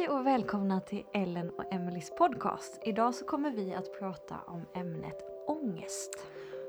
Hej 0.00 0.08
och 0.08 0.26
välkomna 0.26 0.80
till 0.80 1.04
Ellen 1.12 1.50
och 1.50 1.72
Emelies 1.72 2.14
podcast. 2.14 2.80
Idag 2.84 3.14
så 3.14 3.24
kommer 3.24 3.50
vi 3.50 3.74
att 3.74 3.98
prata 3.98 4.36
om 4.46 4.66
ämnet 4.74 5.24
ångest. 5.46 6.26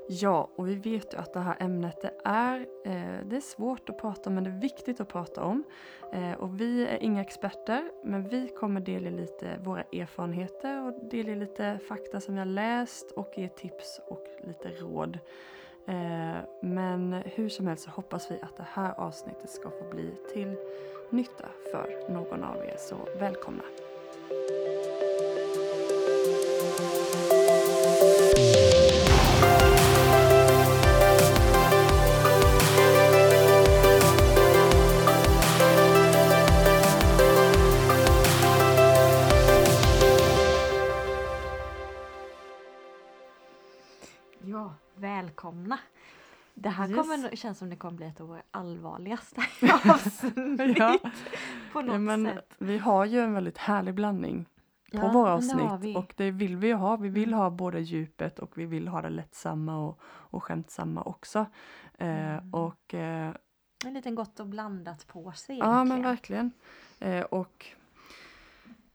Ja, 0.08 0.50
och 0.56 0.68
vi 0.68 0.74
vet 0.74 1.14
ju 1.14 1.18
att 1.18 1.32
det 1.32 1.40
här 1.40 1.56
ämnet 1.60 2.02
det 2.02 2.12
är, 2.24 2.60
eh, 2.60 3.26
det 3.26 3.36
är 3.36 3.40
svårt 3.40 3.90
att 3.90 3.98
prata 3.98 4.30
om 4.30 4.34
men 4.34 4.44
det 4.44 4.50
är 4.50 4.60
viktigt 4.60 5.00
att 5.00 5.08
prata 5.08 5.44
om. 5.44 5.64
Eh, 6.12 6.32
och 6.32 6.60
vi 6.60 6.86
är 6.86 7.02
inga 7.02 7.20
experter 7.20 7.90
men 8.04 8.28
vi 8.28 8.48
kommer 8.48 8.80
delge 8.80 9.10
lite 9.10 9.58
våra 9.64 9.82
erfarenheter 9.82 10.82
och 10.82 11.08
delge 11.10 11.34
lite 11.34 11.78
fakta 11.88 12.20
som 12.20 12.34
vi 12.34 12.40
har 12.40 12.46
läst 12.46 13.10
och 13.10 13.32
ge 13.36 13.48
tips 13.48 14.00
och 14.06 14.26
lite 14.44 14.68
råd. 14.68 15.18
Eh, 15.86 16.36
men 16.62 17.12
hur 17.12 17.48
som 17.48 17.66
helst 17.66 17.84
så 17.84 17.90
hoppas 17.90 18.30
vi 18.30 18.40
att 18.42 18.56
det 18.56 18.66
här 18.72 19.00
avsnittet 19.00 19.50
ska 19.50 19.70
få 19.70 19.90
bli 19.90 20.14
till 20.32 20.56
nytta 21.12 21.48
för 21.70 22.12
någon 22.12 22.44
av 22.44 22.56
er, 22.56 22.76
så 22.78 22.96
välkomna! 23.18 23.62
Det 46.62 46.68
här 46.68 46.88
Yes. 46.88 46.96
kommer 46.96 47.36
känns 47.36 47.58
som 47.58 47.70
det 47.70 47.76
kommer 47.76 47.96
bli 47.96 48.06
ett 48.06 48.20
av 48.20 48.28
våra 48.28 48.42
allvarligaste 48.50 49.40
avsnitt 49.90 50.78
Ja. 50.78 50.98
på 51.72 51.80
något 51.82 51.92
Ja, 51.92 51.98
men 51.98 52.24
sätt. 52.26 52.54
vi 52.58 52.78
har 52.78 53.04
ju 53.04 53.20
en 53.20 53.32
väldigt 53.34 53.58
härlig 53.58 53.94
blandning 53.94 54.44
på 54.92 54.96
Ja, 54.98 55.12
våra 55.12 55.28
det 55.28 55.34
avsnitt 55.34 55.80
vi. 55.80 55.96
och 55.96 56.14
det 56.16 56.30
vill 56.30 56.56
vi 56.56 56.66
ju 56.66 56.74
ha. 56.74 56.96
Vi 56.96 57.08
vill 57.08 57.28
Mm. 57.28 57.38
ha 57.38 57.50
både 57.50 57.80
djupet 57.80 58.38
och 58.38 58.58
vi 58.58 58.66
vill 58.66 58.88
ha 58.88 59.02
det 59.02 59.10
lättsamma 59.10 59.78
och, 59.88 60.00
och 60.04 60.42
skämtsamma 60.44 61.02
också. 61.02 61.46
Eh, 61.98 62.08
Mm. 62.38 62.54
och 62.54 62.94
eh, 62.94 63.34
En 63.84 63.94
liten 63.94 64.14
gott 64.14 64.40
och 64.40 64.46
blandat 64.46 65.06
på 65.06 65.32
sig 65.32 65.58
Ja 65.58 65.84
men 65.84 65.98
egentligen. 65.98 66.50
verkligen. 67.00 67.20
Eh, 67.20 67.24
och 67.24 67.66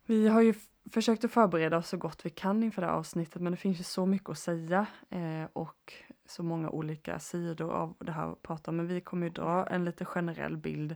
vi 0.05 0.27
har 0.27 0.41
ju 0.41 0.53
försökt 0.91 1.23
att 1.25 1.31
förbereda 1.31 1.77
oss 1.77 1.89
så 1.89 1.97
gott 1.97 2.25
vi 2.25 2.29
kan 2.29 2.63
inför 2.63 2.81
det 2.81 2.87
här 2.87 2.95
avsnittet 2.95 3.41
men 3.41 3.51
det 3.51 3.57
finns 3.57 3.79
ju 3.79 3.83
så 3.83 4.05
mycket 4.05 4.29
att 4.29 4.37
säga 4.39 4.85
eh, 5.09 5.43
och 5.53 5.93
så 6.29 6.43
många 6.43 6.69
olika 6.69 7.19
sidor 7.19 7.71
av 7.71 7.95
det 7.99 8.11
här 8.11 8.31
att 8.31 8.41
prata 8.41 8.71
om. 8.71 8.77
Men 8.77 8.87
vi 8.87 9.01
kommer 9.01 9.27
ju 9.27 9.33
dra 9.33 9.67
en 9.67 9.85
lite 9.85 10.05
generell 10.05 10.57
bild 10.57 10.95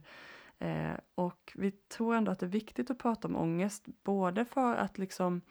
eh, 0.60 0.94
och 1.16 1.54
vi 1.56 1.72
tror 1.72 2.16
ändå 2.16 2.32
att 2.32 2.40
det 2.40 2.46
är 2.46 2.48
viktigt 2.48 2.92
att 2.92 3.00
prata 3.00 3.28
om 3.28 3.36
ångest 3.36 3.86
både 4.04 4.46
för 4.46 4.76
att 4.76 4.98
liksom 4.98 5.42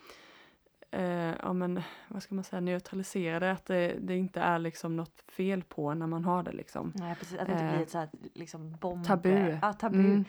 eh, 0.91 1.35
ja 1.43 1.53
men 1.53 1.83
vad 2.09 2.23
ska 2.23 2.35
man 2.35 2.45
säga 2.45 2.61
neutralisera 2.61 3.41
det, 3.41 3.53
att 3.53 3.67
det, 3.67 3.97
det 4.01 4.17
inte 4.17 4.41
är 4.41 4.59
liksom 4.59 4.97
något 4.97 5.25
fel 5.29 5.63
på 5.63 5.95
när 5.95 6.07
man 6.07 6.25
har 6.25 6.43
det 6.43 6.53
liksom. 6.53 6.93
Nej, 6.95 7.15
precis, 7.15 7.39
att 7.39 7.47
det 7.47 7.53
inte 7.53 7.65
Eh, 7.65 7.73
blir 7.73 7.83
ett 7.83 7.91
så 7.91 7.99
här, 7.99 8.09
liksom 8.35 8.77
bomb... 8.81 9.07
tabu. 9.07 9.59
Ja, 9.63 9.73
tabu. 9.73 9.99
Mm. 9.99 10.25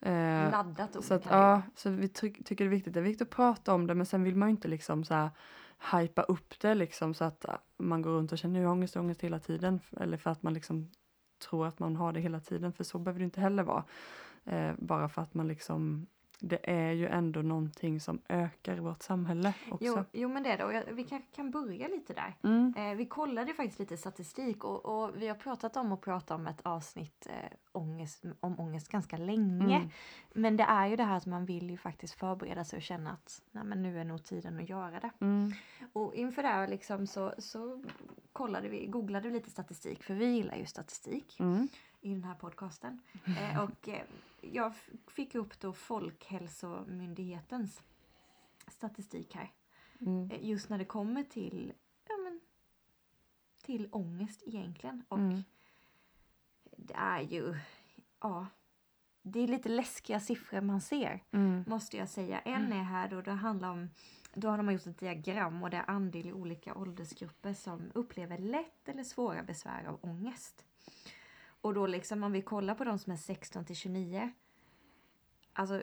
Eh, 0.00 0.50
Laddat 0.50 0.96
ord 0.96 1.04
Så 1.04 1.14
att, 1.14 1.26
ja, 1.30 1.62
så 1.74 1.90
vi 1.90 2.08
ty 2.08 2.32
tycker 2.32 2.64
det 2.64 2.68
är 2.68 2.70
viktigt. 2.70 2.94
Det 2.94 3.00
är 3.00 3.04
viktigt 3.04 3.28
att 3.28 3.36
prata 3.36 3.74
om 3.74 3.86
det 3.86 3.94
men 3.94 4.06
sen 4.06 4.22
vill 4.22 4.36
man 4.36 4.48
ju 4.48 4.50
inte 4.50 4.68
liksom 4.68 5.04
så 5.04 5.14
här 5.14 5.30
hypa 5.92 6.22
upp 6.22 6.60
det 6.60 6.74
liksom 6.74 7.14
så 7.14 7.24
att 7.24 7.44
äh, 7.44 7.54
man 7.76 8.02
går 8.02 8.10
runt 8.10 8.32
och 8.32 8.38
känner 8.38 8.66
ångest 8.66 8.66
och 8.66 8.72
ångest, 8.72 8.96
ångest 8.96 9.20
hela 9.24 9.38
tiden. 9.38 9.80
Eller 10.00 10.16
för 10.16 10.30
att 10.30 10.42
man 10.42 10.54
liksom 10.54 10.90
tror 11.38 11.66
att 11.66 11.78
man 11.78 11.96
har 11.96 12.12
det 12.12 12.20
hela 12.20 12.40
tiden 12.40 12.72
för 12.72 12.84
så 12.84 12.98
behöver 12.98 13.18
det 13.18 13.24
inte 13.24 13.40
heller 13.40 13.62
vara. 13.62 13.84
Eh, 14.44 14.72
bara 14.78 15.08
för 15.08 15.22
att 15.22 15.34
man 15.34 15.48
liksom 15.48 16.06
det 16.40 16.70
är 16.70 16.92
ju 16.92 17.06
ändå 17.06 17.42
någonting 17.42 18.00
som 18.00 18.20
ökar 18.28 18.76
i 18.76 18.80
vårt 18.80 19.02
samhälle 19.02 19.54
också. 19.70 19.84
Jo, 19.84 20.04
jo 20.12 20.28
men 20.28 20.42
det 20.42 20.50
är 20.50 20.58
det 20.58 20.64
och 20.64 20.72
jag, 20.72 20.84
vi 20.92 21.04
kan, 21.04 21.22
kan 21.32 21.50
börja 21.50 21.88
lite 21.88 22.14
där. 22.14 22.34
Mm. 22.42 22.74
Eh, 22.76 22.96
vi 22.96 23.06
kollade 23.06 23.54
faktiskt 23.54 23.78
lite 23.78 23.96
statistik 23.96 24.64
och, 24.64 24.86
och 24.86 25.22
vi 25.22 25.28
har 25.28 25.34
pratat 25.34 25.76
om 25.76 25.92
att 25.92 26.00
prata 26.00 26.34
om 26.34 26.46
ett 26.46 26.60
avsnitt 26.62 27.26
eh, 27.30 27.52
ångest, 27.72 28.24
om 28.40 28.60
ångest 28.60 28.88
ganska 28.88 29.16
länge. 29.16 29.76
Mm. 29.76 29.88
Men 30.34 30.56
det 30.56 30.64
är 30.64 30.86
ju 30.86 30.96
det 30.96 31.04
här 31.04 31.16
att 31.16 31.26
man 31.26 31.46
vill 31.46 31.70
ju 31.70 31.76
faktiskt 31.76 32.14
förbereda 32.14 32.64
sig 32.64 32.76
och 32.76 32.82
känna 32.82 33.10
att 33.10 33.42
Nej, 33.50 33.64
men 33.64 33.82
nu 33.82 34.00
är 34.00 34.04
nog 34.04 34.24
tiden 34.24 34.58
att 34.58 34.68
göra 34.68 35.00
det. 35.00 35.10
Mm. 35.20 35.52
Och 35.92 36.14
inför 36.14 36.42
det 36.42 36.48
här 36.48 36.68
liksom 36.68 37.06
så, 37.06 37.34
så 37.38 37.84
kollade 38.32 38.68
vi, 38.68 38.86
googlade 38.86 39.28
vi 39.28 39.34
lite 39.34 39.50
statistik 39.50 40.02
för 40.02 40.14
vi 40.14 40.26
gillar 40.26 40.56
ju 40.56 40.66
statistik 40.66 41.40
Mm. 41.40 41.68
I 42.00 42.14
den 42.14 42.24
här 42.24 42.34
podcasten. 42.34 43.00
Eh, 43.26 43.60
och 43.64 43.88
eh, 43.88 44.02
jag 44.40 44.72
fick 45.06 45.34
upp 45.34 45.60
då 45.60 45.72
Folkhälsomyndighetens 45.72 47.82
statistik 48.66 49.34
här. 49.34 49.50
Mm. 50.00 50.30
Eh, 50.30 50.44
Just 50.44 50.68
när 50.68 50.78
det 50.78 50.84
kommer 50.84 51.24
till, 51.24 51.72
ja, 52.08 52.16
men, 52.16 52.40
till 53.62 53.88
ångest 53.92 54.42
egentligen. 54.46 55.04
Och 55.08 55.18
Mm. 55.18 55.42
det 56.76 56.94
är 56.94 57.20
ju, 57.20 57.54
ja, 58.20 58.46
det 59.22 59.40
är 59.40 59.48
lite 59.48 59.68
läskiga 59.68 60.20
siffror 60.20 60.60
man 60.60 60.80
ser. 60.80 61.22
Mm. 61.30 61.64
Måste 61.66 61.96
jag 61.96 62.08
säga. 62.08 62.40
En 62.40 62.72
är 62.72 62.82
här 62.82 63.08
då, 63.08 63.22
det 63.22 63.32
handlar 63.32 63.70
om, 63.70 63.90
då 64.34 64.48
har 64.48 64.56
de 64.56 64.72
gjort 64.72 64.86
ett 64.86 64.98
diagram 64.98 65.62
och 65.62 65.70
det 65.70 65.76
är 65.76 65.90
andel 65.90 66.26
i 66.26 66.32
olika 66.32 66.74
åldersgrupper 66.74 67.54
som 67.54 67.90
upplever 67.94 68.38
lätt 68.38 68.88
eller 68.88 69.04
svåra 69.04 69.42
besvär 69.42 69.84
av 69.84 69.98
ångest. 70.02 70.64
Och 71.60 71.74
då 71.74 71.86
liksom 71.86 72.22
om 72.22 72.32
vi 72.32 72.42
kollar 72.42 72.74
på 72.74 72.84
de 72.84 72.98
som 72.98 73.12
är 73.12 73.16
16 73.16 73.64
till 73.64 73.76
29. 73.76 74.30
Alltså 75.52 75.82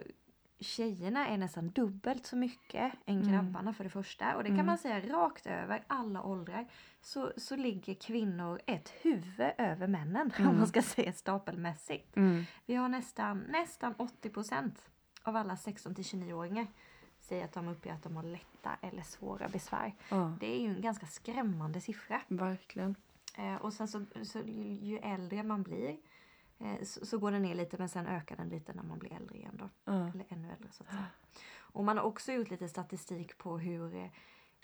tjejerna 0.60 1.28
är 1.28 1.38
nästan 1.38 1.70
dubbelt 1.70 2.26
så 2.26 2.36
mycket 2.36 2.92
än 3.06 3.20
Mm. 3.22 3.32
grabbarna 3.32 3.72
för 3.74 3.84
det 3.84 3.90
första. 3.90 4.36
Och 4.36 4.42
det 4.42 4.48
kan 4.48 4.54
Mm. 4.54 4.66
man 4.66 4.78
säga 4.78 5.00
rakt 5.00 5.46
över 5.46 5.84
alla 5.86 6.22
åldrar. 6.22 6.66
Så, 7.00 7.32
så 7.36 7.56
ligger 7.56 7.94
kvinnor 7.94 8.60
ett 8.66 8.88
huvud 9.02 9.50
över 9.58 9.86
männen 9.86 10.30
om 10.38 10.44
Mm. 10.44 10.58
man 10.58 10.66
ska 10.66 10.82
säga 10.82 11.12
stapelmässigt. 11.12 12.16
Mm. 12.16 12.44
Vi 12.66 12.74
har 12.74 12.88
nästan, 12.88 13.38
nästan 13.38 13.94
80 13.98 14.30
procent 14.30 14.88
av 15.22 15.36
alla 15.36 15.56
16 15.56 15.94
till 15.94 16.04
29-åringar 16.04 16.66
säger 17.20 17.44
att 17.44 17.52
de 17.52 17.68
uppger 17.68 17.92
att 17.92 18.02
de 18.02 18.16
har 18.16 18.22
lätta 18.22 18.76
eller 18.82 19.02
svåra 19.02 19.48
besvär. 19.48 19.94
Ja, 20.10 20.36
Det 20.40 20.46
är 20.56 20.60
ju 20.60 20.74
en 20.74 20.80
ganska 20.80 21.06
skrämmande 21.06 21.80
siffra. 21.80 22.20
verkligen. 22.28 22.94
Eh, 23.36 23.54
och 23.56 23.72
sen 23.72 23.88
så, 23.88 24.04
så 24.22 24.38
ju 24.38 24.98
äldre 24.98 25.42
man 25.42 25.62
blir 25.62 25.96
eh, 26.58 26.82
så, 26.82 27.06
så 27.06 27.18
går 27.18 27.30
den 27.30 27.42
ner 27.42 27.54
lite 27.54 27.78
men 27.78 27.88
sen 27.88 28.06
ökar 28.06 28.36
den 28.36 28.48
lite 28.48 28.72
när 28.72 28.82
man 28.82 28.98
blir 28.98 29.12
äldre 29.12 29.36
igen 29.36 29.56
då. 29.58 29.68
Ja. 29.84 30.08
Eller 30.08 30.24
ännu 30.28 30.52
äldre 30.52 30.68
så 30.72 30.82
att 30.82 30.90
säga. 30.90 31.06
Och 31.56 31.84
man 31.84 31.96
har 31.96 32.04
också 32.04 32.32
gjort 32.32 32.50
lite 32.50 32.68
statistik 32.68 33.38
på 33.38 33.58
hur 33.58 33.94
eh, 33.94 34.10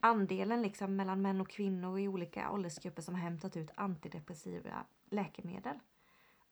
andelen 0.01 0.63
liksom 0.63 0.97
mellan 0.97 1.23
män 1.23 1.41
och 1.41 1.49
kvinnor 1.49 1.99
i 1.99 2.09
olika 2.09 2.51
åldersgrupper 2.51 3.03
som 3.03 3.15
har 3.15 3.23
hämtat 3.23 3.57
ut 3.57 3.71
antidepressiva 3.75 4.85
läkemedel. 5.11 5.79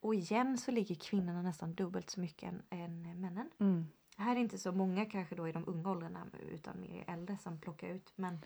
Och 0.00 0.14
igen 0.14 0.58
så 0.58 0.70
ligger 0.70 0.94
kvinnorna 0.94 1.42
nästan 1.42 1.74
dubbelt 1.74 2.10
så 2.10 2.20
mycket 2.20 2.52
än, 2.52 2.62
än 2.70 3.20
männen. 3.20 3.50
Mm. 3.58 3.86
Här 4.20 4.36
är 4.36 4.40
inte 4.40 4.58
så 4.58 4.72
många 4.72 5.06
kanske 5.06 5.34
då 5.34 5.48
i 5.48 5.52
de 5.52 5.64
unga 5.66 5.90
åldrarna 5.90 6.26
utan 6.52 6.80
mer 6.80 7.04
äldre 7.06 7.38
som 7.38 7.60
plockar 7.60 7.88
ut. 7.88 8.12
Men, 8.16 8.38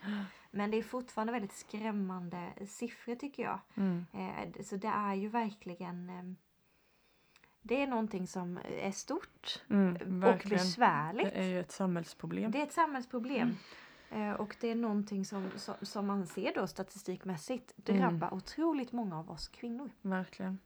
men 0.50 0.70
det 0.70 0.76
är 0.76 0.82
fortfarande 0.82 1.32
väldigt 1.32 1.52
skrämmande 1.52 2.52
siffror 2.66 3.14
tycker 3.14 3.42
jag. 3.42 3.60
Mm. 3.74 4.06
Eh, 4.12 4.62
så 4.62 4.76
det 4.76 4.88
är 4.88 5.14
ju 5.14 5.28
verkligen 5.28 6.08
eh, 6.08 6.24
det 7.62 7.82
är 7.82 7.86
någonting 7.86 8.26
som 8.26 8.58
är 8.64 8.90
stort 8.90 9.62
Mm. 9.70 10.24
och 10.24 10.42
besvärligt. 10.48 11.34
Det 11.34 11.40
är 11.40 11.48
ju 11.48 11.60
ett 11.60 11.72
samhällsproblem. 11.72 12.50
Det 12.50 12.58
är 12.58 12.62
ett 12.62 12.72
samhällsproblem. 12.72 13.56
Eh, 14.10 14.32
och 14.32 14.56
det 14.60 14.70
är 14.70 14.74
någonting 14.74 15.24
som, 15.24 15.50
som, 15.56 15.74
som 15.82 16.06
man 16.06 16.26
ser 16.26 16.54
då 16.54 16.66
statistikmässigt 16.66 17.76
drabbar 17.76 18.34
otroligt 18.34 18.92
många 18.92 19.18
av 19.18 19.30
oss 19.30 19.48
kvinnor. 19.48 19.90
Verkligen. 20.02 20.58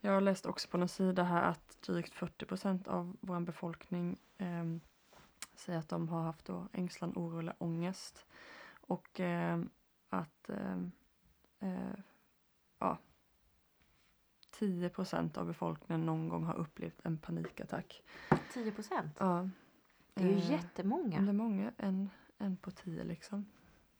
Jag 0.00 0.12
har 0.12 0.20
läst 0.20 0.46
också 0.46 0.68
på 0.68 0.78
någon 0.78 0.88
sida 0.88 1.22
här 1.22 1.42
att 1.42 1.82
drygt 1.82 2.14
40 2.14 2.46
procent 2.46 2.88
av 2.88 3.16
vår 3.20 3.40
befolkning 3.40 4.18
ehm, 4.38 4.80
säger 5.54 5.78
att 5.78 5.88
de 5.88 6.08
har 6.08 6.22
haft 6.22 6.44
då 6.44 6.68
ängslan, 6.72 7.12
oro 7.16 7.38
eller 7.38 7.54
ångest. 7.58 8.26
Och 8.80 9.20
ehm, 9.20 9.70
att 10.08 10.50
ehm, 10.50 10.92
eh, 11.60 11.98
ja, 12.78 12.98
10 14.50 14.88
procent 14.88 15.38
av 15.38 15.46
befolkningen 15.46 16.06
någon 16.06 16.28
gång 16.28 16.44
har 16.44 16.54
upplevt 16.54 17.00
en 17.04 17.18
panikattack. 17.18 18.02
10 18.52 18.72
procent. 18.72 19.16
Ja. 19.18 19.48
Det 20.14 20.24
är 20.24 20.28
ju 20.28 20.34
Eh, 20.34 20.50
jättemånga. 20.50 21.20
Det 21.20 21.28
är 21.28 21.32
många, 21.32 21.72
en, 21.76 22.10
en 22.38 22.56
på 22.56 22.70
tio 22.70 23.04
liksom. 23.04 23.46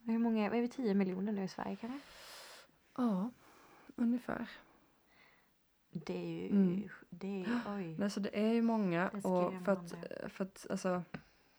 Hur 0.02 0.18
många, 0.18 0.46
är 0.46 0.60
vi 0.60 0.68
10 0.68 0.94
miljoner 0.94 1.32
nu 1.32 1.44
i 1.44 1.48
Sverige 1.48 1.76
kanske? 1.76 2.00
Ja, 2.96 3.30
ungefär. 3.96 4.48
Det 6.06 6.16
är 6.16 6.42
ju, 6.42 6.48
Mm. 6.50 6.88
det 7.10 7.40
är, 7.40 7.46
oj. 7.76 7.94
Nej, 7.98 8.10
så 8.10 8.20
det 8.20 8.38
är 8.38 8.52
ju 8.52 8.62
många. 8.62 9.08
Och 9.08 9.52
för 9.64 9.72
att, 9.72 9.94
för 10.28 10.44
att 10.44 10.66
alltså, 10.70 11.02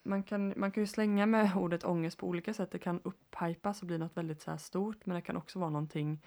man, 0.02 0.22
kan, 0.22 0.54
man 0.56 0.70
kan 0.70 0.82
ju 0.82 0.86
slänga 0.86 1.26
med 1.26 1.50
ordet 1.56 1.84
ångest 1.84 2.18
på 2.18 2.26
olika 2.26 2.54
sätt. 2.54 2.70
Det 2.70 2.78
kan 2.78 3.00
upphypas 3.04 3.80
och 3.80 3.86
bli 3.86 3.98
något 3.98 4.16
väldigt 4.16 4.40
så 4.42 4.56
stort. 4.58 5.06
Men 5.06 5.14
det 5.14 5.20
kan 5.20 5.36
också 5.36 5.58
vara 5.58 5.70
någonting 5.70 6.22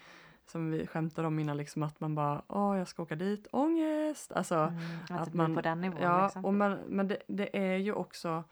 som 0.46 0.70
vi 0.70 0.86
skämtade 0.86 1.28
om 1.28 1.38
innan, 1.38 1.56
liksom 1.56 1.82
att 1.82 2.00
man 2.00 2.14
bara 2.14 2.42
åh 2.48 2.78
jag 2.78 2.88
ska 2.88 3.02
åka 3.02 3.16
dit, 3.16 3.46
ångest! 3.52 4.32
Alltså, 4.32 4.54
Mm, 4.54 4.78
att, 5.10 5.20
att 5.28 5.34
man- 5.34 5.54
på 5.54 5.60
den 5.60 5.80
nivån. 5.80 6.02
ja, 6.02 6.24
liksom. 6.24 6.44
och 6.44 6.54
man, 6.54 6.78
men 6.88 7.08
det, 7.08 7.22
det 7.28 7.56
är 7.58 7.76
ju 7.76 7.92
också 7.92 8.44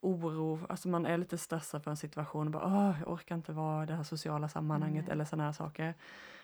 oro, 0.00 0.60
alltså 0.68 0.88
man 0.88 1.06
är 1.06 1.18
lite 1.18 1.38
stressad 1.38 1.84
för 1.84 1.90
en 1.90 1.96
situation 1.96 2.46
och 2.46 2.52
bara 2.52 2.66
Åh, 2.66 2.96
jag 3.00 3.12
orkar 3.12 3.34
inte 3.34 3.52
vara 3.52 3.82
i 3.82 3.86
det 3.86 3.94
här 3.94 4.02
sociala 4.02 4.48
sammanhanget 4.48 5.04
Nej. 5.06 5.12
eller 5.12 5.24
sådana 5.24 5.44
här 5.44 5.52
saker. 5.52 5.94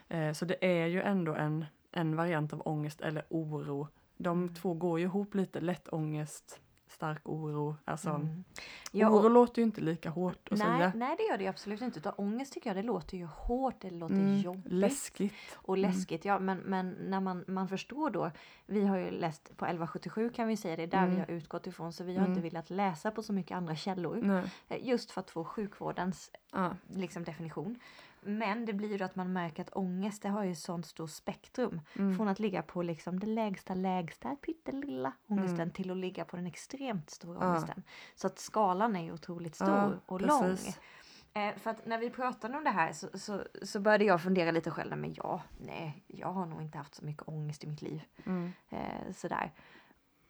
Eh, 0.08 0.32
så 0.32 0.44
det 0.44 0.64
är 0.82 0.86
ju 0.86 1.02
ändå 1.02 1.34
en, 1.34 1.64
en 1.96 2.16
variant 2.16 2.52
av 2.52 2.62
ångest 2.64 3.00
eller 3.00 3.24
oro. 3.28 3.88
De 4.16 4.42
Mm. 4.42 4.54
två 4.54 4.74
går 4.74 4.98
ju 4.98 5.04
ihop 5.04 5.34
lite, 5.34 5.60
lätt 5.60 5.88
ångest, 5.92 6.60
stark 6.88 7.28
oro. 7.28 7.76
Alltså, 7.84 8.10
Mm. 8.10 8.44
Ja, 8.92 9.08
och- 9.10 9.16
oro 9.20 9.28
låter 9.28 9.62
ju 9.62 9.66
inte 9.66 9.80
lika 9.80 10.10
hårt 10.10 10.48
att 10.50 10.58
nej, 10.58 10.66
säga. 10.78 10.92
nej, 10.94 11.14
det 11.18 11.22
gör 11.22 11.38
det 11.38 11.46
absolut 11.46 11.80
inte. 11.82 11.98
Utan 11.98 12.12
ångest 12.16 12.52
tycker 12.52 12.70
jag 12.70 12.76
det 12.76 12.82
låter 12.82 13.16
ju 13.16 13.24
hårt, 13.24 13.80
det 13.80 13.90
låter 13.90 14.14
Mm, 14.14 14.40
jobbigt. 14.40 14.72
läskigt. 14.72 15.32
Och 15.54 15.78
läskigt, 15.78 16.24
ja 16.24 16.38
men, 16.38 16.58
men 16.58 16.90
när 16.90 17.20
man, 17.20 17.44
man 17.48 17.68
förstår 17.68 18.10
då. 18.10 18.30
Vi 18.66 18.86
har 18.86 18.96
ju 18.96 19.10
läst 19.10 19.56
på 19.56 19.64
1177 19.66 20.30
kan 20.30 20.48
vi 20.48 20.56
säga, 20.56 20.76
det 20.76 20.82
är 20.82 20.86
där 20.86 20.98
Mm. 21.02 21.10
vi 21.14 21.20
har 21.20 21.30
utgått 21.30 21.66
ifrån. 21.66 21.92
Så 21.92 22.04
vi 22.04 22.12
har 22.12 22.18
Mm. 22.20 22.30
inte 22.30 22.42
velat 22.42 22.70
läsa 22.70 23.10
på 23.10 23.22
så 23.22 23.32
mycket 23.32 23.56
andra 23.56 23.76
källor. 23.76 24.16
Nej. 24.22 24.44
Eh, 24.68 24.88
Just 24.88 25.10
för 25.10 25.20
att 25.20 25.30
få 25.30 25.44
sjukvårdens 25.44 26.30
Ja. 26.52 26.70
liksom, 26.88 27.24
definition. 27.24 27.78
Men 28.26 28.64
det 28.64 28.72
blir 28.72 28.98
ju 28.98 29.04
att 29.04 29.16
man 29.16 29.32
märker 29.32 29.62
att 29.62 29.76
ångest 29.76 30.22
det 30.22 30.28
har 30.28 30.44
ju 30.44 30.54
sånt 30.54 30.86
stort 30.86 31.10
spektrum. 31.10 31.80
Mm. 31.98 32.16
Från 32.16 32.28
att 32.28 32.38
ligga 32.38 32.62
på 32.62 32.82
liksom 32.82 33.20
det 33.20 33.26
lägsta 33.26 33.74
lägsta 33.74 34.36
pyttelilla 34.36 35.12
ångesten 35.26 35.60
Mm. 35.60 35.70
till 35.70 35.90
att 35.90 35.96
ligga 35.96 36.24
på 36.24 36.36
den 36.36 36.46
extremt 36.46 37.10
stora 37.10 37.38
Ja. 37.40 37.50
ångesten. 37.50 37.82
Så 38.14 38.26
att 38.26 38.38
skalan 38.38 38.96
är 38.96 39.02
ju 39.02 39.12
otroligt 39.12 39.54
stor 39.54 39.68
Ja, 39.68 39.92
och 40.06 40.20
precis. 40.20 40.66
lång. 40.66 41.42
Eh, 41.42 41.56
för 41.56 41.70
att 41.70 41.86
när 41.86 41.98
vi 41.98 42.10
pratade 42.10 42.56
om 42.58 42.64
det 42.64 42.70
här 42.70 42.92
så, 42.92 43.18
så, 43.18 43.42
så 43.62 43.80
började 43.80 44.04
jag 44.04 44.22
fundera 44.22 44.50
lite 44.50 44.70
själv. 44.70 44.96
Men 44.98 45.14
ja, 45.14 45.42
nej, 45.60 46.04
jag 46.06 46.32
har 46.32 46.46
nog 46.46 46.62
inte 46.62 46.78
haft 46.78 46.94
så 46.94 47.04
mycket 47.04 47.28
ångest 47.28 47.64
i 47.64 47.66
mitt 47.66 47.82
liv. 47.82 48.02
Mm. 48.26 48.52
Eh, 48.68 49.12
sådär. 49.16 49.52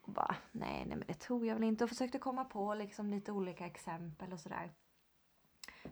Och 0.03 0.13
bara, 0.13 0.37
nej, 0.53 0.85
nej, 0.87 0.97
men 0.97 1.05
det 1.07 1.15
tror 1.15 1.47
jag 1.47 1.55
väl 1.55 1.65
inte. 1.65 1.85
Och 1.85 1.91
försökte 1.91 2.19
komma 2.19 2.45
på 2.45 2.75
liksom 2.75 3.11
lite 3.11 3.33
olika 3.33 3.67
exempel 3.67 4.33
och 4.33 4.41
sådär. 4.41 4.71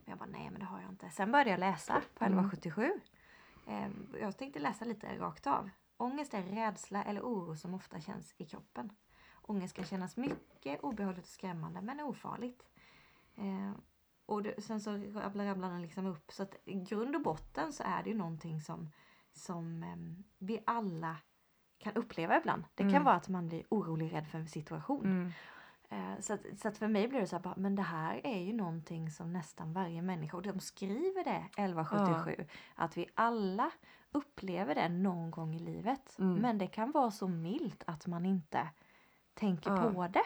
Men 0.04 0.10
jag 0.10 0.18
bara, 0.18 0.28
nej, 0.28 0.50
men 0.50 0.60
det 0.60 0.66
har 0.66 0.80
jag 0.80 0.90
inte. 0.90 1.10
Sen 1.10 1.32
började 1.32 1.50
jag 1.50 1.60
läsa 1.60 1.92
på 2.14 2.24
Mm. 2.24 2.38
1177. 2.38 2.92
Eh, 3.66 3.88
jag 4.20 4.36
tänkte 4.38 4.58
läsa 4.58 4.84
lite 4.84 5.18
rakt 5.18 5.46
av. 5.46 5.70
Ångest 5.96 6.34
är 6.34 6.42
rädsla 6.42 7.02
eller 7.04 7.20
oro 7.20 7.56
som 7.56 7.74
ofta 7.74 8.00
känns 8.00 8.34
i 8.38 8.44
kroppen. 8.44 8.90
Ångest 9.42 9.76
kan 9.76 9.84
kännas 9.84 10.16
mycket 10.16 10.80
obehagligt 10.80 11.24
och 11.24 11.30
skrämmande 11.30 11.80
men 11.80 12.00
är 12.00 12.04
ofarligt. 12.04 12.62
Eh, 13.36 13.72
och 14.26 14.42
det, 14.42 14.64
sen 14.64 14.80
så 14.80 14.90
rabblar 14.96 15.44
rabblar 15.44 15.70
den 15.70 15.82
liksom 15.82 16.06
upp. 16.06 16.32
Så 16.32 16.42
att 16.42 16.54
i 16.64 16.74
grund 16.74 17.16
och 17.16 17.22
botten 17.22 17.72
så 17.72 17.82
är 17.86 18.02
det 18.02 18.10
ju 18.10 18.16
någonting 18.16 18.60
som, 18.60 18.90
som 19.32 19.82
eh, 19.82 20.24
vi 20.38 20.62
alla 20.66 21.16
kan 21.78 21.92
uppleva 21.94 22.36
ibland. 22.38 22.64
Det 22.74 22.82
kan 22.82 22.90
Mm. 22.90 23.04
vara 23.04 23.14
att 23.14 23.28
man 23.28 23.48
blir 23.48 23.64
orolig, 23.68 24.12
rädd 24.12 24.26
för 24.28 24.38
en 24.38 24.48
situation. 24.48 25.04
Mm. 25.06 25.32
Eh, 25.94 26.20
Så 26.20 26.32
att, 26.32 26.40
så 26.56 26.68
att 26.68 26.78
för 26.78 26.88
mig 26.88 27.08
blir 27.08 27.20
det 27.20 27.26
så 27.26 27.38
här, 27.38 27.54
men 27.56 27.74
det 27.76 27.82
här 27.82 28.20
är 28.26 28.40
ju 28.40 28.52
någonting 28.52 29.10
som 29.10 29.32
nästan 29.32 29.72
varje 29.72 30.02
människa, 30.02 30.36
och 30.36 30.42
de 30.42 30.60
skriver 30.60 31.24
det 31.24 31.44
1177, 31.56 32.46
att 32.74 32.96
vi 32.96 33.06
alla 33.14 33.70
upplever 34.12 34.74
det 34.74 34.88
någon 34.88 35.30
gång 35.30 35.54
i 35.54 35.58
livet. 35.58 36.18
Mm. 36.18 36.34
Men 36.34 36.58
det 36.58 36.66
kan 36.66 36.90
vara 36.90 37.10
så 37.10 37.28
milt 37.28 37.84
att 37.86 38.06
man 38.06 38.26
inte 38.26 38.68
tänker 39.34 39.70
Ja. 39.70 39.92
på 39.92 40.08
det. 40.08 40.24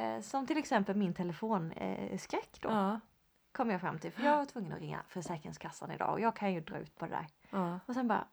Eh, 0.00 0.20
Som 0.20 0.46
till 0.46 0.56
exempel 0.58 0.96
min 0.96 1.14
telefonskräck 1.14 2.58
då, 2.60 2.68
Ja. 2.68 3.00
kom 3.52 3.70
jag 3.70 3.80
fram 3.80 3.98
till. 3.98 4.12
För 4.12 4.22
jag 4.22 4.36
var 4.36 4.44
tvungen 4.44 4.72
att 4.72 4.80
ringa 4.80 5.02
Försäkringskassan 5.08 5.90
idag 5.90 6.12
och 6.12 6.20
jag 6.20 6.36
kan 6.36 6.52
ju 6.52 6.60
dra 6.60 6.78
ut 6.78 6.94
på 6.96 7.04
det 7.06 7.10
där. 7.10 7.26
Ja. 7.50 7.80
Och 7.86 7.94
sen 7.94 8.08
bara, 8.08 8.24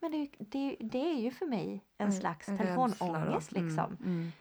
men 0.00 0.10
det, 0.12 0.30
det, 0.38 0.76
det 0.80 1.10
är 1.14 1.20
ju 1.20 1.30
för 1.30 1.46
mig 1.46 1.84
en 1.98 2.12
slags 2.12 2.46
då. 2.46 2.56
telefonångest 2.56 3.52
Mm, 3.52 3.66
liksom. 3.68 3.96
Mm. 4.04 4.26
Eh, 4.26 4.32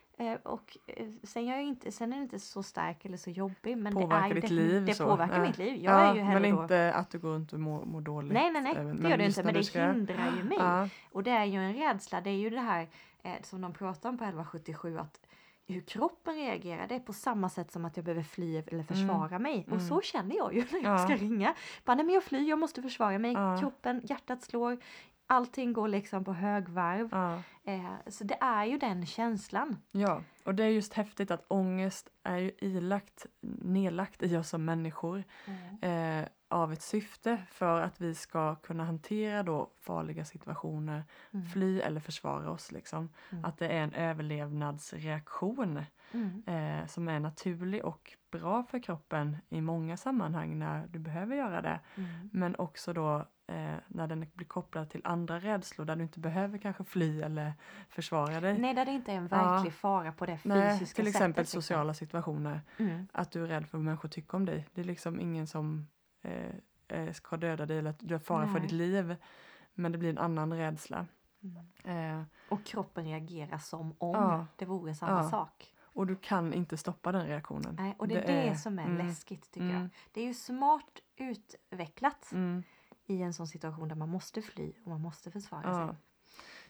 och 0.43 0.77
eh, 0.87 1.07
sen, 1.23 1.45
jag 1.45 1.57
är 1.57 1.61
inte, 1.61 1.91
sen 1.91 2.11
är 2.11 2.15
den 2.15 2.23
inte 2.23 2.39
så 2.39 2.63
stark 2.63 3.05
eller 3.05 3.17
så 3.17 3.29
jobbig. 3.29 3.77
Men 3.77 3.93
Påverkar 3.93 4.29
det, 4.29 4.39
är 4.39 4.41
ditt 4.41 4.51
liv 4.51 4.85
det 4.85 4.93
så. 4.93 5.05
påverkar 5.05 5.35
Ja. 5.39 5.41
mitt 5.41 5.57
liv. 5.57 5.75
Jag 5.83 5.93
ja, 5.93 5.99
är 5.99 6.15
ju 6.15 6.23
men 6.23 6.31
hellre 6.31 6.51
då... 6.51 6.61
inte 6.61 6.93
att 6.93 7.09
du 7.09 7.19
går 7.19 7.29
runt 7.29 7.53
och 7.53 7.59
mår, 7.59 7.85
mår 7.85 8.01
dåligt. 8.01 8.33
Nej, 8.33 8.51
nej, 8.51 8.61
nej. 8.61 8.73
även- 8.77 8.95
Det 8.95 9.01
men 9.01 9.11
gör 9.11 9.17
det 9.17 9.23
just 9.25 9.37
inte. 9.37 9.45
Men 9.45 9.53
det 9.53 9.63
ska- 9.63 9.91
hindrar 9.91 10.33
ju 10.37 10.43
mig. 10.43 10.57
Ja, 10.59 10.89
Och 11.11 11.23
det 11.23 11.31
är 11.31 11.45
ju 11.45 11.57
en 11.59 11.73
rädsla. 11.73 12.21
Det 12.21 12.29
är 12.29 12.37
ju 12.37 12.49
det 12.49 12.59
här 12.59 12.87
eh, 13.23 13.31
som 13.43 13.61
de 13.61 13.73
pratar 13.73 14.09
om 14.09 14.17
på 14.17 14.23
1177. 14.23 14.97
Att 14.99 15.19
hur 15.67 15.81
kroppen 15.81 16.35
reagerar. 16.35 16.87
Det 16.87 16.95
är 16.95 16.99
på 16.99 17.13
samma 17.13 17.49
sätt 17.49 17.71
som 17.71 17.85
att 17.85 17.97
jag 17.97 18.05
behöver 18.05 18.23
fly 18.23 18.57
eller 18.57 18.83
försvara 18.83 19.39
mig. 19.39 19.63
Och 19.67 19.73
Mm. 19.73 19.87
så 19.87 20.01
känner 20.01 20.35
jag 20.35 20.53
ju 20.53 20.63
när 20.71 20.83
jag 20.83 20.93
Ja. 20.93 20.97
ska 20.97 21.15
ringa. 21.15 21.53
Bara, 21.85 21.95
nej 21.95 22.05
men 22.05 22.15
jag 22.15 22.23
flyr, 22.23 22.49
jag 22.49 22.59
måste 22.59 22.81
försvara 22.81 23.19
mig. 23.19 23.33
Ja. 23.33 23.57
Kroppen, 23.59 24.01
hjärtat 24.03 24.43
slår. 24.43 24.77
Allting 25.31 25.73
går 25.73 25.87
liksom 25.87 26.23
på 26.23 26.33
högvarv. 26.33 27.09
ja. 27.11 27.41
Eh, 27.63 27.91
så 28.07 28.23
det 28.23 28.37
är 28.41 28.65
ju 28.65 28.77
den 28.77 29.05
känslan. 29.05 29.77
ja, 29.91 30.21
och 30.43 30.55
det 30.55 30.63
är 30.63 30.67
just 30.69 30.93
häftigt 30.93 31.31
att 31.31 31.45
ångest 31.47 32.09
är 32.23 32.37
ju 32.37 32.51
ilagt, 32.59 33.25
nedlagt 33.61 34.23
i 34.23 34.37
oss 34.37 34.49
som 34.49 34.65
människor 34.65 35.23
eh, 35.81 36.25
av 36.47 36.73
ett 36.73 36.81
syfte 36.81 37.37
för 37.51 37.81
att 37.81 38.01
vi 38.01 38.15
ska 38.15 38.55
kunna 38.55 38.85
hantera 38.85 39.43
då 39.43 39.69
farliga 39.79 40.25
situationer, 40.25 41.03
Mm. 41.33 41.45
fly 41.45 41.79
eller 41.79 41.99
försvara 41.99 42.51
oss. 42.51 42.71
Liksom. 42.71 43.09
Mm. 43.31 43.45
Att 43.45 43.57
det 43.57 43.67
är 43.67 43.83
en 43.83 43.93
överlevnadsreaktion 43.93 45.83
Mm. 46.13 46.43
eh, 46.47 46.87
som 46.87 47.07
är 47.07 47.19
naturlig 47.19 47.85
och 47.85 48.13
bra 48.31 48.63
för 48.63 48.79
kroppen 48.79 49.37
i 49.49 49.61
många 49.61 49.97
sammanhang 49.97 50.59
när 50.59 50.87
du 50.87 50.99
behöver 50.99 51.35
göra 51.35 51.61
det. 51.61 51.79
Mm. 51.95 52.29
Men 52.33 52.55
också 52.55 52.93
då 52.93 53.25
eh, 53.51 53.75
när 53.87 54.07
den 54.07 54.25
blir 54.33 54.47
kopplad 54.47 54.89
till 54.89 55.01
andra 55.03 55.39
rädslor 55.39 55.85
där 55.85 55.95
du 55.95 56.03
inte 56.03 56.19
behöver 56.19 56.57
kanske 56.57 56.83
fly 56.83 57.21
eller 57.21 57.53
försvara 57.89 58.39
dig. 58.41 58.57
Nej, 58.57 58.73
där 58.73 58.85
det 58.85 58.91
inte 58.91 59.11
är 59.11 59.15
en 59.15 59.27
Ja. 59.31 59.37
verklig 59.51 59.73
fara 59.73 60.11
på 60.11 60.25
det 60.25 60.37
fysiska 60.37 60.59
Nej, 60.59 60.79
sättet. 60.79 60.95
till 60.95 61.07
exempel 61.07 61.41
liksom. 61.41 61.61
sociala 61.61 61.93
situationer. 61.93 62.61
Mm. 62.77 63.07
Att 63.13 63.31
du 63.31 63.43
är 63.43 63.47
rädd 63.47 63.67
för 63.67 63.77
vad 63.77 63.85
människor 63.85 64.09
tycker 64.09 64.35
om 64.35 64.45
dig. 64.45 64.67
Det 64.73 64.81
är 64.81 64.85
liksom 64.85 65.19
ingen 65.19 65.47
som 65.47 65.87
eh, 66.21 66.55
eh, 66.87 67.11
ska 67.13 67.37
döda 67.37 67.65
dig 67.65 67.77
eller 67.77 67.89
att 67.89 67.99
du 67.99 68.15
är 68.15 68.19
fara 68.19 68.45
för 68.45 68.53
Nej. 68.53 68.61
ditt 68.61 68.71
liv. 68.71 69.15
Men 69.73 69.91
det 69.91 69.97
blir 69.97 70.09
en 70.09 70.17
annan 70.17 70.53
rädsla. 70.53 71.05
Mm. 71.83 72.19
Eh, 72.19 72.23
Och 72.49 72.63
kroppen 72.63 73.05
reagerar 73.05 73.57
som 73.57 73.95
om 73.97 74.15
Ja. 74.15 74.45
det 74.55 74.65
vore 74.65 74.95
samma 74.95 75.11
Ja. 75.23 75.29
sak. 75.29 75.75
och 75.93 76.07
du 76.07 76.15
kan 76.15 76.53
inte 76.53 76.77
stoppa 76.77 77.11
den 77.11 77.27
reaktionen. 77.27 77.75
Nej, 77.79 77.95
och 77.97 78.07
det 78.07 78.15
är 78.29 78.49
det, 78.49 78.57
som 78.57 78.79
är 78.79 78.85
mm, 78.85 79.07
läskigt 79.07 79.51
tycker 79.51 79.65
mm. 79.69 79.81
jag. 79.81 79.89
Det 80.11 80.21
är 80.21 80.25
ju 80.25 80.33
smart 80.33 80.99
utvecklat 81.15 82.31
Mm. 82.31 82.63
I 83.11 83.21
en 83.21 83.33
sån 83.33 83.47
situation 83.47 83.87
där 83.87 83.95
man 83.95 84.09
måste 84.09 84.41
fly 84.41 84.71
och 84.83 84.89
man 84.89 85.01
måste 85.01 85.31
försvara 85.31 85.61
Ja. 85.65 85.87
sig. 85.87 85.97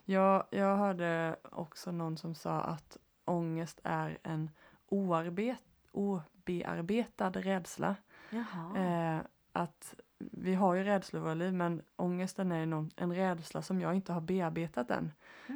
Jag, 0.04 0.44
jag 0.50 0.76
hörde 0.76 1.36
också 1.42 1.92
någon 1.92 2.16
som 2.16 2.34
sa 2.34 2.60
att 2.60 2.96
ångest 3.24 3.80
är 3.84 4.18
en 4.22 4.50
oarbet, 4.88 5.58
obearbetad 5.92 7.30
rädsla. 7.30 7.96
Eh, 8.76 9.20
att 9.52 9.94
vi 10.18 10.54
har 10.54 10.74
ju 10.74 10.84
rädslor 10.84 11.20
i 11.20 11.24
våra 11.24 11.34
liv 11.34 11.52
men 11.54 11.82
ångesten 11.96 12.52
är 12.52 12.66
någon, 12.66 12.90
en 12.96 13.14
rädsla 13.14 13.62
som 13.62 13.80
jag 13.80 13.94
inte 13.94 14.12
har 14.12 14.20
bearbetat 14.20 14.90
än. 14.90 15.12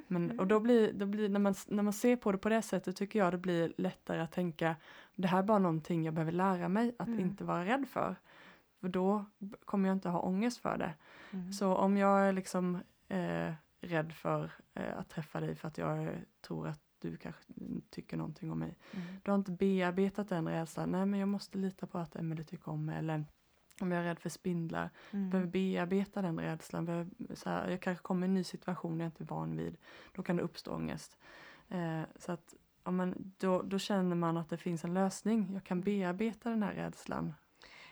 Men, 0.06 0.40
och 0.40 0.46
då 0.46 0.60
blir, 0.60 0.92
då 0.92 1.06
blir 1.06 1.28
när, 1.28 1.40
man, 1.40 1.54
när 1.66 1.82
man 1.82 1.92
ser 1.92 2.16
på 2.16 2.32
det 2.32 2.38
på 2.38 2.49
det 2.49 2.62
sättet 2.62 2.96
tycker 2.96 3.18
jag 3.18 3.32
det 3.32 3.38
blir 3.38 3.72
lättare 3.78 4.20
att 4.20 4.32
tänka 4.32 4.76
det 5.14 5.28
här 5.28 5.38
är 5.38 5.42
bara 5.42 5.58
någonting 5.58 6.04
jag 6.04 6.14
behöver 6.14 6.32
lära 6.32 6.68
mig 6.68 6.94
att 6.99 7.08
Mm. 7.08 7.20
inte 7.20 7.44
vara 7.44 7.64
rädd 7.64 7.84
för. 7.88 8.16
För 8.80 8.88
då 8.88 9.25
kommer 9.64 9.88
jag 9.88 9.97
inte 9.97 10.09
ha 10.09 10.21
ångest 10.21 10.59
för 10.59 10.78
det. 10.78 10.95
Mm. 11.30 11.52
Så 11.52 11.75
om 11.75 11.97
jag 11.97 12.21
är 12.28 12.33
liksom 12.33 12.78
eh, 13.09 13.52
rädd 13.80 14.12
för 14.12 14.50
eh, 14.75 14.99
att 14.99 15.09
träffa 15.09 15.40
dig 15.40 15.54
för 15.54 15.68
att 15.68 15.78
jag 15.78 16.11
tror 16.40 16.68
att 16.68 16.80
du 16.99 17.16
kanske 17.16 17.42
tycker 17.90 18.16
någonting 18.16 18.52
om 18.52 18.59
mig. 18.59 18.78
Mm. 18.92 19.06
Du 19.23 19.30
har 19.30 19.38
inte 19.38 19.50
bearbetat 19.52 20.28
den 20.28 20.49
rädslan. 20.49 20.90
Nej 20.90 21.06
men 21.06 21.21
jag 21.21 21.28
måste 21.28 21.59
lita 21.59 21.87
på 21.87 21.99
att 21.99 22.16
Emelie 22.16 22.45
tycker 22.45 22.68
om 22.71 22.85
mig. 22.85 22.99
Eller 22.99 23.25
om 23.80 23.92
jag 23.92 24.00
är 24.00 24.04
rädd 24.04 24.18
för 24.18 24.28
spindlar. 24.28 24.90
Jag 25.11 25.21
behöver 25.21 25.38
Mm. 25.38 25.50
bearbeta 25.50 26.23
den 26.23 26.40
rädslan. 26.40 26.85
Behöver, 26.85 27.35
så 27.35 27.50
här, 27.50 27.68
jag 27.71 27.80
kanske 27.80 28.02
kommer 28.02 28.26
i 28.26 28.28
en 28.28 28.35
ny 28.35 28.45
situation 28.45 29.00
jag 29.00 29.06
inte 29.06 29.25
är 29.25 29.26
van 29.26 29.56
vid. 29.56 29.76
Då 30.12 30.23
kan 30.23 30.37
det 30.37 30.42
uppstå 30.42 30.75
ångest. 30.75 31.18
Eh, 31.68 32.02
så 32.16 32.33
att 32.33 32.54
ja, 32.85 32.90
men 32.90 33.33
då, 33.38 33.62
då 33.62 33.78
känner 33.78 34.16
man 34.16 34.37
att 34.37 34.49
det 34.49 34.56
finns 34.56 34.85
en 34.85 34.95
lösning. 34.95 35.50
Jag 35.54 35.64
kan 35.64 35.80
bearbeta 35.80 36.50
den 36.50 36.62
här 36.62 36.73
rädslan. 36.75 37.35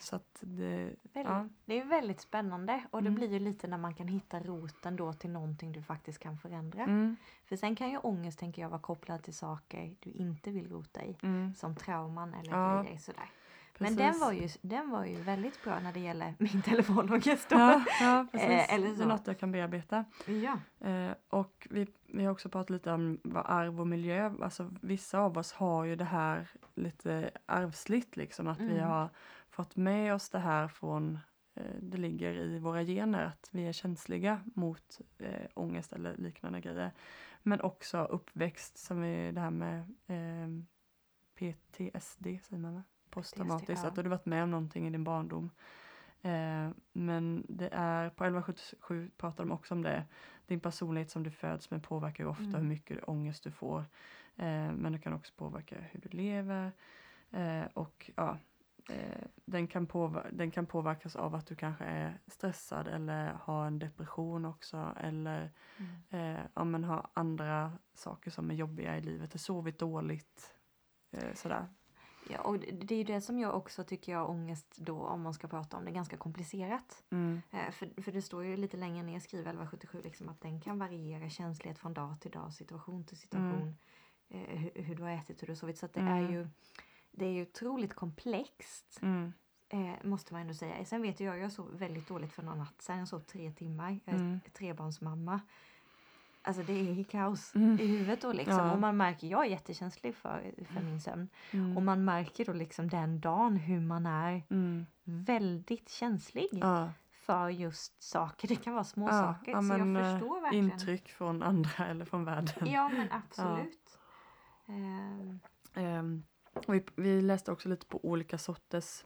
Så 0.04 0.20
det, 0.40 0.90
ja. 1.12 1.48
Det 1.64 1.80
är 1.80 1.84
väldigt 1.84 2.20
spännande 2.20 2.84
och 2.90 3.02
det 3.02 3.08
Mm. 3.08 3.14
blir 3.14 3.32
ju 3.32 3.38
lite 3.38 3.66
när 3.66 3.78
man 3.78 3.94
kan 3.94 4.08
hitta 4.08 4.40
roten 4.40 4.96
då 4.96 5.12
till 5.12 5.30
någonting 5.30 5.72
du 5.72 5.82
faktiskt 5.82 6.18
kan 6.18 6.38
förändra. 6.38 6.82
Mm, 6.82 7.16
För 7.44 7.56
sen 7.56 7.76
kan 7.76 7.90
ju 7.90 7.98
ångest 7.98 8.38
tänker 8.38 8.62
jag 8.62 8.68
vara 8.68 8.80
kopplad 8.80 9.22
till 9.22 9.34
saker 9.34 9.94
du 10.00 10.10
inte 10.10 10.50
vill 10.50 10.68
rota 10.70 11.04
i. 11.04 11.16
mm, 11.22 11.54
Som 11.54 11.76
trauman 11.76 12.34
eller 12.34 12.50
Ja, 12.52 12.82
grejer 12.82 12.98
sådär. 12.98 13.30
Men 13.78 13.96
precis. 13.96 13.98
den 14.12 14.20
var, 14.20 14.32
ju, 14.32 14.48
den 14.62 14.90
var 14.90 15.04
ju 15.04 15.16
väldigt 15.22 15.64
bra 15.64 15.80
när 15.80 15.92
det 15.92 16.00
gäller 16.00 16.34
min 16.38 16.62
telefonångest. 16.62 17.46
Ja, 17.50 17.84
ja 18.00 18.26
precis. 18.32 18.48
Eh, 18.48 18.74
eller 18.74 18.88
Det 18.96 19.02
är 19.02 19.06
något 19.06 19.26
jag 19.26 19.38
kan 19.38 19.52
bearbeta. 19.52 20.04
ja. 20.26 20.58
Eh, 20.88 21.12
och 21.28 21.68
vi, 21.70 21.86
vi 22.06 22.24
har 22.24 22.32
också 22.32 22.48
pratat 22.48 22.70
lite 22.70 22.92
om 22.92 23.18
vad 23.24 23.42
arv 23.46 23.80
och 23.80 23.86
miljö, 23.86 24.32
alltså 24.42 24.70
vissa 24.80 25.18
av 25.18 25.38
oss 25.38 25.52
har 25.52 25.84
ju 25.84 25.96
det 25.96 26.04
här 26.04 26.48
lite 26.74 27.30
arvsligt 27.46 28.16
liksom, 28.16 28.46
att 28.48 28.60
vi 28.60 28.76
Mm. 28.78 28.88
har 28.90 29.08
fått 29.54 29.76
med 29.76 30.14
oss 30.14 30.30
det 30.30 30.38
här 30.38 30.68
från, 30.68 31.18
eh, 31.54 31.76
det 31.80 31.98
ligger 31.98 32.32
i 32.32 32.58
våra 32.58 32.84
gener 32.84 33.24
att 33.24 33.48
vi 33.52 33.66
är 33.66 33.72
känsliga 33.72 34.40
mot 34.54 35.00
eh, 35.18 35.46
ångest 35.54 35.92
eller 35.92 36.16
liknande 36.16 36.60
grejer. 36.60 36.90
Men 37.42 37.60
också 37.60 38.04
uppväxt 38.04 38.78
som 38.78 39.04
är 39.04 39.32
det 39.32 39.40
här 39.40 39.50
med 39.50 39.80
eh, 40.06 40.48
PTSD 41.34 42.24
säger 42.24 42.58
man 42.58 42.74
va? 42.74 42.82
Posttraumatiskt, 43.10 43.82
ja. 43.82 43.88
att 43.88 43.94
du 43.94 44.02
har 44.02 44.08
varit 44.08 44.26
med 44.26 44.42
om 44.42 44.50
någonting 44.50 44.86
i 44.86 44.90
din 44.90 45.04
barndom. 45.04 45.50
Eh, 46.22 46.70
men 46.92 47.46
det 47.48 47.68
är, 47.72 48.10
på 48.10 48.24
1177 48.24 49.10
pratar 49.16 49.44
de 49.44 49.52
också 49.52 49.74
om 49.74 49.82
det. 49.82 50.04
Din 50.46 50.60
personlighet 50.60 51.10
som 51.10 51.22
du 51.22 51.30
föds 51.30 51.70
med 51.70 51.82
påverkar 51.82 52.24
ju 52.24 52.30
ofta 52.30 52.44
Mm. 52.44 52.54
hur 52.60 52.68
mycket 52.68 53.08
ångest 53.08 53.44
du 53.44 53.50
får. 53.50 53.80
Eh, 54.36 54.72
men 54.72 54.92
det 54.92 54.98
kan 54.98 55.12
också 55.12 55.32
påverka 55.36 55.76
hur 55.80 56.00
du 56.00 56.08
lever. 56.08 56.72
Eh, 57.30 57.64
och 57.74 58.10
ja, 58.16 58.38
eh, 58.90 59.24
den, 59.44 59.66
kan 59.66 59.86
påver- 59.86 60.30
den 60.32 60.50
kan 60.50 60.66
påverkas 60.66 61.16
av 61.16 61.34
att 61.34 61.46
du 61.46 61.56
kanske 61.56 61.84
är 61.84 62.20
stressad 62.26 62.88
eller 62.88 63.32
har 63.32 63.66
en 63.66 63.78
depression 63.78 64.44
också. 64.44 64.94
Eller 65.00 65.50
Mm. 66.10 66.36
eh, 66.36 66.44
ja, 66.54 66.64
men 66.64 66.84
har 66.84 67.06
andra 67.14 67.72
saker 67.94 68.30
som 68.30 68.50
är 68.50 68.54
jobbiga 68.54 68.96
i 68.96 69.00
livet. 69.00 69.30
Du 69.32 69.38
sovit 69.38 69.78
dåligt. 69.78 70.54
Eh, 71.12 71.34
sådär. 71.34 71.68
Ja, 72.30 72.40
och 72.40 72.58
det 72.58 72.94
är 72.94 72.98
ju 72.98 73.04
det 73.04 73.20
som 73.20 73.38
jag 73.38 73.54
också 73.56 73.84
tycker 73.84 74.12
jag 74.12 74.30
ångest 74.30 74.76
då, 74.76 75.00
om 75.00 75.22
man 75.22 75.34
ska 75.34 75.48
prata 75.48 75.76
om 75.76 75.84
det, 75.84 75.90
ganska 75.90 76.16
komplicerat. 76.16 77.02
Mm. 77.10 77.42
Eh, 77.50 77.70
för, 77.70 78.02
för 78.02 78.12
det 78.12 78.22
står 78.22 78.44
ju 78.44 78.56
lite 78.56 78.76
längre 78.76 79.02
ner, 79.02 79.20
skriver 79.20 79.42
1177, 79.44 80.00
liksom, 80.04 80.28
att 80.28 80.40
den 80.40 80.60
kan 80.60 80.78
variera 80.78 81.28
känslighet 81.28 81.78
från 81.78 81.94
dag 81.94 82.20
till 82.20 82.30
dag, 82.30 82.52
situation 82.52 83.04
till 83.04 83.16
situation. 83.18 83.76
Eh, 84.28 84.40
hur, 84.58 84.82
hur 84.82 84.94
du 84.94 85.02
har 85.02 85.10
ätit, 85.10 85.42
hur 85.42 85.46
du 85.46 85.50
har 85.52 85.56
sovit. 85.56 85.78
Så 85.78 85.86
det 85.86 86.00
Mm. 86.00 86.12
är 86.12 86.30
ju 86.30 86.48
det 87.16 87.24
är 87.26 87.30
ju 87.30 87.42
otroligt 87.42 87.94
komplext. 87.94 88.98
Mm. 89.02 89.32
Eh, 89.68 89.94
måste 90.06 90.32
man 90.32 90.42
ändå 90.42 90.54
säga. 90.54 90.84
Sen 90.84 91.02
vet 91.02 91.20
jag, 91.20 91.38
jag 91.38 91.52
sov 91.52 91.78
väldigt 91.78 92.08
dåligt 92.08 92.32
för 92.32 92.42
någon 92.42 92.58
natt 92.58 92.82
sedan. 92.82 92.98
Jag 92.98 93.08
sov 93.08 93.20
tre 93.20 93.50
timmar. 93.52 94.00
Jag 94.04 94.14
är 94.14 94.18
Mm. 94.18 94.40
trebarnsmamma. 94.52 95.40
Alltså 96.42 96.62
det 96.62 96.72
är 96.72 97.04
kaos 97.04 97.54
Mm. 97.54 97.80
i 97.80 97.86
huvudet 97.86 98.20
då 98.20 98.32
liksom. 98.32 98.56
Ja. 98.56 98.72
Och 98.72 98.78
man 98.80 98.96
märker, 98.96 99.26
jag 99.26 99.40
är 99.46 99.50
jättekänslig 99.50 100.14
för, 100.14 100.54
för 100.74 100.80
min 100.82 101.00
sömn. 101.00 101.28
Mm. 101.50 101.76
Och 101.76 101.82
man 101.82 102.04
märker 102.04 102.44
då 102.44 102.52
liksom 102.52 102.88
den 102.88 103.20
dagen 103.20 103.56
hur 103.56 103.80
man 103.80 104.06
är 104.06 104.42
Mm. 104.50 104.86
väldigt 105.04 105.88
känslig 105.88 106.48
Ja. 106.52 106.90
för 107.12 107.48
just 107.48 108.02
saker. 108.02 108.48
Det 108.48 108.56
kan 108.56 108.72
vara 108.72 108.84
små 108.84 109.06
Ja, 109.06 109.12
saker. 109.12 109.52
så 109.54 109.62
men, 109.62 109.94
jag 109.94 110.04
eh, 110.06 110.12
förstår 110.12 110.40
verkligen. 110.40 110.70
Intryck 110.72 111.08
från 111.08 111.42
andra 111.42 111.86
eller 111.86 112.04
från 112.04 112.24
världen. 112.24 112.66
Ja 112.70 112.88
men 112.88 113.08
absolut. 113.12 113.98
Ehm, 114.66 115.40
och 115.74 116.24
vi, 116.68 116.84
vi 116.96 117.22
läste 117.22 117.52
också 117.52 117.68
lite 117.68 117.86
på 117.86 118.04
olika 118.04 118.38
sorters 118.38 119.04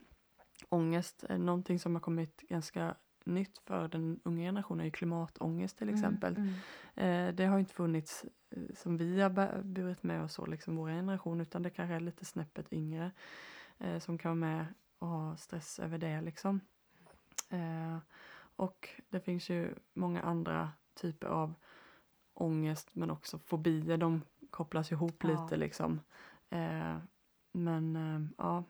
ångest. 0.69 1.25
Någonting 1.28 1.78
som 1.78 1.95
har 1.95 2.00
kommit 2.00 2.40
ganska 2.40 2.95
nytt 3.25 3.59
för 3.59 3.88
den 3.88 4.21
unga 4.25 4.43
generationen 4.43 4.87
är 4.87 4.90
klimatångest 4.90 5.78
till 5.78 5.88
exempel. 5.88 6.37
Mm, 6.37 6.55
Eh, 6.95 7.35
det 7.35 7.45
har 7.47 7.59
inte 7.59 7.75
funnits 7.75 8.25
eh, 8.50 8.62
som 8.75 8.97
vi 8.97 9.21
har 9.21 9.62
burit 9.62 10.02
med 10.02 10.23
oss 10.23 10.40
liksom 10.47 10.76
vår 10.76 10.88
generation, 10.88 11.40
utan 11.40 11.62
det 11.62 11.71
kanske 11.71 11.95
är 11.95 12.00
lite 12.00 12.25
snäppet 12.25 12.73
yngre 12.73 13.11
eh, 13.78 13.99
som 13.99 14.19
kan 14.19 14.40
vara 14.40 14.50
med 14.50 14.67
och 14.99 15.09
ha 15.09 15.37
stress 15.37 15.78
över 15.78 15.99
det 15.99 16.21
liksom. 16.21 16.61
Och 18.57 18.88
det 19.09 19.21
finns 19.21 19.50
ju 19.50 19.75
många 19.95 20.23
andra 20.23 20.71
typer 20.95 21.26
av 21.26 21.55
ångest 22.35 22.88
men 22.93 23.11
också 23.11 23.38
fobier, 23.38 23.97
de 23.97 24.23
kopplas 24.50 24.93
ihop 24.93 25.25
Ja. 25.25 25.28
lite 25.28 25.57
liksom. 25.57 26.00
Eh, 27.55 27.61
men 27.61 27.97
eh, 27.97 28.31
ja, 28.38 28.64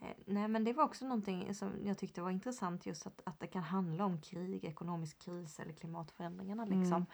Eh, 0.00 0.08
Nej 0.26 0.48
men 0.48 0.64
det 0.64 0.72
var 0.72 0.84
också 0.84 1.04
någonting 1.04 1.54
som 1.54 1.70
jag 1.84 1.98
tyckte 1.98 2.22
var 2.22 2.30
intressant 2.30 2.86
just 2.86 3.06
att, 3.06 3.20
att 3.24 3.40
det 3.40 3.46
kan 3.46 3.62
handla 3.62 4.04
om 4.04 4.20
krig, 4.20 4.64
ekonomisk 4.64 5.18
kris 5.18 5.60
eller 5.60 5.72
klimatförändringarna 5.72 6.64
liksom. 6.64 6.92
Mm. 6.92 7.06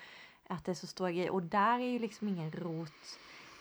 Att 0.49 0.65
det 0.65 0.73
är 0.73 0.75
så 0.75 0.87
stora 0.87 1.13
grejer 1.13 1.31
och 1.31 1.43
där 1.43 1.79
är 1.79 1.89
ju 1.93 1.99
liksom 1.99 2.29
ingen 2.29 2.53
rot. 2.53 2.93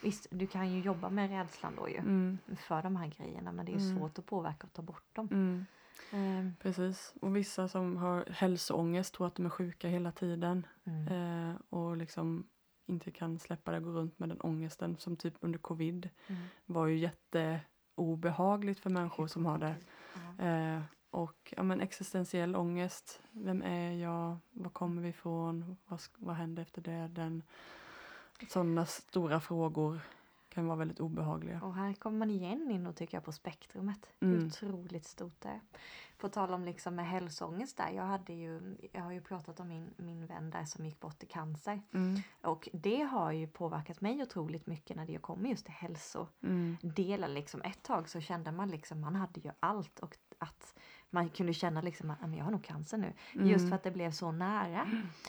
Visst, 0.02 0.26
du 0.30 0.46
kan 0.46 0.72
ju 0.72 0.80
jobba 0.80 1.10
med 1.10 1.30
rädslan 1.30 1.72
då 1.76 1.88
ju 1.88 1.96
mm, 1.96 2.38
för 2.56 2.82
de 2.82 2.96
här 2.96 3.06
grejerna 3.06 3.52
men 3.52 3.66
det 3.66 3.72
är 3.72 3.78
ju 3.78 3.84
Mm. 3.84 3.98
svårt 3.98 4.18
att 4.18 4.26
påverka 4.26 4.66
och 4.66 4.72
ta 4.72 4.82
bort 4.82 5.14
dem. 5.16 5.28
mm, 5.30 5.66
Ehm, 6.12 6.54
precis. 6.60 7.14
Och 7.20 7.36
vissa 7.36 7.68
som 7.68 7.96
har 7.96 8.24
hälsoångest 8.30 9.14
tror 9.14 9.26
att 9.26 9.34
de 9.34 9.46
är 9.46 9.50
sjuka 9.50 9.88
hela 9.88 10.12
tiden. 10.12 10.66
mm. 10.84 11.08
Eh, 11.08 11.56
och 11.70 11.96
liksom 11.96 12.46
inte 12.88 13.10
kan 13.10 13.38
släppa 13.38 13.72
det, 13.72 13.80
gå 13.80 13.90
runt 13.90 14.18
med 14.18 14.28
den 14.28 14.40
ångesten 14.40 14.96
som 14.96 15.16
typ 15.16 15.34
under 15.40 15.58
covid 15.58 16.10
Mm. 16.26 16.42
var 16.66 16.86
ju 16.86 16.98
jätteobehagligt 16.98 18.80
för 18.80 18.90
människor 18.90 19.26
som 19.26 19.46
har 19.46 19.58
det. 19.58 19.74
Ja. 20.38 20.44
Eh, 20.44 20.80
och 21.10 21.54
ja, 21.56 21.62
men 21.62 21.80
existentiell 21.80 22.56
ångest. 22.56 23.20
Vem 23.30 23.62
är 23.62 23.92
jag? 23.92 24.36
Var 24.50 24.70
kommer 24.70 25.02
vi 25.02 25.08
ifrån? 25.08 25.76
Vad, 25.86 26.00
vad 26.16 26.34
händer 26.36 26.62
efter 26.62 26.80
döden? 26.82 27.42
Sådana 28.48 28.86
stora 28.86 29.40
frågor 29.40 30.00
kan 30.58 30.66
vara 30.66 30.78
väldigt 30.78 31.00
obehagliga. 31.00 31.60
Och 31.62 31.74
här 31.74 31.94
kommer 31.94 32.18
man 32.18 32.30
igen 32.30 32.70
in 32.70 32.86
och 32.86 32.96
tycker 32.96 33.16
jag 33.16 33.24
på 33.24 33.32
spektrumet. 33.32 34.06
Mm. 34.20 34.46
Otroligt 34.46 35.04
stort 35.04 35.40
det 35.40 35.48
är. 35.48 35.60
På 36.18 36.28
tal 36.28 36.54
om 36.54 36.64
liksom 36.64 36.94
med 36.94 37.06
hälsoångest 37.08 37.76
där. 37.76 37.90
Jag, 37.90 38.02
hade 38.02 38.32
ju, 38.32 38.76
jag 38.92 39.02
har 39.02 39.12
ju 39.12 39.20
pratat 39.20 39.60
om 39.60 39.68
min, 39.68 39.90
min 39.96 40.26
vän 40.26 40.50
där 40.50 40.64
som 40.64 40.84
gick 40.84 41.00
bort 41.00 41.22
i 41.22 41.26
cancer. 41.26 41.82
Mm, 41.94 42.20
Och 42.42 42.68
det 42.72 43.02
har 43.02 43.32
ju 43.32 43.46
påverkat 43.46 44.00
mig 44.00 44.22
otroligt 44.22 44.66
mycket 44.66 44.96
när 44.96 45.06
det 45.06 45.18
kommer 45.18 45.50
just 45.50 45.64
till 45.64 45.74
hälsodelen. 45.74 47.24
mm, 47.24 47.34
Liksom 47.34 47.62
ett 47.62 47.82
tag 47.82 48.08
så 48.08 48.20
kände 48.20 48.52
man 48.52 48.68
liksom, 48.68 49.00
man 49.00 49.14
hade 49.16 49.40
ju 49.40 49.50
allt 49.60 49.98
och 50.00 50.16
att 50.38 50.78
man 51.10 51.28
kunde 51.30 51.52
känna 51.52 51.80
liksom 51.80 52.10
att 52.10 52.18
"Ah, 52.22 52.28
jag 52.36 52.44
har 52.44 52.50
nog 52.50 52.64
cancer 52.64 52.98
nu. 52.98 53.12
Just 53.32 53.58
mm, 53.62 53.68
för 53.68 53.76
att 53.76 53.82
det 53.82 53.90
blev 53.90 54.10
så 54.10 54.32
nära. 54.32 54.88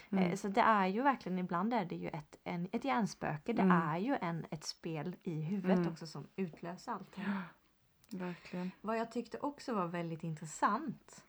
mm. 0.09 0.23
Eh, 0.23 0.35
Så 0.35 0.47
det 0.47 0.61
är 0.61 0.87
ju 0.87 1.01
verkligen, 1.01 1.39
ibland 1.39 1.73
är 1.73 1.85
det 1.85 1.95
ju 1.95 2.07
ett, 2.07 2.39
en, 2.43 2.67
ett 2.71 2.85
hjärnspöke. 2.85 3.53
Det 3.53 3.61
Mm. 3.61 3.81
är 3.81 3.97
ju 3.97 4.17
en, 4.21 4.45
ett 4.51 4.63
spel 4.63 5.15
i 5.23 5.41
huvudet 5.41 5.77
Mm. 5.77 5.91
också 5.91 6.07
som 6.07 6.27
utlöser 6.35 6.91
allting. 6.91 7.23
Verkligen. 8.11 8.71
Vad 8.81 8.97
jag 8.97 9.11
tyckte 9.11 9.37
också 9.39 9.73
var 9.73 9.87
väldigt 9.87 10.23
intressant 10.23 11.25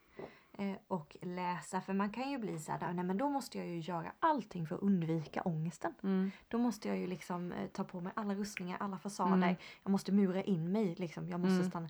eh, 0.58 0.72
och 0.88 1.16
läsa, 1.22 1.80
för 1.80 1.92
man 1.92 2.10
kan 2.10 2.30
ju 2.30 2.38
bli 2.38 2.58
så 2.58 2.72
här, 2.72 2.92
nej 2.92 3.04
men 3.04 3.18
då 3.18 3.28
måste 3.30 3.58
jag 3.58 3.66
ju 3.66 3.78
göra 3.80 4.12
allting 4.20 4.66
för 4.66 4.74
att 4.76 4.82
undvika 4.82 5.42
ångesten. 5.42 5.94
Mm, 6.02 6.30
Då 6.48 6.58
måste 6.58 6.88
jag 6.88 6.98
ju 6.98 7.06
liksom 7.06 7.52
eh, 7.52 7.66
ta 7.68 7.84
på 7.84 8.00
mig 8.00 8.12
alla 8.16 8.34
rustningar, 8.34 8.76
alla 8.80 8.98
fasader. 8.98 9.32
Mm. 9.34 9.56
Jag 9.82 9.90
måste 9.90 10.12
mura 10.12 10.42
in 10.42 10.72
mig, 10.72 10.94
liksom. 10.94 11.28
jag 11.28 11.40
måste 11.40 11.54
Mm. 11.54 11.70
stanna 11.70 11.88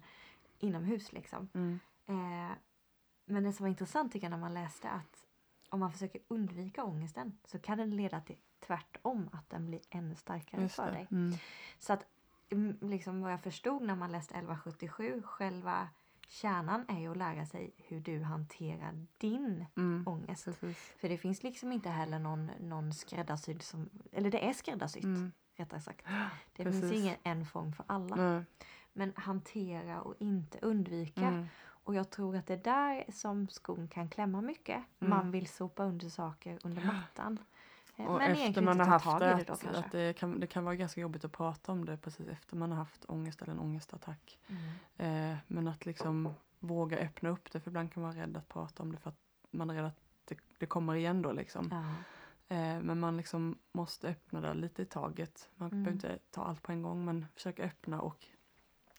inomhus 0.59 1.13
liksom. 1.13 1.49
mm, 1.55 1.81
Eh, 2.11 2.51
men 3.25 3.43
det 3.45 3.53
som 3.53 3.65
var 3.65 3.69
intressant 3.71 4.13
tycker 4.13 4.25
jag 4.27 4.31
när 4.31 4.39
man 4.39 4.55
läste 4.55 4.91
att 4.91 5.27
om 5.69 5.81
man 5.81 5.93
försöker 5.93 6.21
undvika 6.29 6.85
ångesten 6.85 7.39
så 7.45 7.59
kan 7.59 7.79
den 7.79 7.97
leda 7.97 8.21
till 8.21 8.37
tvärtom, 8.61 9.31
att 9.33 9.51
den 9.51 9.67
blir 9.67 9.81
ännu 9.91 10.15
starkare 10.15 10.63
just 10.63 10.75
för 10.77 10.87
det. 10.87 10.93
dig. 10.93 11.07
Mm, 11.11 11.33
Så 11.79 11.93
att 11.93 12.07
mm, 12.51 12.79
liksom 12.81 13.23
vad 13.23 13.33
jag 13.33 13.41
förstod 13.43 13.83
när 13.83 13.95
man 13.97 14.13
läste 14.13 14.35
1177, 14.35 15.23
själva 15.25 15.89
kärnan 16.29 16.85
är 16.89 16.99
ju 17.01 17.11
att 17.11 17.17
lära 17.17 17.47
sig 17.47 17.75
hur 17.77 18.01
du 18.01 18.23
hanterar 18.23 19.07
din 19.19 19.67
mm, 19.77 20.05
ångest. 20.09 20.45
precis. 20.45 20.79
För 20.99 21.09
det 21.09 21.19
finns 21.19 21.43
liksom 21.43 21.73
inte 21.73 21.89
heller 21.91 22.19
någon, 22.19 22.47
någon 22.61 22.93
skräddarsydd 22.93 23.63
som, 23.63 23.91
eller 24.13 24.31
det 24.31 24.49
är 24.49 24.53
skräddarsytt 24.53 25.05
Mm, 25.05 25.33
rättare 25.55 25.81
sagt. 25.81 26.07
Det 26.57 26.63
finns 26.65 26.81
precis. 26.81 26.99
ingen 27.03 27.17
en 27.23 27.47
form 27.47 27.73
för 27.73 27.85
alla. 27.89 28.17
nej, 28.17 28.45
Men 28.93 29.13
hantera 29.17 30.01
och 30.03 30.15
inte 30.19 30.59
undvika. 30.63 31.27
mm, 31.27 31.47
Och 31.85 31.95
jag 31.95 32.11
tror 32.11 32.37
att 32.37 32.47
det 32.47 32.55
är 32.55 32.65
där 32.65 33.05
som 33.13 33.49
skon 33.49 33.89
kan 33.89 34.09
klämma 34.09 34.41
mycket. 34.41 34.83
Mm. 35.01 35.11
Man 35.11 35.31
vill 35.31 35.49
sopa 35.49 35.85
under 35.85 36.09
saker 36.09 36.59
under 36.65 36.85
mattan. 36.85 37.39
Eh, 37.97 38.07
Och 38.07 38.19
Men 38.19 38.33
efter 38.33 38.63
man 38.63 38.81
har 38.81 38.87
haft 38.87 39.19
det, 39.21 39.45
då 39.47 39.79
att 39.79 39.93
det, 39.93 40.13
kan, 40.19 40.41
det 40.41 40.47
kan 40.47 40.65
vara 40.65 40.75
ganska 40.75 41.01
jobbigt 41.01 41.25
att 41.25 41.33
prata 41.33 41.73
om 41.73 41.85
det 41.85 41.97
precis 41.97 42.29
efter 42.29 42.57
man 42.57 42.71
har 42.71 42.79
haft 42.79 43.05
ångest 43.09 43.43
eller 43.43 43.53
en 43.53 43.61
ångestattack. 43.61 44.39
Mm. 44.97 45.33
Eh, 45.33 45.39
men 45.47 45.69
att 45.69 45.87
liksom 45.87 46.35
våga 46.59 46.99
öppna 46.99 47.29
upp 47.29 47.53
det, 47.53 47.61
för 47.61 47.71
ibland 47.71 47.93
kan 47.93 48.03
man 48.03 48.13
vara 48.15 48.23
rädd 48.23 48.37
att 48.37 48.49
prata 48.49 48.83
om 48.83 48.93
det 48.93 48.99
för 48.99 49.11
att 49.11 49.19
man 49.51 49.71
är 49.71 49.75
rädd 49.75 49.85
att 49.85 50.01
det, 50.25 50.39
det 50.59 50.67
kommer 50.67 50.95
igen 50.95 51.23
då 51.23 51.33
liksom. 51.33 51.69
Ja. 51.71 51.85
Eh, 52.57 52.81
men 52.81 53.01
man 53.01 53.17
liksom 53.17 53.59
måste 53.73 54.09
öppna 54.09 54.41
det 54.41 54.55
lite 54.55 54.83
i 54.83 54.87
taget. 54.87 55.49
Man 55.55 55.71
Mm. 55.71 55.83
behöver 55.85 55.97
inte 55.97 56.19
ta 56.31 56.45
allt 56.45 56.63
på 56.63 56.73
en 56.73 56.83
gång 56.83 57.05
men 57.05 57.27
försöka 57.35 57.63
öppna 57.63 58.01
och 58.01 58.27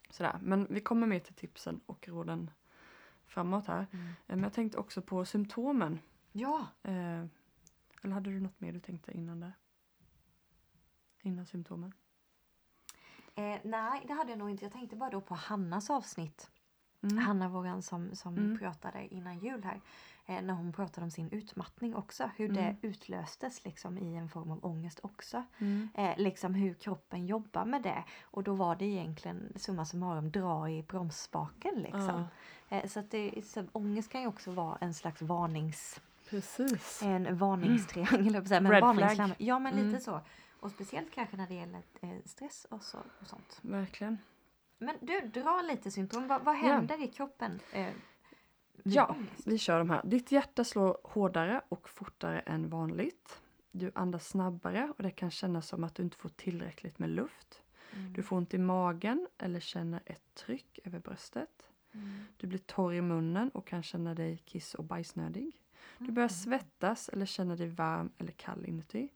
sådär. 0.09 0.39
Men 0.41 0.67
vi 0.69 0.81
kommer 0.81 1.07
med 1.07 1.23
till 1.23 1.33
tipsen 1.33 1.81
och 1.85 2.07
råden 2.07 2.51
framåt 3.31 3.67
här. 3.67 3.87
Mm. 3.91 4.13
Men 4.27 4.43
jag 4.43 4.53
tänkte 4.53 4.77
också 4.77 5.01
på 5.01 5.25
symptomen. 5.25 5.99
ja, 6.31 6.67
Eh, 6.83 7.25
eller 8.03 8.13
hade 8.13 8.29
du 8.29 8.39
något 8.39 8.59
mer 8.61 8.71
du 8.71 8.79
tänkte 8.79 9.11
innan 9.11 9.39
det? 9.39 9.51
Innan 11.21 11.45
symptomen? 11.45 11.93
Eh, 13.35 13.59
nej, 13.63 14.03
det 14.07 14.13
hade 14.13 14.29
jag 14.31 14.39
nog 14.39 14.49
inte. 14.49 14.65
Jag 14.65 14.71
tänkte 14.71 14.95
bara 14.95 15.09
då 15.09 15.21
på 15.21 15.35
Hannas 15.35 15.89
avsnitt. 15.89 16.51
Mm. 17.03 17.17
Hanna 17.17 17.49
våran 17.49 17.81
som, 17.81 18.15
som 18.15 18.37
Mm. 18.37 18.57
pratade 18.59 19.13
innan 19.13 19.39
jul 19.39 19.63
här. 19.63 19.81
Eh, 20.25 20.41
när 20.41 20.53
hon 20.53 20.73
pratade 20.73 21.03
om 21.05 21.11
sin 21.11 21.29
utmattning 21.31 21.95
också. 21.95 22.29
Hur 22.37 22.49
Mm. 22.49 22.55
det 22.81 22.87
utlöstes 22.87 23.65
liksom 23.65 23.97
i 23.97 24.15
en 24.15 24.29
form 24.29 24.51
av 24.51 24.65
ångest 24.65 24.99
också. 25.03 25.43
Mm. 25.59 25.89
Eh, 25.95 26.13
liksom 26.17 26.53
hur 26.53 26.73
kroppen 26.73 27.25
jobbar 27.27 27.65
med 27.65 27.81
det. 27.81 28.03
Och 28.23 28.43
då 28.43 28.53
var 28.53 28.75
det 28.75 28.85
egentligen 28.85 29.53
summa 29.55 29.85
summarum 29.85 30.31
dra 30.31 30.69
i 30.69 30.83
bromsspaken 30.83 31.75
liksom. 31.75 32.23
Eh, 32.69 32.87
så 32.87 32.99
att 32.99 33.11
det, 33.11 33.45
så 33.45 33.65
ångest 33.71 34.11
kan 34.11 34.21
ju 34.21 34.27
också 34.27 34.51
vara 34.51 34.77
en 34.81 34.93
slags 34.93 35.21
varnings... 35.21 36.01
Precis. 36.29 37.01
En 37.03 37.37
varningstriangel, 37.37 38.19
mm. 38.21 38.33
jag 38.33 38.47
säga, 38.47 38.61
men 38.61 38.71
Red 38.71 38.81
varningslarm. 38.81 39.31
Ja 39.37 39.59
men 39.59 39.73
lite 39.73 39.87
Mm. 39.87 39.99
så. 40.01 40.19
Och 40.59 40.71
speciellt 40.71 41.11
kanske 41.11 41.37
när 41.37 41.47
det 41.47 41.53
gäller 41.53 41.81
eh, 42.01 42.09
stress 42.25 42.67
och, 42.69 42.83
så, 42.83 42.97
och 43.21 43.27
sånt. 43.27 43.59
Verkligen. 43.61 44.17
Men 44.81 44.95
du, 45.01 45.21
dra 45.21 45.61
lite 45.61 45.91
symptom. 45.91 46.27
Vad, 46.27 46.41
vad 46.43 46.55
händer 46.55 47.03
i 47.03 47.07
kroppen? 47.07 47.59
Eh, 47.71 47.93
Ja, 48.83 49.05
ångest? 49.05 49.47
Vi 49.47 49.57
kör 49.57 49.79
de 49.79 49.89
här. 49.89 50.01
Ditt 50.03 50.31
hjärta 50.31 50.63
slår 50.63 50.97
hårdare 51.03 51.61
och 51.69 51.89
fortare 51.89 52.39
än 52.39 52.69
vanligt. 52.69 53.41
Du 53.71 53.91
andas 53.95 54.27
snabbare 54.27 54.93
och 54.97 55.03
det 55.03 55.11
kan 55.11 55.31
kännas 55.31 55.67
som 55.67 55.83
att 55.83 55.95
du 55.95 56.03
inte 56.03 56.17
får 56.17 56.29
tillräckligt 56.29 56.99
med 56.99 57.09
luft. 57.09 57.61
Mm. 57.93 58.13
Du 58.13 58.23
får 58.23 58.37
ont 58.37 58.53
i 58.53 58.57
magen 58.57 59.27
eller 59.37 59.59
känner 59.59 60.01
ett 60.05 60.35
tryck 60.35 60.79
över 60.83 60.99
bröstet. 60.99 61.69
Mm. 61.91 62.09
Du 62.37 62.47
blir 62.47 62.59
torr 62.59 62.93
i 62.93 63.01
munnen 63.01 63.49
och 63.49 63.67
kan 63.67 63.83
känna 63.83 64.15
dig 64.15 64.37
kiss 64.37 64.73
och 64.73 64.83
bajsnödig. 64.83 65.57
Du 65.97 66.11
börjar 66.11 66.29
svettas 66.29 67.09
eller 67.09 67.25
känner 67.25 67.57
dig 67.57 67.67
varm 67.67 68.11
eller 68.17 68.31
kall 68.31 68.65
inuti. 68.65 69.09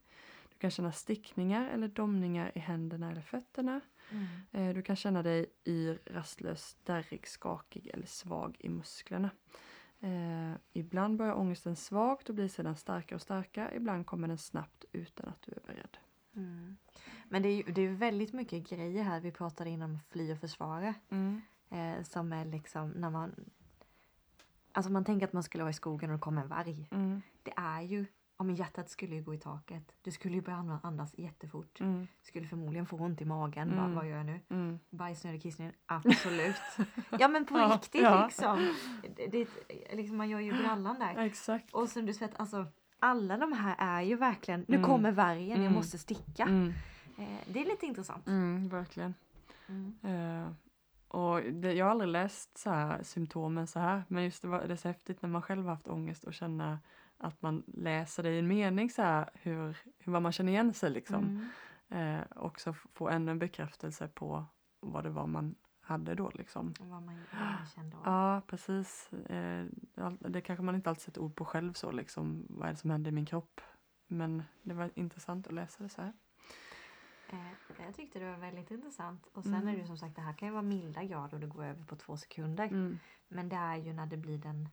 Du 0.50 0.58
kan 0.58 0.72
känna 0.72 0.92
stickningar 0.92 1.70
eller 1.70 1.88
domningar 1.88 2.52
i 2.56 2.60
händerna 2.60 3.12
eller 3.12 3.22
fötterna. 3.22 3.82
Mm. 4.12 4.26
Eh, 4.52 4.76
Du 4.76 4.82
kan 4.82 4.96
känna 4.96 5.24
dig 5.24 5.46
yr, 5.66 6.00
rastlös, 6.06 6.78
darrig, 6.84 7.28
skakig 7.28 7.88
eller 7.94 8.06
svag 8.06 8.58
i 8.60 8.70
musklerna. 8.70 9.30
Eh, 10.00 10.54
ibland 10.74 11.18
börjar 11.18 11.34
ångesten 11.34 11.76
svagt 11.76 12.30
och 12.30 12.36
blir 12.36 12.48
sedan 12.48 12.76
starkare 12.76 13.16
och 13.16 13.22
starkare. 13.22 13.76
Ibland 13.76 14.06
kommer 14.06 14.28
den 14.28 14.38
snabbt 14.38 14.86
utan 14.92 15.30
att 15.30 15.42
du 15.42 15.52
är 15.52 15.68
beredd. 15.68 15.98
Mm. 16.36 16.78
Men 17.30 17.42
det 17.42 17.50
är 17.50 17.56
ju 17.56 17.64
det 17.64 17.82
är 17.82 17.90
väldigt 17.90 18.34
mycket 18.34 18.70
grejer 18.70 19.04
här. 19.04 19.20
Vi 19.20 19.32
pratade 19.32 19.70
innan 19.70 20.00
fly 20.10 20.34
och 20.34 20.40
försvara. 20.40 20.94
Eh, 21.70 22.04
som 22.04 22.34
är 22.34 22.46
liksom 22.46 22.90
när 22.90 23.10
man... 23.10 23.36
Alltså 24.72 24.92
man 24.92 25.06
tänker 25.06 25.28
att 25.28 25.34
man 25.34 25.44
skulle 25.44 25.64
vara 25.64 25.72
i 25.72 25.74
skogen 25.74 26.10
och 26.10 26.16
det 26.16 26.22
kommer 26.22 26.42
en 26.42 26.48
varg. 26.48 26.88
Mm. 26.92 27.22
Det 27.44 27.54
är 27.58 27.82
ju... 27.82 28.06
Ja 28.38 28.44
men 28.46 28.56
hjärtat 28.56 28.90
skulle 28.90 29.16
ju 29.16 29.24
gå 29.24 29.34
i 29.34 29.38
taket. 29.38 29.96
Du 30.02 30.12
skulle 30.12 30.36
ju 30.36 30.42
börja 30.42 30.58
andas- 30.84 31.16
jättefort. 31.20 31.80
Mm. 31.80 32.08
Skulle 32.22 32.48
förmodligen 32.48 32.86
få 32.86 32.98
ont 32.98 33.22
i 33.22 33.26
magen. 33.26 33.70
Mm. 33.72 33.84
Vad, 33.84 33.92
vad 33.92 34.08
gör 34.10 34.18
jag 34.18 34.26
nu? 34.26 34.40
Mm. 34.50 34.80
Bajsnödig, 34.90 35.42
kissnödig? 35.44 35.76
Absolut. 35.86 36.56
ja 37.20 37.28
men 37.28 37.46
på 37.46 37.58
Ja, 37.60 37.72
riktigt 37.76 38.02
ja. 38.02 38.26
liksom. 38.26 38.74
Det, 39.32 39.48
liksom. 39.94 40.18
Man 40.18 40.30
gör 40.30 40.40
ju 40.40 40.54
brallan 40.64 41.00
där. 41.00 41.18
Exakt. 41.18 41.74
Och 41.74 41.90
som 41.90 42.06
du 42.06 42.14
sett, 42.14 42.40
alltså 42.40 42.66
alla 43.00 43.38
de 43.38 43.54
här 43.54 43.76
är 43.80 44.02
ju 44.02 44.16
verkligen, 44.16 44.66
nu 44.68 44.76
Mm. 44.78 44.90
kommer 44.90 45.12
vargen, 45.12 45.50
jag 45.50 45.60
Mm. 45.60 45.74
måste 45.74 45.98
sticka. 45.98 46.44
Mm. 46.44 46.74
Eh, 47.18 47.40
det 47.48 47.62
är 47.62 47.66
lite 47.66 47.86
intressant. 47.86 48.28
Mm, 48.28 48.70
verkligen. 48.70 49.14
Eh, 50.04 50.48
och 51.08 51.42
det, 51.44 51.74
jag 51.74 51.86
har 51.86 51.92
aldrig 51.92 52.10
läst 52.10 52.58
så 52.58 52.70
här, 52.70 53.04
symptomen 53.04 53.68
så 53.68 53.80
här, 53.80 54.04
men 54.08 54.24
just 54.24 54.42
det, 54.42 54.48
var, 54.48 54.68
det 54.68 54.74
är 54.74 54.78
så 54.78 54.88
häftigt 54.88 55.22
när 55.22 55.30
man 55.30 55.42
själv 55.42 55.64
har 55.64 55.72
haft 55.72 55.88
ångest 55.88 56.24
och 56.24 56.34
känna 56.34 56.80
att 57.18 57.42
man 57.42 57.64
läser 57.68 58.24
det 58.24 58.30
i 58.30 58.40
en 58.40 58.48
mening 58.48 58.90
så 58.90 59.02
här, 59.02 59.30
hur, 59.34 59.78
hur 60.00 60.12
vad 60.12 60.22
man 60.22 60.32
känner 60.32 60.52
igen 60.52 60.74
sig 60.74 60.90
liksom. 60.92 61.50
Mm. 61.90 62.20
Eh, 62.20 62.24
också 62.36 62.74
få 62.74 63.10
ännu 63.10 63.32
en 63.32 63.40
bekräftelse 63.40 64.08
på 64.08 64.46
vad 64.80 65.04
det 65.04 65.10
var 65.10 65.28
man 65.28 65.56
hade 65.82 66.16
då 66.16 66.32
liksom. 66.34 66.74
Vad 66.80 66.90
man, 66.90 67.06
man 67.06 67.66
kände. 67.76 67.98
och- 67.98 68.08
Ja, 68.08 68.42
precis. 68.48 69.14
Eh, 69.14 69.66
det 70.20 70.42
kanske 70.42 70.64
man 70.64 70.76
inte 70.76 70.90
alltid 70.90 71.02
sätter 71.04 71.22
ord 71.22 71.36
på 71.36 71.46
själv 71.46 71.74
så 71.74 71.92
liksom, 71.92 72.46
vad 72.50 72.68
är 72.68 72.72
det 72.72 72.78
som 72.78 72.90
händer 72.90 73.12
i 73.12 73.14
min 73.14 73.26
kropp? 73.26 73.62
Men 74.08 74.44
det 74.62 74.74
var 74.74 74.92
intressant 74.96 75.48
att 75.48 75.54
läsa 75.54 75.84
det 75.84 75.90
så 75.90 76.02
här. 76.02 76.14
Eh, 77.30 77.84
jag 77.86 77.96
tyckte 77.96 78.20
det 78.20 78.32
var 78.32 78.38
väldigt 78.38 78.72
intressant. 78.72 79.28
Och 79.34 79.44
sen 79.44 79.54
Mm. 79.54 79.68
är 79.68 79.72
det 79.72 79.78
ju 79.78 79.86
som 79.88 79.98
sagt, 79.98 80.16
det 80.16 80.22
här 80.22 80.34
kan 80.34 80.48
ju 80.48 80.52
vara 80.52 80.62
milda 80.62 81.04
grader 81.04 81.34
och 81.34 81.40
det 81.40 81.48
går 81.48 81.64
över 81.66 81.84
på 81.84 81.96
två 81.96 82.18
sekunder. 82.18 82.66
Mm. 82.68 83.00
Men 83.28 83.50
det 83.50 83.56
är 83.56 83.76
ju 83.76 83.94
när 83.94 84.06
det 84.06 84.18
blir 84.18 84.38
den 84.38 84.70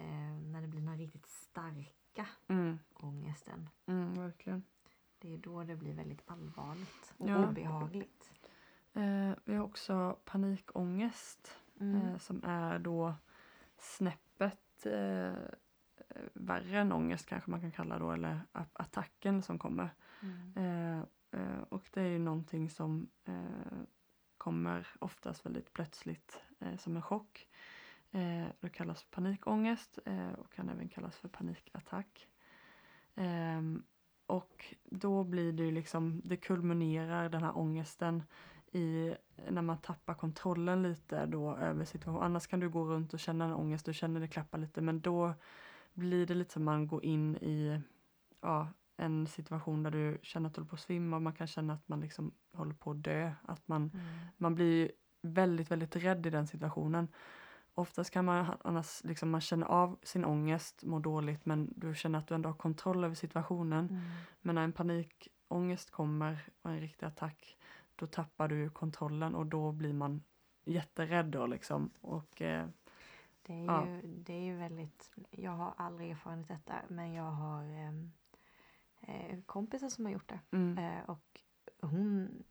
eh, 0.00 0.42
när 0.52 0.60
det 0.60 0.68
blir 0.68 0.80
den 0.80 0.98
riktigt 0.98 1.26
starka 1.26 2.26
Mm. 2.48 2.78
ångesten. 2.94 3.68
Mm, 3.86 4.14
verkligen. 4.14 4.62
Det 5.18 5.34
är 5.34 5.38
då 5.38 5.62
det 5.64 5.76
blir 5.76 5.94
väldigt 5.94 6.22
allvarligt 6.26 7.14
och 7.16 7.28
Ja. 7.28 7.48
obehagligt. 7.48 8.30
Eh, 8.92 9.30
vi 9.44 9.54
har 9.54 9.64
också 9.64 10.18
panikångest 10.24 11.56
Mm. 11.80 11.96
eh, 12.08 12.18
som 12.18 12.44
är 12.44 12.78
då 12.78 13.14
snäppet 13.78 14.86
eh, 14.86 15.34
värre 16.32 16.78
än 16.80 16.92
ångest 16.92 17.26
kanske 17.26 17.50
man 17.50 17.60
kan 17.60 17.72
kalla 17.72 17.98
då 17.98 18.12
eller 18.12 18.40
attacken 18.72 19.42
som 19.42 19.58
kommer. 19.58 19.90
Mm. 20.22 20.52
Eh, 20.56 20.98
eh, 21.40 21.62
och 21.68 21.88
det 21.92 22.00
är 22.02 22.08
ju 22.08 22.18
någonting 22.18 22.70
som 22.70 23.08
eh, 23.24 23.82
kommer 24.38 24.86
oftast 24.98 25.46
väldigt 25.46 25.72
plötsligt 25.72 26.42
eh, 26.60 26.76
som 26.76 26.96
en 26.96 27.02
chock. 27.02 27.48
Eh, 28.12 28.46
det 28.60 28.68
kallas 28.68 29.04
panikångest 29.10 29.98
eh, 30.04 30.32
och 30.32 30.52
kan 30.52 30.68
även 30.68 30.88
kallas 30.88 31.16
för 31.16 31.28
panikattack. 31.28 32.28
Ehm, 33.14 33.82
och 34.26 34.74
då 34.84 35.24
blir 35.24 35.52
det 35.52 35.62
ju 35.62 35.70
liksom, 35.70 36.20
det 36.24 36.36
kulminerar 36.36 37.28
den 37.28 37.42
här 37.42 37.58
ångesten 37.58 38.22
i 38.72 39.14
när 39.50 39.62
man 39.62 39.78
tappar 39.78 40.14
kontrollen 40.14 40.82
lite 40.82 41.26
då 41.26 41.56
över 41.56 41.84
situationen. 41.84 42.22
Annars 42.22 42.46
kan 42.46 42.60
du 42.60 42.68
gå 42.68 42.84
runt 42.84 43.14
och 43.14 43.20
känna 43.20 43.44
en 43.44 43.52
ångest, 43.52 43.86
du 43.86 43.94
känner 43.94 44.20
det 44.20 44.28
klappa 44.28 44.56
lite 44.56 44.80
men 44.80 45.00
då 45.00 45.34
blir 45.92 46.26
det 46.26 46.34
lite 46.34 46.52
som 46.52 46.64
man 46.64 46.86
går 46.86 47.04
in 47.04 47.36
i 47.36 47.80
ja, 48.40 48.68
en 48.96 49.26
situation 49.26 49.82
där 49.82 49.90
du 49.90 50.18
känner 50.22 50.48
att 50.48 50.54
du 50.54 50.60
håller 50.60 50.68
på 50.68 50.74
att 50.74 50.80
svimma 50.80 51.16
och 51.16 51.22
man 51.22 51.32
kan 51.32 51.46
känna 51.46 51.72
att 51.72 51.88
man 51.88 52.00
liksom 52.00 52.34
håller 52.52 52.74
på 52.74 52.90
att 52.90 53.02
dö. 53.02 53.32
Att 53.42 53.68
man, 53.68 53.82
Mm. 53.82 54.04
man 54.36 54.54
blir 54.54 54.92
väldigt, 55.22 55.70
väldigt 55.70 55.96
rädd 55.96 56.26
i 56.26 56.30
den 56.30 56.46
situationen. 56.46 57.08
Oftast 57.80 58.10
kan 58.10 58.24
man 58.24 58.46
annars 58.64 59.04
liksom, 59.04 59.30
man 59.30 59.40
känner 59.40 59.66
av 59.66 59.98
sin 60.02 60.24
ångest, 60.24 60.84
mår 60.84 61.00
dåligt 61.00 61.46
men 61.46 61.72
du 61.76 61.94
känner 61.94 62.18
att 62.18 62.26
du 62.26 62.34
ändå 62.34 62.48
har 62.48 62.54
kontroll 62.56 63.04
över 63.04 63.14
situationen. 63.14 63.88
Mm. 63.88 64.02
Men 64.40 64.54
när 64.54 64.62
en 64.64 64.72
panikångest 64.72 65.90
kommer 65.90 66.38
och 66.62 66.70
en 66.70 66.80
riktig 66.80 67.06
attack 67.06 67.56
då 67.96 68.06
tappar 68.06 68.48
du 68.48 68.70
kontrollen 68.70 69.34
och 69.34 69.46
då 69.46 69.72
blir 69.72 69.92
man 69.92 70.22
jätterädd 70.64 71.26
då 71.26 71.46
liksom. 71.46 71.90
Och 72.00 72.42
eh, 72.42 72.66
Det 73.42 73.52
är, 73.52 73.64
Ja. 73.64 73.86
ju, 73.86 74.02
det 74.02 74.32
är 74.32 74.40
ju 74.44 74.56
väldigt, 74.56 75.10
jag 75.30 75.50
har 75.52 75.74
aldrig 75.76 76.10
erfarenhet 76.10 76.48
detta 76.48 76.74
men 76.88 77.12
jag 77.12 77.30
har 77.30 77.64
ehm, 77.64 78.12
eh, 79.00 79.38
kompisar 79.46 79.88
som 79.88 80.04
har 80.04 80.12
gjort 80.12 80.28
det. 80.28 80.40
mm, 80.50 80.78
Eh, 80.78 81.10
och 81.10 81.40
hon 81.80 82.42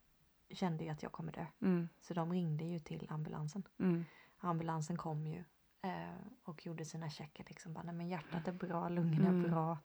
kände 0.49 0.83
ju 0.83 0.89
att 0.89 1.03
jag 1.03 1.11
kommer 1.11 1.31
dö. 1.31 1.45
mm, 1.61 1.89
Så 2.01 2.13
de 2.13 2.31
ringde 2.33 2.63
ju 2.65 2.79
till 2.79 3.07
ambulansen. 3.09 3.63
mm, 3.79 4.05
Ambulansen 4.39 4.97
kom 4.97 5.25
ju 5.27 5.43
eh, 5.81 6.15
och 6.43 6.65
gjorde 6.65 6.85
sina 6.85 7.09
checker. 7.09 7.45
Liksom 7.49 7.73
bara, 7.73 7.83
Nej, 7.83 7.95
men 7.95 8.07
hjärtat 8.07 8.47
är 8.47 8.51
bra, 8.51 8.89
lungorna 8.89 9.25
är 9.27 9.29
Mm. 9.33 9.51
bra. 9.51 9.77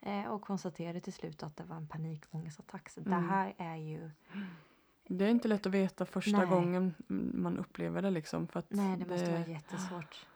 Eh, 0.00 0.24
och 0.24 0.42
konstaterade 0.42 1.00
till 1.00 1.12
slut 1.12 1.42
att 1.42 1.56
det 1.56 1.64
var 1.64 1.76
en 1.76 1.88
panikångestattack. 1.88 2.88
Så 2.88 3.00
det 3.00 3.10
Mm. 3.12 3.28
här 3.28 3.54
är 3.58 3.76
ju... 3.76 4.10
det 5.08 5.24
är 5.24 5.28
inte 5.30 5.48
lätt 5.48 5.66
att 5.66 5.72
veta 5.74 6.06
första 6.06 6.38
Nej. 6.38 6.46
gången 6.46 6.94
man 7.34 7.58
upplever 7.58 8.02
det 8.02 8.10
liksom. 8.10 8.48
För 8.48 8.58
att 8.58 8.66
Nej, 8.70 8.96
det 8.96 9.06
måste 9.06 9.30
vara 9.32 9.46
jättesvårt. 9.46 10.26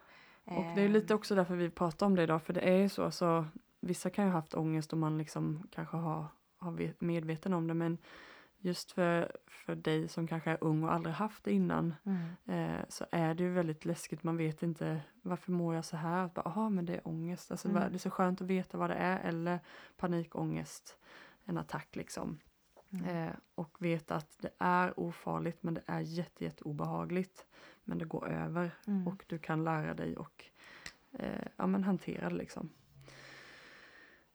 Och 0.44 0.52
det 0.74 0.80
är 0.80 0.84
Eh, 0.84 0.90
lite 0.90 1.14
också 1.14 1.34
därför 1.34 1.56
vi 1.56 1.70
pratar 1.70 2.06
om 2.06 2.16
det 2.16 2.22
idag, 2.22 2.42
för 2.42 2.52
det 2.52 2.60
är 2.60 2.76
ju 2.78 2.88
så, 2.88 3.04
alltså, 3.04 3.46
vissa 3.80 4.10
kan 4.10 4.24
ju 4.24 4.30
ha 4.30 4.38
haft 4.38 4.54
ångest 4.54 4.92
och 4.92 4.98
man 4.98 5.18
liksom 5.18 5.68
kanske 5.70 5.96
har, 5.96 6.26
har 6.58 6.70
vet- 6.72 7.00
medveten 7.00 7.52
om 7.52 7.66
det, 7.66 7.74
men 7.74 7.98
just 8.64 8.92
för, 8.92 9.36
för 9.46 9.74
dig 9.74 10.08
som 10.08 10.26
kanske 10.26 10.50
är 10.50 10.58
ung 10.60 10.84
och 10.84 10.92
aldrig 10.92 11.14
haft 11.14 11.44
det 11.44 11.52
innan, 11.52 11.94
Mm. 12.04 12.78
eh, 12.78 12.84
så 12.88 13.06
är 13.10 13.34
det 13.34 13.42
ju 13.42 13.50
väldigt 13.52 13.84
läskigt, 13.84 14.22
man 14.22 14.36
vet 14.36 14.62
inte 14.62 15.00
varför 15.22 15.52
mår 15.52 15.74
jag 15.74 15.84
så 15.84 15.96
här, 15.96 16.30
Jaha, 16.34 16.68
men 16.70 16.86
det 16.86 16.94
är 16.94 17.08
ångest, 17.08 17.50
alltså, 17.50 17.68
Mm. 17.68 17.90
det 17.90 17.96
är 17.96 17.98
så 17.98 18.10
skönt 18.10 18.40
att 18.40 18.46
veta 18.46 18.78
vad 18.78 18.90
det 18.90 18.96
är, 18.96 19.18
eller 19.28 19.58
panikångest, 19.96 20.96
en 21.44 21.58
attack 21.58 21.96
liksom. 21.96 22.38
Mm. 22.92 23.04
Eh, 23.28 23.32
och 23.54 23.76
veta 23.84 24.14
att 24.16 24.36
det 24.40 24.50
är 24.58 25.00
ofarligt 25.00 25.62
men 25.62 25.74
det 25.74 25.82
är 25.86 26.00
jätte, 26.00 26.44
jätte 26.44 26.64
obehagligt. 26.64 27.46
Men 27.84 27.98
det 27.98 28.04
går 28.04 28.28
över 28.28 28.70
Mm. 28.86 29.06
och 29.06 29.24
du 29.26 29.38
kan 29.38 29.64
lära 29.64 29.94
dig 29.94 30.16
och 30.16 30.44
eh, 31.18 31.46
ja, 31.56 31.66
men 31.66 31.84
hantera 31.84 32.28
det 32.28 32.34
liksom. 32.36 32.70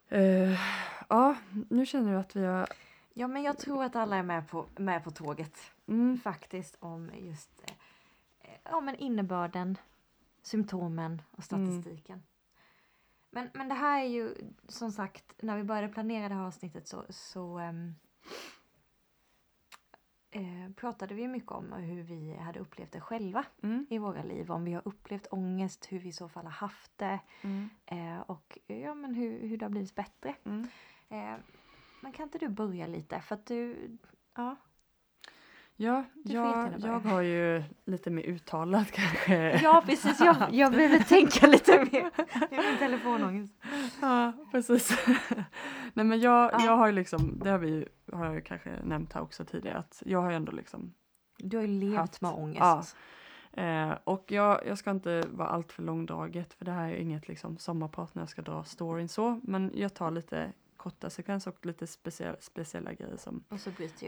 Eh, 0.10 0.60
ja, 1.10 1.36
nu 1.70 1.86
känner 1.86 2.12
jag 2.12 2.20
att 2.20 2.36
vi 2.36 2.46
har... 2.46 2.68
Ja, 3.20 3.28
men 3.28 3.44
jag 3.44 3.58
tror 3.58 3.84
att 3.84 3.96
alla 3.96 4.16
är 4.16 4.24
med 4.24 4.48
på, 4.48 4.66
med 4.76 5.04
på 5.04 5.12
tåget. 5.12 5.72
Mm, 5.88 6.18
Faktiskt 6.18 6.78
om 6.80 7.12
just 7.16 7.64
eh, 8.42 8.54
ja, 8.64 8.82
men 8.82 8.96
innebörden, 8.96 9.78
symptomen 10.42 11.22
och 11.32 11.44
statistiken. 11.44 12.24
Men, 13.30 13.50
men 13.54 13.68
det 13.70 13.76
här 13.76 14.00
är 14.02 14.08
ju 14.08 14.36
som 14.68 14.92
sagt, 14.92 15.42
när 15.42 15.58
vi 15.58 15.64
började 15.64 15.88
planera 15.88 16.30
det 16.30 16.36
här 16.36 16.46
avsnittet 16.46 16.88
så, 16.88 17.06
så 17.10 17.60
eh, 20.32 20.72
pratade 20.76 21.14
vi 21.16 21.28
mycket 21.28 21.52
om 21.52 21.74
hur 21.74 22.04
vi 22.04 22.36
hade 22.36 22.60
upplevt 22.60 22.92
det 22.92 23.02
själva 23.02 23.46
mm, 23.64 23.88
i 23.90 23.98
våra 23.98 24.24
liv. 24.24 24.52
Om 24.52 24.64
vi 24.64 24.74
har 24.74 24.82
upplevt 24.86 25.28
ångest, 25.32 25.92
hur 25.92 26.00
vi 26.00 26.10
i 26.10 26.14
så 26.14 26.30
fall 26.30 26.46
har 26.46 26.52
haft 26.52 26.92
det 26.98 27.20
mm, 27.42 27.70
eh, 27.86 28.20
och 28.20 28.58
ja, 28.68 28.94
men 28.94 29.16
hur, 29.16 29.48
hur 29.48 29.58
det 29.58 29.66
har 29.66 29.70
blivit 29.70 29.96
bättre. 29.96 30.36
mm. 30.44 30.68
Eh, 31.10 31.36
men 32.02 32.12
kan 32.12 32.24
inte 32.24 32.38
du 32.38 32.48
börja 32.50 32.88
lite? 32.88 33.20
För 33.20 33.36
att 33.36 33.46
du, 33.46 33.90
ja. 34.36 34.56
Ja, 35.80 36.04
jag, 36.24 36.74
jag 36.78 37.00
har 37.00 37.22
ju 37.22 37.64
lite 37.86 38.10
mer 38.10 38.24
uttalat 38.24 38.92
kanske. 38.92 39.60
Ja 39.64 39.84
precis, 39.86 40.20
jag, 40.20 40.36
jag 40.52 40.72
behöver 40.72 41.00
tänka 41.00 41.48
lite 41.48 41.78
mer. 41.92 42.12
Det 42.50 42.56
är 42.56 42.70
min 42.72 42.78
telefonångest. 42.80 43.54
Ja, 44.02 44.34
precis. 44.52 45.08
Nej 45.94 46.06
men 46.06 46.20
jag, 46.20 46.52
Ja. 46.54 46.66
jag 46.66 46.78
har 46.78 46.88
ju 46.88 46.94
liksom, 46.94 47.40
det 47.44 47.50
har 47.50 47.58
vi 47.58 47.88
har 48.14 48.26
jag 48.34 48.46
kanske 48.46 48.70
nämnt 48.84 49.14
här 49.14 49.22
också 49.22 49.46
tidigare, 49.46 49.78
att 49.78 50.04
jag 50.06 50.22
har 50.22 50.30
ju 50.30 50.36
ändå 50.36 50.52
liksom 50.52 50.94
Du 51.38 51.58
har 51.58 51.62
ju 51.64 51.80
levt 51.80 51.98
Haft. 51.98 52.22
med 52.22 52.32
ångest. 52.32 52.96
Ja. 53.52 53.62
Eh, 53.64 53.98
och 54.04 54.32
jag, 54.32 54.68
jag 54.68 54.78
ska 54.78 54.92
inte 54.92 55.24
vara 55.32 55.48
allt 55.48 55.72
för 55.72 55.84
långdraget 55.84 56.54
för 56.54 56.66
det 56.66 56.72
här 56.72 56.90
är 56.90 56.96
inget 56.96 57.28
liksom, 57.28 57.58
sommarprat 57.58 58.16
när 58.16 58.22
jag 58.22 58.30
ska 58.30 58.42
dra 58.42 58.64
storyn 58.64 59.10
så. 59.10 59.40
Men 59.44 59.72
jag 59.76 59.94
tar 59.94 60.12
lite 60.12 60.52
korta 60.90 61.10
sekvenser 61.10 61.52
och 61.52 61.66
lite 61.66 61.88
speciella, 61.88 62.38
speciella 62.40 62.94
grejer 62.94 63.18
som 63.18 63.44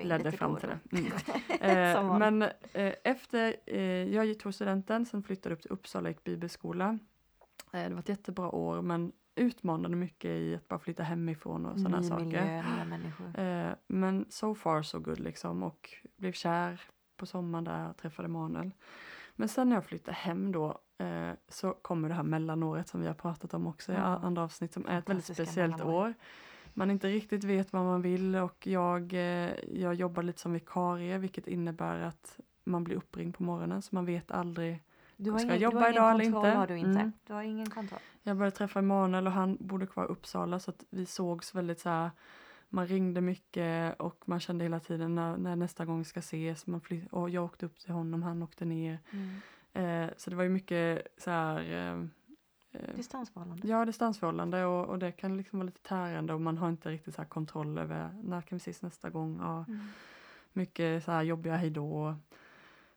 ledde 0.08 0.32
fram 0.32 0.56
till 0.56 0.70
det. 0.70 0.98
Mm. 0.98 1.12
Eh, 1.62 2.18
men 2.18 2.42
eh, 2.74 2.94
efter 3.04 3.56
eh, 3.65 4.04
jag 4.15 4.39
tog 4.39 4.54
studenten, 4.54 5.06
sen 5.06 5.24
flyttade 5.24 5.56
upp 5.56 5.62
till 5.62 5.72
Uppsala, 5.72 6.10
gick 6.10 6.24
bibelskola. 6.24 7.00
Eh, 7.74 7.84
det 7.89 7.94
var 7.94 8.00
ett 8.00 8.10
jättebra 8.10 8.50
år 8.50 8.82
men 8.82 9.12
utmanande 9.36 9.98
mycket 9.98 10.30
i 10.30 10.56
att 10.56 10.68
bara 10.68 10.80
flytta 10.80 11.04
hemifrån 11.04 11.65
och 11.65 11.80
sådana 11.80 12.04
saker. 12.04 12.24
miljö. 12.26 13.68
Eh, 13.70 13.76
men 13.88 14.26
so 14.30 14.56
far 14.56 14.82
so 14.82 15.00
good 15.00 15.20
liksom 15.20 15.63
och 15.63 15.89
blev 16.18 16.32
kär 16.32 16.82
på 17.18 17.26
sommaren 17.26 17.63
där, 17.63 17.94
träffade 17.94 18.28
Manuel. 18.28 18.72
Men 19.36 19.48
sen 19.50 19.70
när 19.70 19.76
jag 19.76 19.86
flyttade 19.86 20.18
hem 20.18 20.52
då 20.52 20.80
eh, 20.98 21.32
så 21.48 21.74
kommer 21.74 22.10
det 22.10 22.15
här 22.15 22.24
mellanåret 22.24 22.88
som 22.88 23.02
vi 23.02 23.08
har 23.08 23.13
pratat 23.13 23.54
om 23.54 23.68
också 23.68 23.92
i 23.92 23.96
Ja. 23.96 24.02
andra 24.02 24.44
avsnitt 24.44 24.74
som 24.74 24.88
är 24.88 25.00
ett 25.00 25.10
väldigt 25.10 25.26
speciellt 25.26 25.82
år. 25.82 26.13
Man 26.73 26.91
inte 26.91 27.08
riktigt 27.08 27.43
vet 27.43 27.73
vad 27.73 27.84
man 27.84 28.01
vill 28.01 28.36
och 28.36 28.67
jag, 28.67 29.13
eh, 29.13 29.53
jag 29.71 29.93
jobbar 29.93 30.23
lite 30.23 30.39
som 30.39 30.53
vikarie 30.53 31.17
vilket 31.17 31.47
innebär 31.47 32.01
att 32.01 32.39
man 32.63 32.84
blir 32.84 32.95
uppringd 32.95 33.36
på 33.36 33.43
morgonen 33.43 33.82
så 33.82 33.95
man 33.95 34.05
vet 34.05 34.32
aldrig. 34.32 34.84
Du 35.17 35.32
har 35.32 35.39
ska 35.39 35.47
ingen, 35.47 35.62
jag 35.62 35.73
jobba 35.73 35.89
idag 35.89 36.12
eller 36.12 36.25
inte? 36.25 36.38
har 36.38 36.67
du 36.67 36.77
inte. 36.77 36.99
Mm. 36.99 37.13
Du 37.27 37.34
har 37.34 37.41
ingen 37.41 37.69
kontroll. 37.69 37.99
Jag 38.23 38.38
började 38.38 38.55
träffa 38.55 38.79
Emanuel 38.79 39.27
och 39.27 39.34
han 39.34 39.58
bodde 39.60 39.88
kvar 39.88 40.05
i 40.05 40.08
Uppsala 40.08 40.60
så 40.60 40.71
att 40.71 40.84
vi 40.89 41.05
sågs 41.05 41.55
väldigt 41.55 41.79
så 41.79 41.89
här. 41.89 42.12
Man 42.69 42.88
ringde 42.88 43.21
mycket 43.21 43.99
och 43.99 44.23
man 44.25 44.39
kände 44.39 44.65
hela 44.65 44.79
tiden 44.79 45.15
när, 45.15 45.38
när 45.38 45.55
nästa 45.55 45.86
gång 45.86 45.97
vi 45.97 46.03
ska 46.03 46.19
ses. 46.19 46.67
Man 46.67 46.82
fly- 46.82 47.08
och 47.12 47.29
jag 47.29 47.45
åkte 47.45 47.65
upp 47.65 47.79
till 47.79 47.91
honom, 47.93 48.23
han 48.23 48.43
åkte 48.43 48.65
ner. 48.65 48.99
Mm. 49.12 49.39
Eh, 49.73 50.13
så 50.17 50.29
det 50.29 50.36
var 50.36 50.43
ju 50.43 50.49
mycket 50.49 51.08
så 51.17 51.32
här. 51.32 51.91
Eh, 51.93 52.05
Distansförhållande. 52.95 53.67
ja, 53.67 53.86
distansförhållande 53.86 54.65
och, 54.65 54.86
och 54.86 54.99
det 54.99 55.12
kan 55.12 55.38
liksom 55.38 55.60
vara 55.60 55.65
lite 55.65 55.82
tärande 55.82 56.34
och 56.34 56.41
man 56.41 56.58
har 56.58 56.69
inte 56.69 56.89
riktigt 56.89 57.15
så 57.15 57.21
här 57.21 57.29
kontroll 57.29 57.77
över 57.77 58.10
när 58.23 58.41
kan 58.41 58.55
vi 58.55 58.58
ses 58.58 58.82
nästa 58.82 59.10
gång. 59.10 59.38
Ja, 59.41 59.65
Mm. 59.67 59.79
mycket 60.53 61.03
så 61.03 61.12
här 61.12 61.23
jobbiga 61.23 61.55
hejdå. 61.55 62.15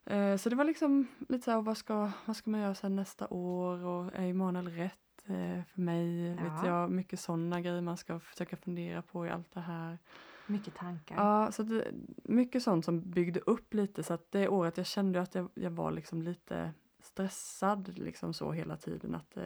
Eh, 0.04 0.37
så 0.37 0.48
det 0.48 0.56
var 0.56 0.64
liksom 0.64 1.06
lite 1.28 1.44
så 1.44 1.50
här, 1.50 1.62
vad 1.62 1.76
ska, 1.76 2.11
vad 2.26 2.37
ska 2.37 2.50
man 2.50 2.61
göra 2.61 2.74
sen 2.74 2.96
nästa 2.96 3.26
år 3.28 3.85
och 3.85 4.11
är 4.14 4.22
Emanuel 4.30 4.68
rätt 4.68 4.92
eh, 5.26 5.64
för 5.64 5.80
mig? 5.80 6.28
Vet 6.35 6.40
Ja. 6.44 6.66
jag, 6.66 6.90
mycket 6.90 7.20
sådana 7.20 7.61
grejer 7.61 7.80
man 7.80 7.96
ska 7.96 8.20
försöka 8.20 8.56
fundera 8.56 9.02
på 9.02 9.26
i 9.26 9.30
allt 9.30 9.52
det 9.52 9.61
här. 9.61 9.98
Mycket 10.46 10.74
tankar. 10.74 11.16
Ja, 11.16 11.52
så 11.52 11.62
det, 11.62 11.85
mycket 12.24 12.62
sånt 12.62 12.85
som 12.85 13.11
byggde 13.11 13.40
upp 13.40 13.74
lite 13.74 14.02
så 14.02 14.14
att 14.14 14.32
det 14.32 14.48
året 14.48 14.76
jag 14.76 14.87
kände 14.87 15.20
att 15.20 15.35
jag, 15.35 15.48
jag 15.54 15.70
var 15.70 15.90
liksom 15.90 16.22
lite 16.22 16.72
stressad 17.02 17.98
liksom 17.98 18.34
så 18.34 18.52
hela 18.52 18.76
tiden 18.76 19.14
att 19.14 19.36
eh, 19.36 19.42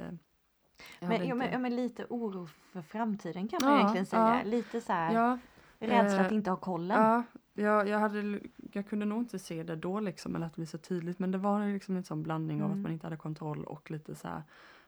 men, 1.00 1.26
ja, 1.26 1.34
men, 1.34 1.52
ja, 1.52 1.58
men 1.58 1.76
lite 1.76 2.06
oro 2.08 2.46
för 2.72 2.82
framtiden 2.82 3.48
kan 3.48 3.58
man 3.62 3.72
Ja, 3.72 3.78
egentligen 3.80 4.06
säga. 4.06 4.42
Lite 4.44 4.80
så 4.80 4.92
här 4.92 5.38
rädsla 5.78 6.20
att 6.20 6.30
eh, 6.30 6.36
inte 6.36 6.50
ha 6.50 6.56
kollen. 6.56 7.02
Ja, 7.02 7.22
jag, 7.54 7.88
jag, 7.88 7.98
hade, 7.98 8.40
jag 8.72 8.88
kunde 8.88 9.06
nog 9.06 9.18
inte 9.22 9.38
se 9.38 9.62
det 9.62 9.76
då 9.76 10.00
liksom, 10.00 10.36
eller 10.36 10.46
att 10.46 10.52
det 10.52 10.56
blev 10.56 10.66
så 10.66 10.78
tydligt. 10.78 11.18
Men 11.18 11.30
det 11.30 11.38
var 11.38 11.72
liksom 11.72 11.96
en 11.96 12.04
sån 12.04 12.22
blandning 12.22 12.62
av 12.62 12.66
Mm. 12.66 12.78
att 12.78 12.82
man 12.82 12.92
inte 12.92 13.06
hade 13.06 13.16
kontroll 13.16 13.64
och 13.64 13.90
lite 13.90 14.14
så 14.14 14.28
här 14.28 14.42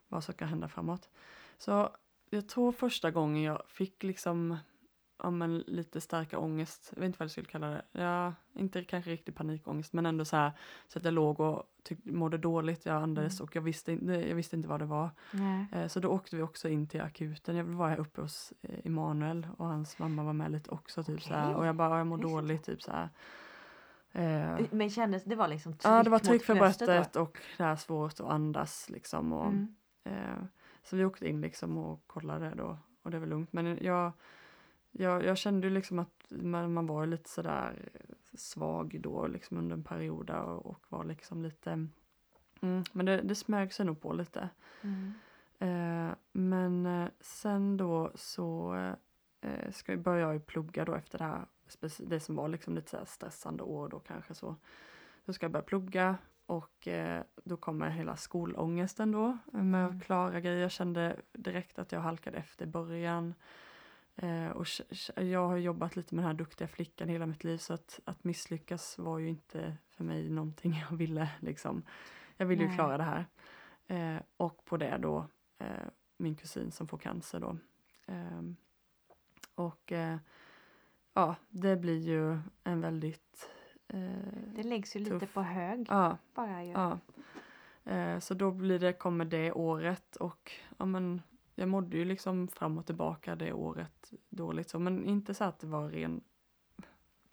vad 0.09 0.24
som 0.24 0.35
kan 0.35 0.48
hända 0.48 0.68
framåt. 0.68 1.09
Så 1.59 1.90
jag 2.31 2.48
tror 2.48 2.72
första 2.72 3.11
gången 3.11 3.42
jag 3.42 3.62
fick 3.68 4.02
liksom 4.02 4.57
ja, 5.22 5.31
men 5.31 5.59
lite 5.59 6.00
starka 6.00 6.38
ångest, 6.38 6.90
jag 6.94 7.00
vet 7.00 7.07
inte 7.07 7.18
vad 7.18 7.24
jag 7.24 7.31
skulle 7.31 7.46
kalla 7.46 7.66
det. 7.68 7.83
Ja, 7.92 8.35
inte 8.54 8.85
kanske 8.85 9.11
riktigt 9.11 9.35
panikångest 9.35 9.92
men 9.92 10.07
ändå 10.07 10.24
så 10.24 10.37
här 10.37 10.52
så 10.88 10.98
att 10.98 11.04
jag 11.04 11.14
låg 11.14 11.40
och 11.40 11.62
tyck, 11.83 12.04
mådde 12.04 12.38
dåligt, 12.38 12.87
jag 12.87 13.02
andades 13.02 13.40
Mm. 13.40 13.44
och 13.44 13.57
jag 13.57 13.62
visste, 13.62 13.92
inte- 13.92 14.28
jag 14.28 14.35
visste 14.37 14.57
inte 14.57 14.68
vad 14.68 14.81
det 14.81 14.87
var. 14.87 15.11
Nej. 15.33 15.66
Eh, 15.72 15.87
Så 15.88 16.00
då 16.00 16.09
åkte 16.09 16.37
vi 16.37 16.42
också 16.42 16.68
in 16.68 16.87
till 16.87 17.00
akuten. 17.00 17.57
Jag 17.57 17.64
var 17.64 17.88
här 17.88 18.00
uppe 18.00 18.20
hos 18.20 18.52
eh, 18.62 18.78
Emanuel 18.87 19.46
och 19.57 19.66
hans 19.66 19.98
mamma 19.98 20.22
var 20.24 20.33
med 20.33 20.52
lite 20.52 20.70
också. 20.70 21.04
Typ 21.04 21.22
så 21.22 21.35
här. 21.35 21.54
Och 21.54 21.66
jag 21.66 21.76
bara, 21.76 21.98
jag 21.98 22.07
mår 22.07 22.18
dåligt. 22.18 22.64
Typ 22.64 22.83
så 22.83 22.90
här. 22.92 23.09
Eh, 24.12 24.66
Men 24.70 24.90
kändes 24.90 25.24
det 25.24 25.37
var 25.37 25.48
liksom 25.48 25.72
tryck 25.72 25.85
ja, 25.87 26.02
det 26.02 26.11
var 26.11 26.18
tryck 26.18 26.44
för 26.44 26.54
bröstet 26.54 26.88
då? 26.88 26.92
bröstet 26.94 27.16
och 27.16 27.38
det 27.57 27.64
här 27.64 27.76
svårt 27.76 28.12
att 28.12 28.20
andas 28.20 28.90
liksom. 28.90 29.33
Och, 29.33 29.46
Mm. 29.46 29.74
eh, 30.04 30.44
så 30.83 30.96
vi 30.96 31.04
åkte 31.04 31.28
in 31.28 31.40
liksom 31.40 31.78
och 31.78 32.07
kollade 32.07 32.54
då 32.57 32.78
och 33.02 33.11
det 33.11 33.18
var 33.18 33.26
lugnt. 33.26 33.52
Men 33.52 33.78
jag, 33.83 34.12
jag, 34.90 35.24
jag 35.24 35.38
kände 35.38 35.66
ju 35.66 35.74
liksom 35.74 35.98
att 35.98 36.27
man, 36.31 36.72
man 36.72 36.87
var 36.87 37.07
lite 37.07 37.31
sådär 37.31 37.88
svag 38.35 39.01
då 39.01 39.27
liksom 39.27 39.59
under 39.59 39.77
en 39.77 39.85
period 39.85 40.27
där 40.27 40.42
och, 40.42 40.66
och 40.66 40.85
var 40.88 41.05
liksom 41.05 41.42
lite 41.42 41.70
mm, 42.61 42.85
men 42.92 43.07
det, 43.07 43.22
det 43.22 43.35
smög 43.35 43.72
sig 43.72 43.87
nog 43.87 44.01
på 44.01 44.12
lite. 44.12 44.48
Mm. 44.83 45.12
Eh, 45.59 46.14
men 46.33 46.87
eh, 46.87 47.09
sen 47.20 47.77
då 47.77 48.12
så 48.14 48.74
eh, 49.40 49.70
ska 49.70 49.92
jag 49.92 50.01
börja 50.01 50.20
jag 50.20 50.35
ju 50.35 50.40
plugga 50.40 50.85
då 50.85 50.94
efter 50.94 51.18
det 51.18 51.24
här, 51.24 51.46
det 51.98 52.20
som 52.20 52.35
var 52.35 52.48
liksom 52.48 52.74
lite 52.74 52.90
så 52.90 52.96
här 52.96 53.05
stressande 53.05 53.62
år 53.62 53.88
då 53.88 53.98
kanske 53.98 54.35
så. 54.35 54.57
Då 55.24 55.33
ska 55.33 55.44
jag 55.44 55.53
börja 55.53 55.64
plugga 55.64 56.16
och 56.46 56.88
eh, 56.88 57.22
då 57.44 57.57
kommer 57.57 57.90
hela 57.90 58.16
skolångesten 58.16 59.12
då 59.12 59.38
med 59.53 59.85
Mm. 59.85 59.96
att 59.96 60.05
klara 60.05 60.40
grejer. 60.40 60.62
Jag 60.62 60.70
kände 60.70 61.16
direkt 61.33 61.79
att 61.79 61.92
jag 61.92 62.01
halkade 62.01 62.38
efter 62.38 62.64
i 62.64 62.68
början. 62.68 63.35
Eh, 64.22 64.50
och 64.50 64.66
jag 65.16 65.48
har 65.48 65.57
jobbat 65.57 65.96
lite 65.96 66.14
med 66.14 66.24
den 66.24 66.31
här 66.31 66.38
duktiga 66.38 66.68
flickan 66.68 67.09
hela 67.09 67.26
mitt 67.26 67.44
liv 67.44 67.59
så 67.59 67.74
att, 67.74 68.00
att 68.04 68.24
misslyckas 68.24 68.98
var 68.98 69.18
ju 69.18 69.28
inte 69.28 69.76
för 69.90 70.04
mig 70.04 70.31
någonting 70.31 70.72
jag 70.90 70.96
ville 70.96 71.31
liksom. 71.40 71.83
Jag 72.37 72.46
ville 72.46 72.64
ju 72.64 72.74
klara 72.74 72.96
det 72.96 73.04
här. 73.04 73.26
Eh, 73.87 74.22
och 74.37 74.64
på 74.64 74.76
det 74.76 74.98
då 74.98 75.26
eh, 75.59 75.88
min 76.16 76.37
kusin 76.37 76.70
som 76.70 76.88
får 76.88 76.98
cancer 76.98 77.40
då. 77.40 77.57
Ehm, 78.07 78.57
och 79.54 79.92
eh, 79.92 80.16
ja, 81.12 81.35
det 81.48 81.76
blir 81.76 81.98
ju 81.98 82.38
en 82.64 82.81
väldigt 82.81 83.50
eh, 83.88 84.11
Det 84.54 84.62
läggs 84.62 84.96
ju 84.96 85.00
lite 85.00 85.20
Tuff. 85.20 85.35
på 85.35 85.42
hög 85.42 85.87
ja, 85.90 86.18
bara 86.35 86.64
ju. 86.64 86.70
ja. 86.70 86.98
Eh, 87.85 88.18
så 88.18 88.35
då 88.35 88.50
blir 88.50 88.78
det, 88.78 88.92
kommer 88.92 89.24
det 89.24 89.52
året 89.52 90.16
och 90.16 90.52
ja 90.78 90.85
men 90.85 91.22
jag 91.59 91.68
mådde 91.68 91.97
ju 91.97 92.05
liksom 92.05 92.49
fram 92.49 92.79
och 92.79 92.87
tillbaka 92.87 93.35
det 93.37 93.53
året 93.53 94.12
dåligt 94.29 94.71
så 94.71 94.79
men 94.79 95.05
inte 95.05 95.35
så 95.35 95.44
att 95.44 95.59
det 95.61 95.66
var 95.66 95.88
ren 95.88 96.21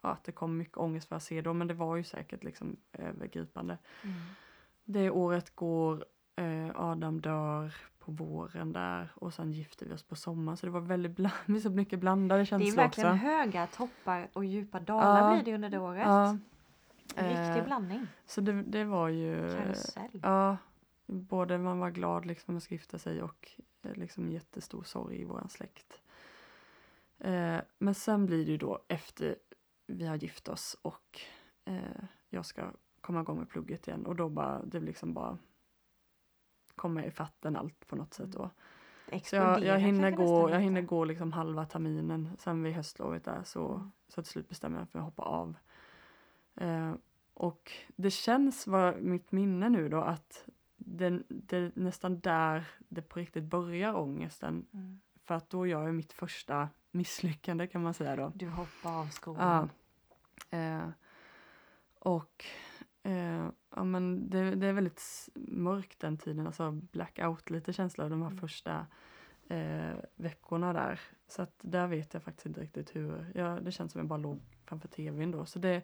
ja, 0.02 0.10
att 0.10 0.24
det 0.24 0.32
kom 0.32 0.58
mycket 0.58 0.78
ångest 0.78 1.08
för 1.10 1.16
att 1.16 1.24
se 1.24 1.42
då 1.42 1.54
men 1.54 1.68
det 1.68 1.74
var 1.74 1.96
ju 1.96 2.04
säkert 2.04 2.44
liksom 2.44 2.76
övergripande. 2.94 3.78
Mm. 4.04 4.16
Det 4.84 5.10
året 5.10 5.56
går, 5.56 6.06
eh, 6.36 6.70
Adam 6.76 7.22
dör 7.22 7.74
på 8.00 8.12
våren 8.12 8.74
där 8.74 9.12
och 9.16 9.34
sen 9.34 9.52
gifter 9.52 9.86
vi 9.86 9.94
oss 9.94 10.04
på 10.04 10.16
sommaren. 10.16 10.58
Så 10.58 10.66
det 10.66 10.72
var 10.72 10.80
väldigt 10.82 11.16
bland, 11.16 11.34
så 11.64 11.70
mycket 11.70 12.00
blandade 12.00 12.40
Det 12.40 12.44
är 12.44 12.46
känslor 12.46 12.76
verkligen 12.76 13.12
också. 13.14 13.26
höga 13.26 13.68
toppar 13.68 14.30
och 14.34 14.46
djupa 14.46 14.80
dalar 14.80 15.30
Ja. 15.30 15.34
blir 15.36 15.46
det 15.46 15.56
under 15.56 15.70
det 15.70 15.80
året. 15.80 16.04
Ja, 16.06 16.38
En 17.16 17.26
riktig 17.30 17.62
eh, 17.62 17.66
blandning. 17.66 18.08
så 18.26 18.42
det, 18.42 18.64
det 18.64 18.84
var 18.84 19.08
ju... 19.10 19.56
Karusell. 19.58 20.20
Ja, 20.24 20.58
både 21.06 21.58
man 21.58 21.80
var 21.80 21.90
glad 21.90 22.26
liksom 22.26 22.54
man 22.54 22.62
ska 22.62 22.76
gifta 22.76 23.00
sig 23.00 23.24
och 23.24 23.52
eh, 23.82 23.94
liksom 23.94 24.32
jättestor 24.32 24.84
sorg 24.84 25.22
i 25.22 25.24
våran 25.24 25.50
släkt. 25.50 26.02
Eh, 27.20 27.60
men 27.78 27.96
sen 27.96 28.26
blir 28.26 28.46
det 28.46 28.52
ju 28.52 28.58
då 28.58 28.86
efter 28.88 29.36
vi 29.88 30.06
har 30.06 30.16
gift 30.16 30.48
oss 30.48 30.78
och 30.82 31.22
eh, 31.66 32.04
jag 32.30 32.46
ska 32.46 32.72
komma 33.02 33.22
igång 33.22 33.40
med 33.40 33.50
plugget 33.50 33.88
igen 33.88 34.06
och 34.06 34.16
då 34.16 34.30
bara, 34.30 34.62
det 34.66 34.80
liksom 34.80 35.14
bara 35.14 35.38
kommer 36.76 37.04
i 37.04 37.12
fatten 37.12 37.56
allt 37.56 37.88
på 37.88 37.96
något 37.96 38.14
sätt 38.14 38.32
då. 38.32 38.50
Det 39.10 39.26
Så 39.26 39.36
jag, 39.36 39.64
jag 39.64 39.80
hinner 39.80 40.12
gå, 40.12 40.50
jag 40.50 40.60
hinner 40.60 40.82
gå 40.82 41.06
liksom 41.06 41.32
halva 41.32 41.66
terminen 41.66 42.30
sen 42.40 42.64
vid 42.64 42.74
höstlovet 42.74 43.24
där 43.24 43.44
så, 43.44 43.74
Mm. 43.74 43.92
så 44.08 44.22
till 44.24 44.32
slut 44.32 44.50
bestämmer 44.50 44.78
jag 44.78 44.82
mig 44.82 44.92
för 44.92 45.00
att 45.00 45.06
hoppa 45.06 45.24
av. 45.24 45.58
Eh, 46.56 46.94
och 47.34 47.72
det 47.96 48.12
känns, 48.12 48.68
vad 48.68 49.02
mitt 49.02 49.32
minne 49.32 49.70
nu 49.70 49.90
då, 49.90 50.02
att 50.02 50.46
det, 50.86 51.24
det 51.28 51.76
nästan 51.76 52.20
där 52.20 52.66
det 52.88 53.02
på 53.02 53.20
riktigt 53.20 53.44
börjar 53.44 53.96
ångesten. 53.96 54.66
Mm. 54.74 55.00
För 55.24 55.36
att 55.36 55.50
då 55.50 55.68
gör 55.68 55.86
jag 55.86 55.96
mitt 55.96 56.14
första 56.14 56.70
misslyckande 56.92 57.68
kan 57.68 57.84
man 57.84 57.94
säga 57.94 58.16
då. 58.16 58.32
Du 58.36 58.50
hoppar 58.50 58.92
av 58.92 59.08
skolan. 59.08 59.70
Ja. 60.50 60.58
Eh, 60.58 60.90
och 62.00 62.46
eh, 63.04 63.48
ja, 63.76 63.84
men 63.84 64.30
det, 64.30 64.56
det 64.56 64.68
är 64.68 64.74
väldigt 64.74 65.30
mörkt 65.36 66.00
den 66.00 66.18
tiden, 66.18 66.48
alltså 66.48 66.72
blackout 66.72 67.50
lite 67.50 67.74
känsla 67.74 68.10
de 68.10 68.22
här 68.22 68.30
Mm. 68.30 68.40
första 68.40 68.88
eh, 69.48 69.96
veckorna 70.16 70.74
där. 70.74 71.00
Så 71.28 71.42
att 71.42 71.56
där 71.62 71.88
vet 71.88 72.14
jag 72.14 72.24
faktiskt 72.24 72.46
inte 72.46 72.62
riktigt 72.62 72.96
hur, 72.96 73.32
ja, 73.36 73.60
det 73.62 73.72
känns 73.72 73.92
som 73.92 74.00
jag 74.00 74.08
bara 74.08 74.20
låg 74.20 74.42
framför 74.66 74.88
tvn 74.88 75.32
då. 75.32 75.46
Så 75.46 75.60
det, 75.60 75.82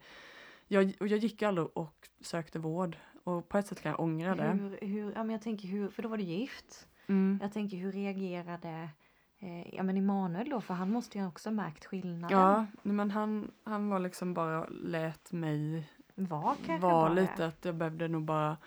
jag, 0.71 0.93
och 0.99 1.07
jag 1.07 1.19
gick 1.19 1.41
aldrig 1.41 1.67
och 1.73 2.09
sökte 2.21 2.59
vård 2.59 2.97
och 3.23 3.49
på 3.49 3.57
ett 3.57 3.67
sätt 3.67 3.81
kan 3.81 3.91
jag 3.91 3.99
ångra 3.99 4.35
det. 4.35 4.43
Hur, 4.43 4.87
hur, 4.87 5.11
ja, 5.15 5.23
men 5.23 5.29
jag 5.29 5.41
tänker 5.41 5.67
hur, 5.67 5.89
för 5.89 6.03
då 6.03 6.09
var 6.09 6.17
du 6.17 6.23
gift. 6.23 6.87
Mm. 7.07 7.39
Jag 7.41 7.53
tänker 7.53 7.77
hur 7.77 7.91
reagerade 7.91 8.89
eh, 9.39 9.75
ja, 9.75 9.83
men 9.83 9.97
Emanuel 9.97 10.49
då? 10.49 10.61
För 10.61 10.73
han 10.73 10.91
måste 10.91 11.17
ju 11.17 11.27
också 11.27 11.51
märkt 11.51 11.85
skillnaden. 11.85 12.37
Ja, 12.37 12.65
men 12.83 13.11
han, 13.11 13.51
han 13.63 13.89
var 13.89 13.99
liksom 13.99 14.33
bara 14.33 14.67
lät 14.69 15.31
mig 15.31 15.89
Var 16.15 16.77
vara 16.77 17.13
lite 17.13 17.45
att 17.45 17.65
jag 17.65 17.75
behövde 17.75 18.07
nog 18.07 18.23
bara 18.23 18.57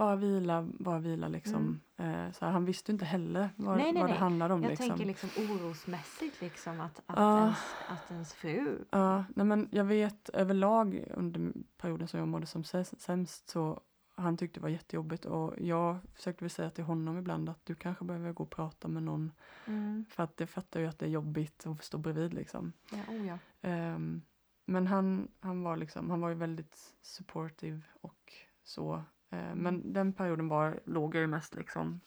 bara 0.00 0.16
vila, 0.16 0.68
bara 0.78 0.98
vila 0.98 1.28
liksom. 1.28 1.80
Eh, 1.96 2.30
så 2.32 2.44
här, 2.44 2.52
han 2.52 2.64
visste 2.64 2.92
inte 2.92 3.04
heller 3.04 3.50
vad, 3.56 3.74
Mm. 3.74 3.78
Nej, 3.84 3.92
nej, 3.92 4.02
vad 4.02 4.10
det 4.10 4.14
nej. 4.14 4.20
handlade 4.20 4.54
om. 4.54 4.62
Jag 4.62 4.70
liksom. 4.70 4.88
tänker 4.88 5.04
liksom 5.04 5.28
orosmässigt 5.36 6.40
liksom 6.40 6.80
att, 6.80 6.98
att, 7.06 7.16
Ja. 7.18 7.40
ens, 7.40 7.58
att 7.88 8.10
ens 8.10 8.32
fru 8.34 8.84
Ja, 8.90 9.24
nej 9.36 9.46
men 9.46 9.68
jag 9.72 9.84
vet 9.84 10.28
överlag 10.28 11.04
under 11.14 11.52
perioden 11.76 12.08
som 12.08 12.18
jag 12.18 12.28
mådde 12.28 12.46
som 12.46 12.62
sä- 12.62 12.98
sämst 12.98 13.48
så 13.48 13.80
han 14.14 14.36
tyckte 14.36 14.60
det 14.60 14.62
var 14.62 14.68
jättejobbigt 14.68 15.24
och 15.24 15.54
jag 15.58 15.98
försökte 16.14 16.44
väl 16.44 16.50
säga 16.50 16.70
till 16.70 16.84
honom 16.84 17.18
ibland 17.18 17.48
att 17.48 17.66
du 17.66 17.74
kanske 17.74 18.04
behöver 18.04 18.32
gå 18.32 18.42
och 18.42 18.50
prata 18.50 18.88
med 18.88 19.02
någon 19.02 19.32
mm. 19.66 20.04
för 20.10 20.22
att 20.22 20.36
det 20.36 20.46
fattar 20.46 20.80
ju 20.80 20.86
att 20.86 20.98
det 20.98 21.06
är 21.06 21.10
jobbigt 21.10 21.66
att 21.66 21.84
stå 21.84 21.98
bredvid 21.98 22.34
liksom. 22.34 22.72
ja, 22.90 22.98
oh 23.08 23.26
ja. 23.26 23.38
Ehm, 23.60 24.22
men 24.66 24.86
han, 24.86 25.28
han 25.40 25.62
var 25.62 25.76
liksom, 25.76 26.10
han 26.10 26.20
var 26.20 26.28
ju 26.28 26.34
väldigt 26.34 26.94
supportive 27.02 27.82
och 28.00 28.32
så. 28.64 29.02
Eh, 29.30 29.54
men 29.54 29.92
den 29.92 30.12
perioden 30.12 30.48
var, 30.48 30.80
låg 30.84 31.14
jag 31.14 31.20
ju 31.20 31.26
mest 31.26 31.54
liksom. 31.54 32.00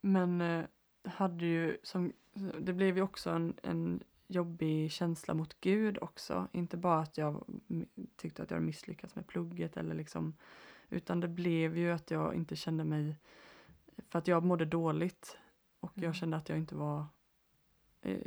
Men 0.00 0.40
eh, 0.40 0.64
hade 1.04 1.46
ju 1.46 1.78
som, 1.82 2.12
det 2.58 2.72
blev 2.72 2.96
ju 2.96 3.02
också 3.02 3.30
en, 3.30 3.54
en 3.62 4.02
jobbig 4.26 4.92
känsla 4.92 5.34
mot 5.34 5.60
Gud 5.60 5.98
också. 6.00 6.48
Inte 6.52 6.76
bara 6.76 7.00
att 7.00 7.18
jag 7.18 7.44
tyckte 8.16 8.42
att 8.42 8.50
jag 8.50 8.56
hade 8.56 8.66
misslyckats 8.66 9.14
med 9.14 9.26
plugget 9.26 9.76
eller 9.76 9.94
liksom, 9.94 10.34
utan 10.88 11.20
det 11.20 11.28
blev 11.28 11.78
ju 11.78 11.90
att 11.90 12.10
jag 12.10 12.34
inte 12.34 12.56
kände 12.56 12.84
mig, 12.84 13.16
för 14.08 14.18
att 14.18 14.28
jag 14.28 14.44
mådde 14.44 14.64
dåligt 14.64 15.38
och 15.80 15.98
Mm. 15.98 16.06
jag 16.06 16.14
kände 16.14 16.36
att 16.36 16.48
jag 16.48 16.58
inte 16.58 16.74
var 16.74 17.06
eh, 18.02 18.18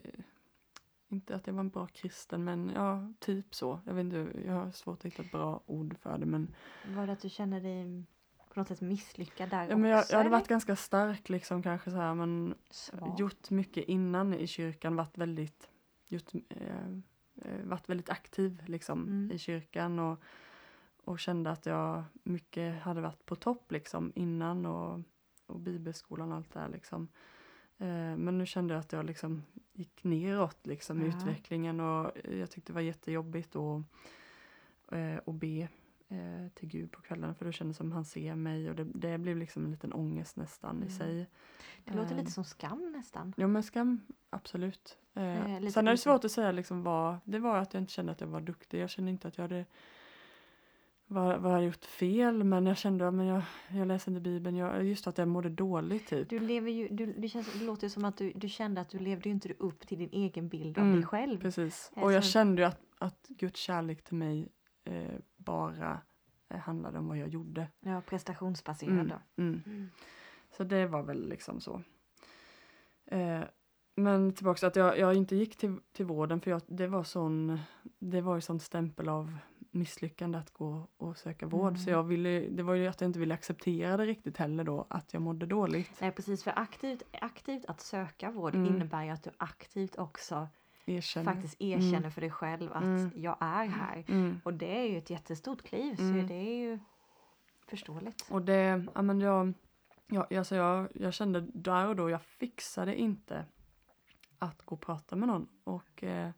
inte 1.10 1.36
att 1.36 1.48
jag 1.48 1.54
var 1.54 1.60
en 1.60 1.70
bra 1.70 1.88
kristen 1.88 2.44
men 2.44 2.70
ja, 2.76 3.14
typ 3.20 3.56
så. 3.56 3.80
Jag 3.86 3.94
vet 3.94 4.04
inte, 4.04 4.28
jag 4.46 4.54
har 4.54 4.72
svårt 4.72 5.00
att 5.00 5.06
hitta 5.06 5.24
ett 5.24 5.32
bra 5.32 5.62
ord 5.66 5.98
för 5.98 6.18
det 6.18 6.26
men, 6.26 6.56
Var 6.96 7.08
det 7.08 7.14
att 7.14 7.22
du 7.22 7.30
kände 7.30 7.60
dig 7.60 8.06
på 8.54 8.60
något 8.60 8.68
sätt 8.68 8.82
misslyckad 8.82 9.50
där 9.50 9.68
ja, 9.70 9.78
men 9.78 9.92
jag, 9.92 10.00
också? 10.00 10.12
jag 10.12 10.18
hade 10.18 10.30
varit 10.30 10.48
ganska 10.48 10.76
stark 10.76 11.30
liksom 11.30 11.64
kanske 11.64 11.92
så 11.92 11.98
här 11.98 12.14
men 12.14 12.56
Svag? 12.70 13.20
gjort 13.20 13.50
mycket 13.50 13.84
innan 13.84 14.34
i 14.34 14.48
kyrkan, 14.48 14.96
varit 14.96 15.18
väldigt, 15.18 15.70
gjort, 16.08 16.34
eh, 16.50 16.88
eh, 17.36 17.64
varit 17.64 17.90
väldigt 17.90 18.10
aktiv 18.10 18.64
liksom 18.66 19.04
Mm. 19.04 19.32
i 19.32 19.38
kyrkan 19.38 20.00
och, 20.00 20.20
och 21.04 21.20
kände 21.20 21.50
att 21.52 21.66
jag 21.66 22.04
mycket 22.24 22.82
hade 22.82 23.02
varit 23.02 23.26
på 23.26 23.36
topp 23.36 23.72
liksom 23.72 24.12
innan 24.16 24.66
och, 24.66 25.02
och 25.46 25.60
bibelskolan 25.60 26.32
och 26.32 26.38
allt 26.38 26.54
det 26.54 26.60
här 26.60 26.70
liksom. 26.70 27.08
Eh, 27.80 28.18
men 28.18 28.38
nu 28.38 28.46
kände 28.46 28.74
jag 28.74 28.82
att 28.82 28.92
jag 28.92 29.06
liksom 29.06 29.44
gick 29.74 30.04
neråt 30.04 30.68
liksom 30.68 31.02
i 31.02 31.04
Ja. 31.10 31.10
utvecklingen 31.18 31.80
och 31.80 32.12
jag 32.32 32.52
tyckte 32.52 32.72
det 32.72 32.76
var 32.76 32.82
jättejobbigt 32.82 33.56
att, 33.56 33.82
eh, 34.92 35.16
att 35.26 35.36
be 35.36 35.68
eh, 36.10 36.48
till 36.54 36.68
Gud 36.68 36.92
på 36.92 37.02
kvällen 37.02 37.36
för 37.36 37.46
då 37.46 37.52
kändes 37.52 37.78
det 37.78 37.84
som 37.84 37.92
han 37.92 38.06
ser 38.06 38.36
mig 38.36 38.70
och 38.70 38.76
det, 38.76 38.84
det 38.84 39.18
blev 39.18 39.38
liksom 39.38 39.66
en 39.66 39.72
liten 39.72 39.94
ångest 39.94 40.36
nästan 40.36 40.76
Mm. 40.76 40.88
i 40.88 40.92
sig. 40.92 41.30
Det 41.86 41.94
låter 41.94 42.12
Ehm. 42.12 42.18
lite 42.18 42.32
som 42.32 42.44
skam 42.44 42.92
nästan. 42.92 43.34
Ja 43.38 43.48
men 43.48 43.64
skam, 43.64 44.02
absolut. 44.30 44.98
Eh, 45.14 45.56
Eh, 45.64 45.70
sen 45.70 45.88
är 45.88 45.92
det 45.92 45.98
svårt 45.98 46.26
att 46.26 46.32
säga 46.32 46.52
liksom 46.52 46.84
vad, 46.84 47.16
det 47.24 47.40
var 47.40 47.58
att 47.58 47.74
jag 47.74 47.82
inte 47.84 47.94
kände 47.94 48.12
att 48.12 48.22
jag 48.22 48.28
var 48.28 48.42
duktig. 48.42 48.80
Jag 48.82 48.90
kände 48.90 49.12
inte 49.12 49.28
att 49.28 49.38
jag 49.38 49.44
hade 49.44 49.66
vad, 51.08 51.42
vad 51.42 51.54
jag 51.54 51.64
gjort 51.66 51.86
fel 51.86 52.44
men 52.44 52.66
jag 52.66 52.78
kände 52.78 53.08
att 53.08 53.14
men 53.14 53.26
jag, 53.26 53.42
jag 53.70 53.88
läser 53.88 54.12
inte 54.12 54.22
bibeln, 54.22 54.56
jag, 54.56 54.86
just 54.86 55.08
att 55.08 55.18
jag 55.18 55.28
mådde 55.28 55.50
dåligt 55.50 56.08
typ. 56.08 56.30
Du 56.30 56.40
lever 56.40 56.72
ju, 56.72 56.88
du, 56.88 57.14
det, 57.14 57.30
känns, 57.30 57.54
det 57.60 57.66
låter 57.66 57.90
som 57.90 58.06
att 58.06 58.18
du, 58.18 58.32
du 58.36 58.50
kände 58.50 58.82
att 58.82 58.90
du 58.90 59.00
levde 59.00 59.30
inte 59.30 59.54
upp 59.60 59.88
till 59.88 59.98
din 59.98 60.10
egen 60.12 60.50
bild 60.50 60.78
av 60.78 60.84
Mm, 60.84 60.96
dig 60.96 61.06
själv. 61.06 61.40
Precis. 61.40 61.92
Eh, 61.96 62.04
Och 62.04 62.14
jag 62.14 62.24
kände 62.24 62.62
ju 62.62 62.68
att, 62.68 62.82
att 62.98 63.28
Guds 63.28 63.60
kärlek 63.60 64.04
till 64.04 64.16
mig 64.18 64.48
eh, 64.84 65.14
bara 65.38 66.02
eh, 66.50 66.58
handlade 66.60 67.00
om 67.00 67.08
vad 67.08 67.18
jag 67.18 67.28
gjorde. 67.30 67.68
Ja, 67.80 68.02
prestationsbaserad 68.02 68.94
Mm, 68.94 69.08
då. 69.08 69.44
mm. 69.44 69.62
Mm. 69.66 69.90
Så 70.58 70.64
det 70.64 70.88
var 70.88 71.04
väl 71.04 71.30
liksom 71.30 71.62
så. 71.62 71.82
Eh, 73.06 73.42
men 73.96 74.34
tillbaka 74.34 74.68
att 74.68 74.76
jag, 74.76 75.00
jag 75.00 75.14
inte 75.16 75.36
gick 75.36 75.58
till, 75.58 75.78
till 75.92 76.06
vården 76.06 76.42
för 76.42 76.52
jag, 76.52 76.62
det 76.68 76.88
var 76.88 77.04
sån, 77.04 77.60
det 78.00 78.22
var 78.22 78.36
ju 78.36 78.42
sån 78.42 78.60
stämpel 78.60 79.10
av 79.10 79.38
misslyckande 79.78 80.38
att 80.38 80.52
gå 80.54 80.88
och 80.98 81.18
söka 81.18 81.46
vård. 81.46 81.78
Så 81.78 81.84
Mm. 81.90 81.94
jag 81.94 82.04
ville, 82.04 82.40
det 82.40 82.64
var 82.64 82.74
ju 82.74 82.88
att 82.88 83.02
jag 83.02 83.08
inte 83.10 83.20
ville 83.20 83.34
acceptera 83.34 83.98
det 83.98 84.06
riktigt 84.06 84.38
heller 84.38 84.64
då, 84.64 84.86
att 84.90 85.14
jag 85.14 85.22
mådde 85.22 85.46
dåligt. 85.46 86.02
Nej 86.02 86.12
precis, 86.12 86.44
för 86.44 86.54
aktivt, 86.60 87.04
aktivt 87.22 87.66
att 87.66 87.82
söka 87.82 88.32
vård 88.32 88.56
Mm. 88.56 88.68
innebär 88.76 89.04
ju 89.04 89.10
att 89.10 89.24
du 89.24 89.30
aktivt 89.38 89.98
också 89.98 90.48
Erkänner. 90.86 91.34
faktiskt 91.34 91.62
erkänner 91.62 92.10
för 92.10 92.22
dig 92.22 92.32
själv 92.32 92.74
att 92.74 92.84
Mm. 92.84 93.12
jag 93.16 93.38
är 93.40 93.66
här. 93.66 94.04
Mm. 94.08 94.42
Och 94.44 94.54
det 94.54 94.78
är 94.80 94.90
ju 94.92 94.98
ett 94.98 95.10
jättestort 95.10 95.62
kliv, 95.64 95.96
så 95.96 96.04
Mm. 96.04 96.28
det 96.28 96.34
är 96.36 96.58
ju 96.60 96.80
förståeligt. 97.68 98.28
Och 98.30 98.42
det, 98.42 98.86
ja 98.96 99.02
men 99.02 99.20
jag, 99.22 99.54
jag, 100.08 100.34
alltså 100.34 100.56
jag, 100.56 100.88
jag 100.94 101.14
kände 101.14 101.42
där 101.42 101.88
och 101.88 101.96
då, 101.96 102.10
jag 102.10 102.22
fixade 102.22 102.96
inte 103.00 103.46
att 104.40 104.62
gå 104.62 104.76
och 104.76 104.82
prata 104.82 105.16
med 105.16 105.28
någon. 105.28 105.48
Och 105.64 106.04
eh, 106.04 106.30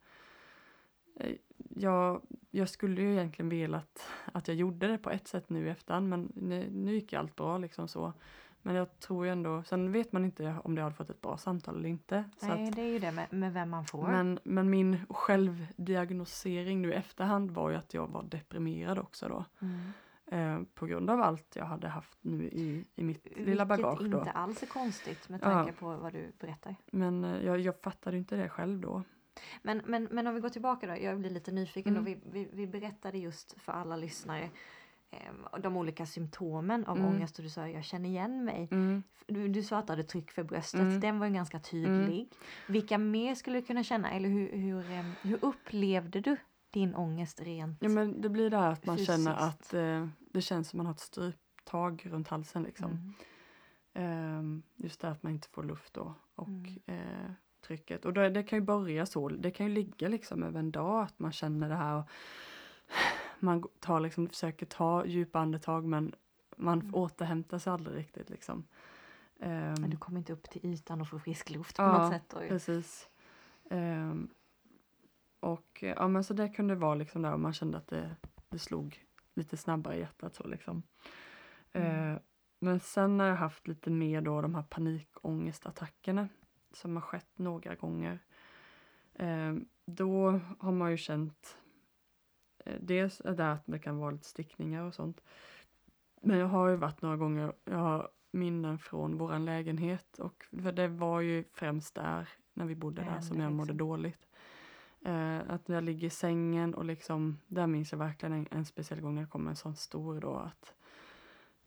jag, 1.70 2.22
jag 2.52 2.70
skulle 2.70 3.02
ju 3.02 3.12
egentligen 3.14 3.50
velat 3.50 4.08
att 4.34 4.48
jag 4.48 4.58
gjorde 4.58 4.88
det 4.88 4.98
på 4.98 5.10
ett 5.12 5.28
sätt 5.28 5.50
nu 5.50 5.68
i 5.68 5.70
efterhand 5.70 6.10
men 6.10 6.32
nu, 6.36 6.70
nu 6.72 6.94
gick 6.94 7.14
ju 7.14 7.20
allt 7.20 7.36
bra 7.36 7.58
liksom 7.58 7.88
så. 7.88 8.14
Men 8.62 8.76
jag 8.76 9.00
tror 9.00 9.26
ju 9.26 9.32
ändå, 9.32 9.64
sen 9.64 9.92
vet 9.92 10.12
man 10.12 10.26
inte 10.26 10.56
om 10.64 10.78
jag 10.78 10.84
hade 10.84 10.96
fått 10.96 11.10
ett 11.10 11.22
bra 11.22 11.38
samtal 11.38 11.76
eller 11.78 11.90
inte. 11.90 12.24
Nej, 12.42 12.68
att, 12.70 12.76
det 12.76 12.82
är 12.82 12.86
ju 12.94 13.00
det 13.00 13.12
med, 13.12 13.34
med 13.34 13.54
vem 13.54 13.70
man 13.70 13.86
får. 13.86 14.08
men, 14.08 14.40
men 14.44 14.70
min 14.70 15.06
självdiagnosering 15.10 16.82
nu 16.82 16.90
i 16.92 16.94
efterhand 16.96 17.52
var 17.52 17.70
ju 17.70 17.76
att 17.76 17.94
jag 17.94 18.08
var 18.08 18.24
deprimerad 18.24 19.00
också 19.00 19.28
då. 19.28 19.46
Mm. 19.62 19.92
Eh, 20.32 20.66
på 20.76 20.86
grund 20.86 21.10
av 21.10 21.22
allt 21.22 21.56
jag 21.56 21.66
hade 21.66 21.88
haft 21.88 22.18
nu 22.22 22.44
i, 22.44 22.86
i 22.96 23.04
mitt 23.04 23.26
lilla 23.38 23.66
Vilket 23.66 23.84
bagage 23.84 24.10
då. 24.10 24.18
inte 24.18 24.32
alls 24.32 24.64
är 24.64 24.68
konstigt 24.68 25.30
med 25.30 25.40
Ja. 25.44 25.46
tanke 25.46 25.74
på 25.74 25.96
vad 25.96 26.14
du 26.14 26.32
berättar. 26.40 26.76
Men 26.92 27.24
eh, 27.24 27.46
jag, 27.46 27.60
jag 27.60 27.82
fattade 27.82 28.18
inte 28.18 28.36
det 28.36 28.50
själv 28.50 28.80
då. 28.80 29.04
Men, 29.62 29.82
men, 29.86 30.04
men 30.12 30.28
om 30.28 30.36
vi 30.36 30.42
går 30.42 30.50
tillbaka 30.50 30.88
då, 30.88 30.98
jag 31.02 31.20
blir 31.20 31.30
lite 31.30 31.52
nyfiken. 31.52 31.98
Mm. 31.98 32.04
Då. 32.06 32.10
Vi, 32.12 32.20
vi, 32.32 32.50
vi 32.54 32.68
berättade 32.68 33.18
just 33.18 33.62
för 33.62 33.72
alla 33.72 33.96
lyssnare 33.96 34.50
eh, 35.12 35.60
de 35.62 35.78
olika 35.78 36.06
symptomen 36.06 36.86
av 36.86 36.98
Mm. 36.98 37.10
ångest 37.16 37.38
och 37.38 37.44
du 37.44 37.50
sa 37.50 37.68
jag 37.68 37.84
känner 37.84 38.10
igen 38.10 38.46
mig. 38.46 38.68
Mm. 38.72 39.04
Du, 39.28 39.48
du 39.48 39.64
sa 39.64 39.78
att 39.78 39.88
du 39.88 39.94
hade 39.94 40.04
tryck 40.04 40.32
för 40.32 40.44
bröstet, 40.44 40.80
Mm. 40.82 41.00
den 41.00 41.20
var 41.20 41.28
ju 41.28 41.34
ganska 41.34 41.60
tydlig. 41.60 42.32
Vilka 42.68 42.98
mer 42.98 43.36
skulle 43.36 43.60
du 43.62 43.66
kunna 43.66 43.84
känna 43.84 44.12
eller 44.12 44.30
hur, 44.30 44.52
hur, 44.58 44.92
eh, 44.92 45.06
hur 45.22 45.46
upplevde 45.46 46.22
du 46.22 46.38
din 46.72 46.96
ångest 46.96 47.42
rent? 47.42 47.78
Ja 47.82 47.90
men 47.90 48.22
det 48.22 48.30
blir 48.30 48.50
det 48.50 48.58
här 48.58 48.72
att 48.72 48.86
man 48.86 48.98
känner 48.98 49.36
Fysiskt. 49.38 49.64
att 49.66 49.74
eh, 49.74 50.08
det 50.20 50.42
känns 50.42 50.70
som 50.70 50.78
man 50.78 50.86
har 50.86 50.94
ett 50.94 51.00
stryptag 51.00 52.02
runt 52.06 52.28
halsen 52.28 52.64
liksom. 52.64 52.92
Mm. 52.92 53.14
Ehm, 53.94 54.64
just 54.76 55.02
det 55.02 55.10
att 55.10 55.24
man 55.24 55.32
inte 55.32 55.48
får 55.50 55.64
luft 55.64 55.94
då 55.94 56.14
och 56.36 56.48
Mm. 56.48 56.80
eh, 56.86 57.32
trycket. 57.70 58.06
Och 58.06 58.14
då, 58.14 58.30
det 58.30 58.44
kan 58.44 58.60
ju 58.60 58.66
börja 58.66 59.06
så, 59.06 59.30
det 59.30 59.52
kan 59.52 59.66
ju 59.68 59.74
ligga 59.74 60.08
liksom 60.08 60.44
över 60.44 60.60
en 60.60 60.72
dag 60.72 61.04
att 61.04 61.20
man 61.20 61.32
känner 61.32 61.70
det 61.70 61.76
här 61.76 61.98
och 62.00 62.10
man 63.40 63.64
tar 63.80 64.00
liksom, 64.00 64.28
försöker 64.28 64.66
ta 64.66 65.06
djupa 65.06 65.40
andetag 65.40 65.86
men 65.86 66.16
man 66.58 66.80
Mm. 66.82 66.96
återhämtar 66.96 67.60
sig 67.60 67.74
aldrig 67.74 67.98
riktigt 67.98 68.30
liksom. 68.30 68.64
Men 69.42 69.90
du 69.90 69.98
kommer 69.98 70.20
inte 70.20 70.34
upp 70.34 70.50
till 70.50 70.66
ytan 70.66 71.02
och 71.02 71.08
får 71.10 71.20
frisk 71.20 71.50
luft 71.50 71.76
på 71.76 71.82
Ja, 71.84 71.98
något 71.98 72.12
sätt. 72.14 72.34
Och, 72.34 72.42
Precis. 72.48 73.10
Ehm, 73.70 74.30
och 75.40 75.84
ja 75.84 76.08
men 76.08 76.24
så 76.24 76.34
det 76.34 76.50
kunde 76.50 76.76
vara 76.76 76.96
liksom 76.96 77.22
där 77.22 77.34
och 77.34 77.40
man 77.40 77.54
kände 77.54 77.78
att 77.78 77.88
det, 77.88 78.16
det 78.50 78.60
slog 78.60 79.06
lite 79.34 79.58
snabbare 79.58 79.96
i 79.96 80.00
hjärtat 80.00 80.36
så 80.36 80.48
liksom. 80.48 80.84
Mm. 81.74 82.14
Eh, 82.14 82.20
men 82.60 82.80
sen 82.80 83.20
har 83.20 83.28
jag 83.28 83.36
haft 83.36 83.68
lite 83.68 83.90
mer 83.90 84.22
då 84.22 84.42
de 84.42 84.56
här 84.56 84.64
panikångestattackerna 84.64 86.28
som 86.72 86.96
har 86.96 87.02
skett 87.02 87.38
några 87.38 87.76
gånger. 87.76 88.20
Eh, 89.14 89.56
då 89.86 90.40
har 90.60 90.72
man 90.72 90.92
ju 90.92 90.98
känt 90.98 91.58
eh, 92.66 92.76
dels 92.82 93.22
är 93.26 93.36
det 93.36 93.52
att 93.52 93.64
det 93.66 93.80
kan 93.80 93.98
vara 93.98 94.12
lite 94.12 94.28
stickningar 94.28 94.84
och 94.84 94.96
sånt. 94.96 95.22
Men 96.22 96.38
jag 96.38 96.48
har 96.48 96.70
ju 96.70 96.76
varit 96.76 97.02
några 97.02 97.18
gånger, 97.18 97.54
jag 97.64 97.78
har 97.78 98.10
minnen 98.32 98.80
från 98.80 99.18
våran 99.18 99.46
lägenhet 99.46 100.20
och 100.20 100.46
det 100.50 100.88
var 100.88 101.22
ju 101.22 101.44
främst 101.54 101.96
där 101.96 102.30
när 102.54 102.66
vi 102.66 102.76
bodde 102.76 103.02
där 103.02 103.22
som 103.22 103.40
jag 103.40 103.52
mådde 103.52 103.74
liksom. 103.74 103.88
dåligt. 103.88 104.28
Eh, 105.06 105.40
att 105.50 105.70
jag 105.70 105.84
ligger 105.84 106.08
i 106.08 106.10
sängen 106.10 106.74
och 106.74 106.86
liksom, 106.86 107.38
där 107.48 107.68
minns 107.68 107.92
jag 107.92 108.00
verkligen 108.00 108.34
en, 108.34 108.48
en 108.52 108.66
speciell 108.66 109.02
gång 109.02 109.16
när 109.16 109.22
det 109.22 109.28
kom 109.28 109.48
en 109.48 109.56
sån 109.56 109.76
stor 109.76 110.22
då 110.22 110.36
att 110.36 110.74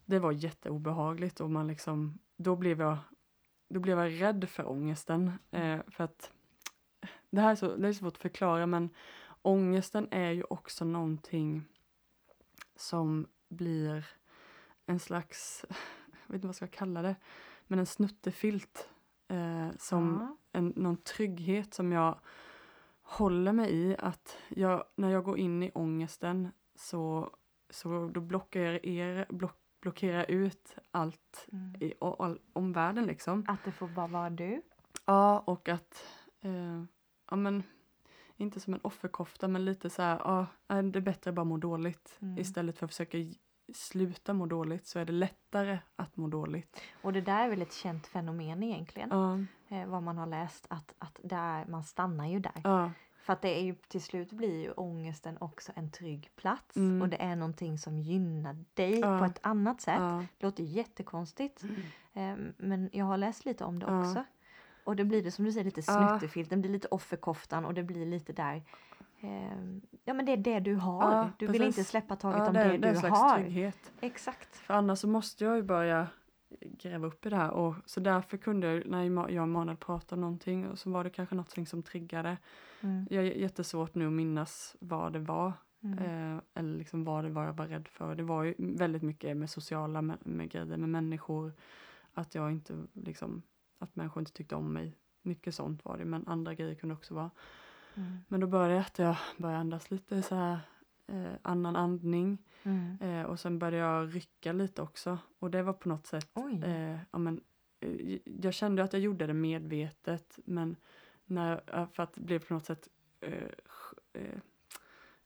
det 0.05 0.19
var 0.19 0.33
jätteobehagligt 0.33 1.41
och 1.41 1.51
man 1.51 1.67
liksom, 1.67 2.19
då 2.37 2.57
blev 2.57 2.81
jag, 2.81 2.97
då 3.73 3.81
blev 3.81 3.99
jag 3.99 4.23
rädd 4.23 4.49
för 4.49 4.69
ångesten. 4.69 5.33
Eh, 5.51 5.81
för 5.89 6.05
att 6.05 6.33
det 7.31 7.41
här 7.41 7.51
är 7.51 7.55
så, 7.55 7.77
det 7.77 7.89
är 7.89 7.93
svårt 7.93 8.13
att 8.13 8.23
förklara 8.23 8.67
men 8.67 8.91
ångesten 9.43 10.09
är 10.11 10.31
ju 10.31 10.45
också 10.51 10.85
någonting 10.85 11.65
som 12.77 13.27
blir 13.49 14.07
en 14.87 14.99
slags, 14.99 15.65
jag 15.69 16.27
vet 16.27 16.35
inte 16.35 16.47
vad 16.47 16.49
jag 16.49 16.55
ska 16.55 16.67
kalla 16.67 17.03
det, 17.03 17.17
men 17.67 17.79
en 17.79 17.87
snuttefilt. 17.87 18.89
Eh, 19.29 19.69
som 19.79 20.19
Ja. 20.21 20.37
en, 20.59 20.73
någon 20.77 20.97
trygghet 20.97 21.75
som 21.75 21.93
jag 21.93 22.19
håller 23.03 23.53
mig 23.53 23.73
i. 23.75 23.97
Att 23.99 24.37
jag, 24.49 24.85
när 24.97 25.11
jag 25.11 25.25
går 25.25 25.39
in 25.39 25.63
i 25.63 25.71
ångesten 25.75 26.49
så, 26.75 27.31
så 27.71 28.11
då 28.15 28.21
blockerar, 28.21 29.27
block, 29.33 29.57
blockerar 29.83 30.19
jag 30.19 30.31
ut 30.31 30.77
allt 30.91 31.47
Mm. 31.53 31.75
i 31.81 31.95
och 32.01 32.25
all 32.25 32.39
omvärlden 32.53 33.05
liksom. 33.07 33.45
Att 33.49 33.65
det 33.65 33.73
får 33.73 33.89
bara 33.89 34.07
vara 34.07 34.31
du. 34.31 34.63
Ja, 35.07 35.39
och 35.39 35.69
att, 35.69 36.05
eh, 36.41 36.83
ja 37.31 37.37
men, 37.37 37.63
inte 38.37 38.61
som 38.61 38.75
en 38.75 38.81
offerkofta 38.83 39.49
men 39.49 39.65
lite 39.65 39.91
så 39.91 40.03
här, 40.03 40.19
ja, 40.25 40.47
det 40.83 40.99
är 40.99 41.01
bättre 41.01 41.29
att 41.31 41.35
bara 41.35 41.45
må 41.45 41.57
dåligt. 41.57 42.19
Mm. 42.23 42.39
Istället 42.39 42.79
för 42.79 42.85
att 42.87 42.91
försöka 42.93 43.19
sluta 43.75 44.35
må 44.35 44.47
dåligt 44.47 44.87
så 44.87 44.99
är 44.99 45.05
det 45.05 45.13
lättare 45.13 45.79
att 45.97 46.17
må 46.17 46.29
dåligt. 46.29 46.81
Och 47.03 47.13
det 47.13 47.21
där 47.21 47.45
är 47.45 47.49
väl 47.51 47.63
ett 47.63 47.73
känt 47.73 48.07
fenomen 48.07 48.63
egentligen. 48.63 49.09
Ja, 49.13 49.39
Eh, 49.69 49.87
vad 49.87 50.03
man 50.03 50.19
har 50.19 50.27
läst 50.27 50.67
att, 50.71 50.95
att 50.99 51.21
där, 51.23 51.67
man 51.67 51.85
stannar 51.85 52.27
ju 52.27 52.39
där. 52.39 52.61
ja, 52.65 52.91
För 53.23 53.33
att 53.33 53.43
det 53.43 53.49
är 53.61 53.63
ju 53.63 53.75
till 53.75 54.03
slut 54.03 54.33
blir 54.33 54.63
ju 54.63 54.73
ångesten 54.73 55.37
också 55.41 55.73
en 55.75 55.91
trygg 55.91 56.31
plats 56.37 56.77
Mm. 56.77 57.03
och 57.03 57.09
det 57.09 57.23
är 57.23 57.37
någonting 57.37 57.79
som 57.79 57.99
gynnar 57.99 58.57
dig 58.75 58.99
Ja. 59.01 59.19
på 59.19 59.25
ett 59.25 59.39
annat 59.43 59.81
sätt. 59.81 59.95
ja, 59.99 60.25
Det 60.39 60.47
låter 60.47 60.63
jättekonstigt. 60.63 61.63
Eh, 62.15 62.35
men 62.57 62.91
jag 62.93 63.05
har 63.05 63.17
läst 63.17 63.45
lite 63.45 63.65
om 63.65 63.79
det 63.79 63.87
Ja. 63.89 64.01
också. 64.09 64.25
Och 64.85 64.97
det 64.97 65.05
blir 65.05 65.23
det 65.23 65.31
som 65.31 65.45
du 65.45 65.53
säger 65.53 65.65
lite 65.65 65.83
Ja. 65.87 66.09
snuttefilten, 66.19 66.61
blir 66.61 66.71
lite 66.71 66.89
offerkoftan 66.91 67.65
och 67.65 67.75
det 67.75 67.83
blir 67.83 68.07
lite 68.07 68.33
där. 68.33 68.63
Eh, 69.21 69.59
ja 70.05 70.15
men 70.15 70.27
det 70.27 70.33
är 70.33 70.37
det 70.37 70.61
du 70.61 70.75
har. 70.75 71.33
Du 71.39 71.47
vill 71.47 71.61
precis. 71.61 71.79
inte 71.79 71.91
släppa 71.91 72.17
taget 72.17 72.49
om 72.49 72.55
det, 72.55 72.65
det, 72.65 72.79
det 72.79 73.01
du 73.01 73.09
har. 73.09 73.37
trygghet. 73.39 73.93
Exakt. 74.01 74.57
För 74.57 74.75
annars 74.75 74.99
så 74.99 75.09
måste 75.09 75.45
jag 75.45 75.57
ju 75.57 75.63
börja 75.63 76.07
gräva 76.61 77.07
upp 77.07 77.27
i 77.27 77.31
det 77.31 77.37
här. 77.37 77.51
Och 77.51 77.75
så 77.87 78.01
därför 78.01 78.37
kunde 78.37 78.67
jag, 78.67 78.87
när 78.87 79.05
jag 79.05 79.19
och 79.19 79.31
Emanuel 79.31 79.77
pratade 79.77 80.15
om 80.15 80.21
någonting, 80.21 80.69
och 80.69 80.79
så 80.79 80.91
var 80.91 81.05
det 81.05 81.11
kanske 81.11 81.35
någonting 81.35 81.67
som 81.67 81.83
triggade. 81.83 82.37
Mm. 82.81 83.07
Jag 83.11 83.27
är 83.27 83.33
jättesvårt 83.33 83.95
nu 83.95 84.07
att 84.07 84.13
minnas 84.13 84.77
vad 84.81 85.13
det 85.13 85.19
var. 85.19 85.53
Mm. 85.83 85.99
Eh, 85.99 86.41
eller 86.55 86.79
liksom 86.79 87.05
vad 87.05 87.25
det 87.25 87.31
var 87.31 87.45
jag 87.45 87.53
var 87.53 87.67
rädd 87.67 87.89
för. 87.89 88.15
Det 88.15 88.23
var 88.23 88.43
ju 88.43 88.55
väldigt 88.59 89.03
mycket 89.03 89.37
med 89.37 89.51
sociala 89.51 90.01
mä- 90.01 90.29
med 90.29 90.51
grejer, 90.51 90.77
med 90.77 90.89
människor. 90.89 91.53
Att 92.15 92.35
jag 92.35 92.53
inte 92.53 92.75
liksom, 92.93 93.43
att 93.79 93.97
människor 93.97 94.21
inte 94.21 94.33
tyckte 94.33 94.55
om 94.55 94.73
mig. 94.73 94.97
Mycket 95.23 95.55
sånt 95.55 95.85
var 95.85 95.99
det, 95.99 96.05
men 96.05 96.29
andra 96.29 96.55
grejer 96.55 96.75
kunde 96.75 96.95
också 96.95 97.15
vara. 97.15 97.31
Mm. 97.95 98.19
Men 98.29 98.41
då 98.41 98.47
började 98.47 98.75
jag 98.75 98.81
att 98.81 98.99
jag 98.99 99.17
började 99.37 99.61
andas 99.61 99.91
lite 99.91 100.23
så 100.23 100.35
här 100.35 100.59
eh, 101.07 101.33
annan 101.43 101.77
andning. 101.77 102.39
Mm. 102.63 102.99
Eh, 103.01 103.27
och 103.27 103.41
sen 103.41 103.59
började 103.59 103.77
jag 103.87 104.17
rycka 104.17 104.53
lite 104.53 104.83
också. 104.83 105.19
Och 105.39 105.51
det 105.51 105.63
var 105.63 105.73
på 105.73 105.89
något 105.89 106.07
sätt, 106.07 106.31
eh, 106.65 106.99
ja, 107.11 107.19
men, 107.19 107.41
eh, 107.81 108.19
jag 108.25 108.55
kände 108.55 108.83
att 108.83 108.93
jag 108.93 109.03
gjorde 109.03 109.27
det 109.27 109.35
medvetet. 109.35 110.39
Men 110.45 110.77
när, 111.25 111.63
eh, 111.79 111.87
för 111.89 112.03
att 112.03 112.15
det 112.15 112.21
blev 112.21 112.39
på 112.39 112.55
något 112.55 112.67
sätt 112.67 112.89
eh, 113.21 114.39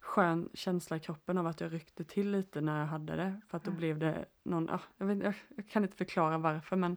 skön 0.00 0.48
känsla 0.54 0.96
i 0.96 1.00
kroppen 1.00 1.38
av 1.38 1.46
att 1.46 1.60
jag 1.60 1.72
ryckte 1.72 2.04
till 2.04 2.30
lite 2.30 2.60
när 2.60 2.80
jag 2.80 2.86
hade 2.86 3.16
det. 3.16 3.40
För 3.48 3.56
att 3.56 3.64
då 3.64 3.70
Mm. 3.70 3.78
blev 3.78 3.98
det 3.98 4.24
någon, 4.42 4.70
ah, 4.70 4.80
jag, 4.96 5.06
vet, 5.06 5.22
jag, 5.24 5.34
jag 5.56 5.68
kan 5.68 5.82
inte 5.84 5.96
förklara 5.96 6.38
varför 6.38 6.76
men 6.76 6.96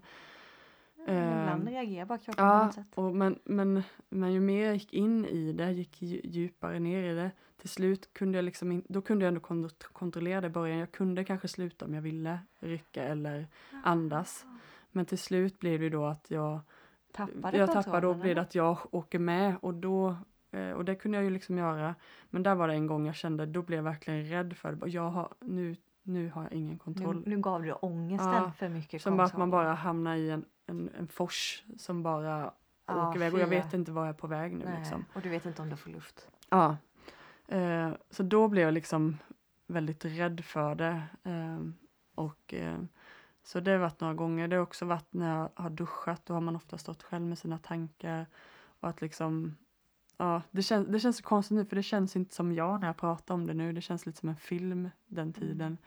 Men 1.06 1.42
Ibland 1.42 1.68
eh, 1.68 1.72
reagerar 1.72 2.06
bara 2.06 2.18
kroppen 2.18 2.36
på 2.36 2.42
Ja, 2.52 2.66
något 2.66 2.74
sätt. 2.76 2.88
och 2.96 3.16
men, 3.16 3.40
men, 3.44 3.84
men 4.10 4.34
ju 4.34 4.40
mer 4.40 4.66
jag 4.66 4.74
gick 4.74 4.94
in 4.94 5.26
i 5.26 5.54
det, 5.54 5.72
gick 5.72 6.02
dju- 6.02 6.22
djupare 6.24 6.80
ner 6.80 7.04
i 7.04 7.16
det, 7.16 7.32
till 7.58 7.70
slut 7.70 8.14
kunde 8.14 8.38
jag 8.38 8.46
liksom 8.46 8.72
in, 8.72 8.84
då 8.90 9.02
kunde 9.02 9.26
jag 9.26 9.28
ändå 9.28 9.42
kon- 9.42 9.70
kontrollera 9.92 10.42
det 10.42 10.48
i 10.48 10.50
början. 10.50 10.78
Jag 10.80 10.92
kunde 10.92 11.24
kanske 11.24 11.48
sluta 11.48 11.86
om 11.86 11.94
jag 11.94 12.02
ville 12.02 12.40
rycka 12.60 13.04
eller 13.04 13.48
andas. 13.84 14.46
Men 14.92 15.06
till 15.06 15.18
slut 15.18 15.60
blev 15.60 15.80
det 15.80 15.90
då 15.90 16.06
att 16.06 16.32
jag, 16.32 16.60
Tappade 17.12 17.58
jag 17.58 17.72
tappade 17.72 18.08
och 18.08 18.16
blev 18.16 18.36
det 18.36 18.42
att 18.42 18.56
jag 18.56 18.78
åker 18.92 19.20
med 19.20 19.56
och 19.62 19.74
då 19.74 20.16
eh, 20.52 20.72
och 20.72 20.86
det 20.86 20.96
kunde 20.96 21.18
jag 21.18 21.24
ju 21.26 21.30
liksom 21.30 21.58
göra. 21.58 21.96
Men 22.30 22.44
där 22.44 22.56
var 22.56 22.68
det 22.68 22.74
en 22.74 22.88
gång 22.88 23.06
jag 23.06 23.16
kände, 23.16 23.46
då 23.46 23.62
blev 23.62 23.78
jag 23.78 23.84
verkligen 23.84 24.26
rädd 24.26 24.58
för 24.58 24.72
det. 24.72 24.90
Jag 24.90 25.10
har, 25.10 25.34
nu, 25.40 25.76
nu 26.04 26.30
har 26.30 26.44
jag 26.44 26.54
ingen 26.54 26.78
kontroll. 26.78 27.16
Nu, 27.26 27.36
nu 27.36 27.42
gav 27.42 27.64
du 27.64 27.72
ångesten 27.74 28.34
Ja, 28.34 28.52
för 28.58 28.70
mycket 28.70 29.02
Som 29.02 29.18
bara 29.18 29.28
att 29.28 29.38
man 29.38 29.50
bara 29.50 29.74
hamnar 29.74 30.16
i 30.16 30.30
en, 30.30 30.46
en, 30.70 30.90
en 30.98 31.08
fors 31.08 31.64
som 31.78 32.04
bara 32.04 32.54
Ja, 32.86 33.10
åker 33.10 33.20
iväg 33.20 33.34
och 33.34 33.40
jag 33.40 33.48
vet 33.48 33.74
inte 33.74 33.92
var 33.92 34.02
jag 34.02 34.10
är 34.10 34.18
på 34.18 34.28
väg 34.28 34.56
nu 34.56 34.66
Nej, 34.66 34.80
liksom. 34.80 35.06
Och 35.14 35.22
du 35.22 35.30
vet 35.30 35.46
inte 35.46 35.62
om 35.62 35.70
du 35.70 35.76
får 35.76 35.90
luft. 35.90 36.28
Ja. 36.50 36.78
Eh, 37.48 37.92
så 38.10 38.24
då 38.24 38.48
blev 38.48 38.64
jag 38.64 38.74
liksom 38.74 39.18
väldigt 39.68 40.06
rädd 40.06 40.46
för 40.46 40.76
det. 40.76 41.04
Eh, 41.24 41.60
och 42.16 42.54
eh, 42.54 42.80
så 43.44 43.60
det 43.60 43.72
har 43.72 43.78
varit 43.78 44.00
några 44.00 44.14
gånger. 44.14 44.48
Det 44.48 44.56
har 44.56 44.64
också 44.64 44.86
varit 44.86 45.14
när 45.14 45.38
jag 45.38 45.50
har 45.54 45.70
duschat. 45.70 46.26
Då 46.26 46.34
har 46.34 46.42
man 46.42 46.56
ofta 46.56 46.78
stått 46.78 47.04
själv 47.04 47.26
med 47.26 47.38
sina 47.38 47.58
tankar. 47.58 48.26
Och 48.80 48.90
att 48.90 49.02
liksom 49.02 49.56
Ja, 50.22 50.42
det, 50.52 50.64
känns, 50.64 50.88
det 50.88 51.00
känns 51.00 51.18
så 51.18 51.24
konstigt 51.24 51.58
nu 51.58 51.66
för 51.66 51.76
det 51.76 51.84
känns 51.84 52.16
inte 52.16 52.36
som 52.36 52.54
jag 52.54 52.80
när 52.80 52.88
jag 52.88 52.98
pratar 52.98 53.34
om 53.34 53.48
det 53.48 53.54
nu. 53.54 53.74
Det 53.74 53.82
känns 53.82 54.06
lite 54.06 54.20
som 54.20 54.30
en 54.30 54.36
film 54.36 54.90
den 55.08 55.34
tiden. 55.34 55.78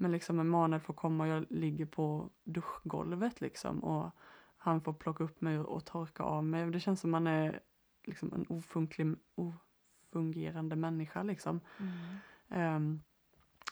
Men 0.00 0.12
liksom 0.12 0.40
Emanuel 0.40 0.80
får 0.80 0.94
komma 0.94 1.24
och 1.24 1.30
jag 1.30 1.46
ligger 1.50 1.86
på 1.86 2.30
duschgolvet 2.44 3.40
liksom. 3.40 3.84
Och 3.84 4.10
han 4.56 4.80
får 4.80 4.92
plocka 4.92 5.24
upp 5.24 5.40
mig 5.40 5.58
och, 5.58 5.84
torka 5.84 6.22
av 6.22 6.44
mig. 6.44 6.70
Det 6.70 6.80
känns 6.80 7.00
som 7.00 7.10
man 7.10 7.26
är 7.26 7.60
liksom 8.04 8.32
en 8.32 8.46
ofunklig, 8.48 9.14
ofungerande 9.34 10.76
människa 10.76 11.22
liksom. 11.22 11.60
Mm. 11.78 11.92
Ehm, 12.48 13.00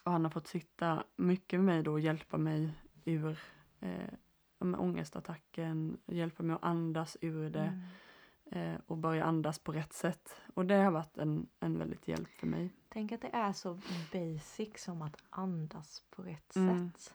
och 0.05 0.13
han 0.13 0.25
har 0.25 0.31
fått 0.31 0.47
sitta 0.47 1.05
mycket 1.17 1.61
med 1.61 1.67
mig 1.67 1.83
då 1.83 1.93
och 1.93 2.01
hjälpa 2.01 2.39
mig 2.39 2.75
ur 3.05 3.39
eh, 3.81 4.15
ångestattacken, 4.59 5.99
hjälpa 6.07 6.43
mig 6.43 6.57
att 6.57 6.65
andas 6.65 7.17
ur 7.21 7.51
det 7.51 7.59
Mm. 7.59 7.81
Eh, 8.51 8.75
och 8.87 8.97
börja 8.99 9.25
andas 9.25 9.59
på 9.59 9.73
rätt 9.73 9.93
sätt. 9.93 10.35
Och 10.55 10.67
det 10.67 10.75
har 10.75 10.91
varit 10.91 11.19
en, 11.19 11.47
en 11.61 11.79
väldigt 11.79 12.09
hjälp 12.09 12.29
för 12.29 12.47
mig. 12.47 12.71
Tänk 12.89 13.13
att 13.13 13.21
det 13.21 13.31
är 13.33 13.53
så 13.53 13.79
basic 14.13 14.83
som 14.83 15.03
att 15.03 15.17
andas 15.31 16.03
på 16.11 16.23
rätt 16.23 16.57
Mm. 16.57 16.91
sätt. 16.93 17.15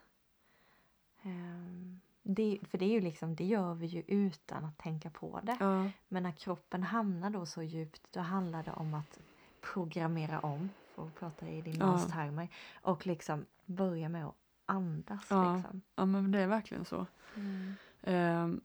Ehm, 1.22 2.00
det, 2.22 2.58
för 2.70 2.78
det 2.78 2.84
är 2.84 2.90
ju 2.90 3.00
liksom, 3.00 3.34
det 3.36 3.44
gör 3.44 3.74
vi 3.74 3.86
ju 3.86 4.02
utan 4.06 4.64
att 4.64 4.78
tänka 4.78 5.10
på 5.10 5.40
det. 5.42 5.56
Ja, 5.60 5.90
Men 6.08 6.22
när 6.22 6.32
kroppen 6.32 6.82
hamnar 6.82 7.30
då 7.30 7.46
så 7.46 7.62
djupt 7.62 8.02
då 8.12 8.20
handlar 8.20 8.62
det 8.62 8.72
om 8.72 8.94
att 8.94 9.18
programmera 9.60 10.40
om, 10.40 10.70
för 10.94 11.06
att 11.06 11.14
prata 11.14 11.48
i 11.48 11.62
din 11.62 11.76
Ja. 11.80 11.98
termer, 11.98 12.48
och 12.82 13.06
liksom 13.06 13.46
börja 13.66 14.08
med 14.08 14.26
att 14.26 14.34
andas. 14.66 15.26
Ja. 15.30 15.56
Liksom. 15.56 15.80
ja 15.96 16.04
men 16.04 16.30
det 16.32 16.38
är 16.40 16.46
verkligen 16.46 16.84
så. 16.84 17.06
Mm. 17.36 17.74
Ehm, 18.02 18.60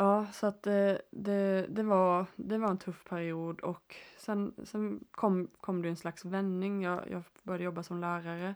ja, 0.00 0.26
så 0.32 0.46
att 0.46 0.62
det, 0.62 1.02
det, 1.10 1.66
det, 1.68 1.82
var, 1.82 2.26
det 2.36 2.58
var 2.58 2.68
en 2.68 2.78
tuff 2.78 3.04
period 3.04 3.60
och 3.60 3.96
sen, 4.18 4.54
sen 4.64 5.04
kom, 5.10 5.48
kom 5.60 5.82
det 5.82 5.88
en 5.88 5.96
slags 5.96 6.24
vändning. 6.24 6.82
Jag, 6.82 7.10
jag 7.10 7.22
började 7.42 7.64
jobba 7.64 7.82
som 7.82 8.00
lärare. 8.00 8.54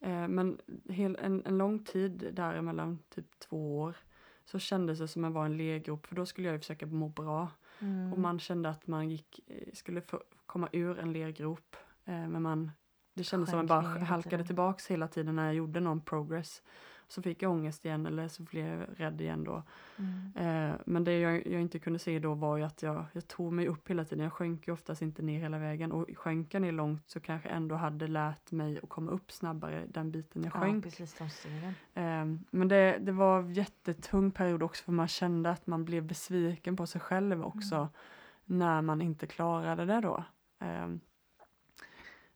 Eh, 0.00 0.28
men 0.28 0.58
hel, 0.88 1.18
en, 1.22 1.42
en 1.46 1.58
lång 1.58 1.78
tid 1.84 2.30
däremellan, 2.32 2.98
typ 3.14 3.38
två 3.38 3.78
år, 3.78 3.96
så 4.44 4.58
kändes 4.58 4.98
det 4.98 5.08
som 5.08 5.24
att 5.24 5.28
jag 5.28 5.34
var 5.34 5.44
en 5.44 5.56
lergrop 5.56 6.06
för 6.06 6.14
då 6.14 6.26
skulle 6.26 6.48
jag 6.48 6.54
ju 6.54 6.60
försöka 6.60 6.86
må 6.86 7.08
bra. 7.08 7.48
Mm. 7.78 8.12
Och 8.12 8.18
man 8.18 8.38
kände 8.38 8.68
att 8.68 8.86
man 8.86 9.10
gick, 9.10 9.40
eh, 9.46 9.72
skulle 9.72 10.00
få 10.00 10.22
komma 10.46 10.68
ur 10.72 10.98
en 10.98 11.12
lergrop. 11.12 11.76
Eh, 12.04 12.28
men 12.28 12.42
man, 12.42 12.70
det 13.14 13.24
kändes 13.24 13.50
som 13.50 13.58
att 13.60 13.68
man 13.68 13.82
bara 13.94 14.04
halkade 14.04 14.44
tillbaks 14.44 14.86
hela 14.90 15.08
tiden 15.08 15.36
när 15.36 15.44
jag 15.46 15.54
gjorde 15.54 15.80
någon 15.80 16.00
progress. 16.00 16.62
Så 17.08 17.22
fick 17.22 17.42
jag 17.42 17.50
ångest 17.52 17.84
igen 17.84 18.06
eller 18.06 18.28
så 18.28 18.42
blev 18.42 18.66
jag 18.66 18.86
rädd 18.96 19.20
igen 19.20 19.44
då. 19.44 19.62
Mm. 19.96 20.32
Eh, 20.70 20.76
men 20.86 21.04
det 21.04 21.18
jag, 21.18 21.46
jag 21.46 21.60
inte 21.60 21.78
kunde 21.78 21.98
se 21.98 22.18
då 22.18 22.34
var 22.34 22.56
ju 22.56 22.62
att 22.64 22.82
jag, 22.82 23.04
jag 23.12 23.28
tog 23.28 23.52
mig 23.52 23.68
upp 23.68 23.90
hela 23.90 24.04
tiden. 24.04 24.24
Jag 24.24 24.32
sjönk 24.32 24.66
ju 24.66 24.72
oftast 24.72 25.02
inte 25.02 25.22
ner 25.22 25.40
hela 25.40 25.58
vägen 25.58 25.92
och 25.92 26.06
sjönk 26.16 26.54
jag 26.54 26.62
ner 26.62 26.72
långt 26.72 27.10
så 27.10 27.20
kanske 27.20 27.48
jag 27.48 27.56
ändå 27.56 27.74
hade 27.74 28.06
lärt 28.06 28.50
mig 28.52 28.80
att 28.82 28.88
komma 28.88 29.10
upp 29.12 29.32
snabbare 29.32 29.86
den 29.88 30.10
biten 30.10 30.42
jag 30.44 30.52
Ja, 30.54 30.60
sjönk. 30.60 30.84
precis 30.84 31.14
de 31.14 31.30
stegen. 31.30 31.74
Eh, 31.94 32.40
men 32.50 32.68
det, 32.68 32.98
det 33.00 33.12
var 33.12 33.38
en 33.38 33.52
jättetung 33.54 34.30
period 34.30 34.62
också 34.62 34.84
för 34.84 34.92
man 34.92 35.08
kände 35.08 35.50
att 35.50 35.66
man 35.66 35.84
blev 35.84 36.02
besviken 36.04 36.76
på 36.76 36.86
sig 36.86 37.00
själv 37.00 37.44
också 37.44 37.74
Mm. 37.76 38.58
när 38.58 38.82
man 38.82 39.02
inte 39.02 39.26
klarade 39.26 39.84
det 39.84 40.00
då. 40.00 40.24
Eh, 40.60 40.88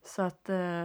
så 0.06 0.22
att 0.22 0.48
eh, 0.48 0.84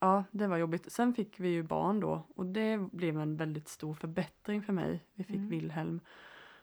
ja, 0.00 0.24
det 0.30 0.46
var 0.46 0.56
jobbigt. 0.56 0.92
Sen 0.92 1.14
fick 1.14 1.40
vi 1.40 1.48
ju 1.48 1.62
barn 1.62 2.00
då 2.00 2.26
och 2.36 2.46
det 2.46 2.78
blev 2.92 3.20
en 3.20 3.36
väldigt 3.36 3.68
stor 3.68 3.94
förbättring 3.94 4.62
för 4.62 4.72
mig. 4.72 5.04
Vi 5.14 5.24
fick 5.24 5.36
Mm. 5.36 5.48
Wilhelm. 5.48 6.00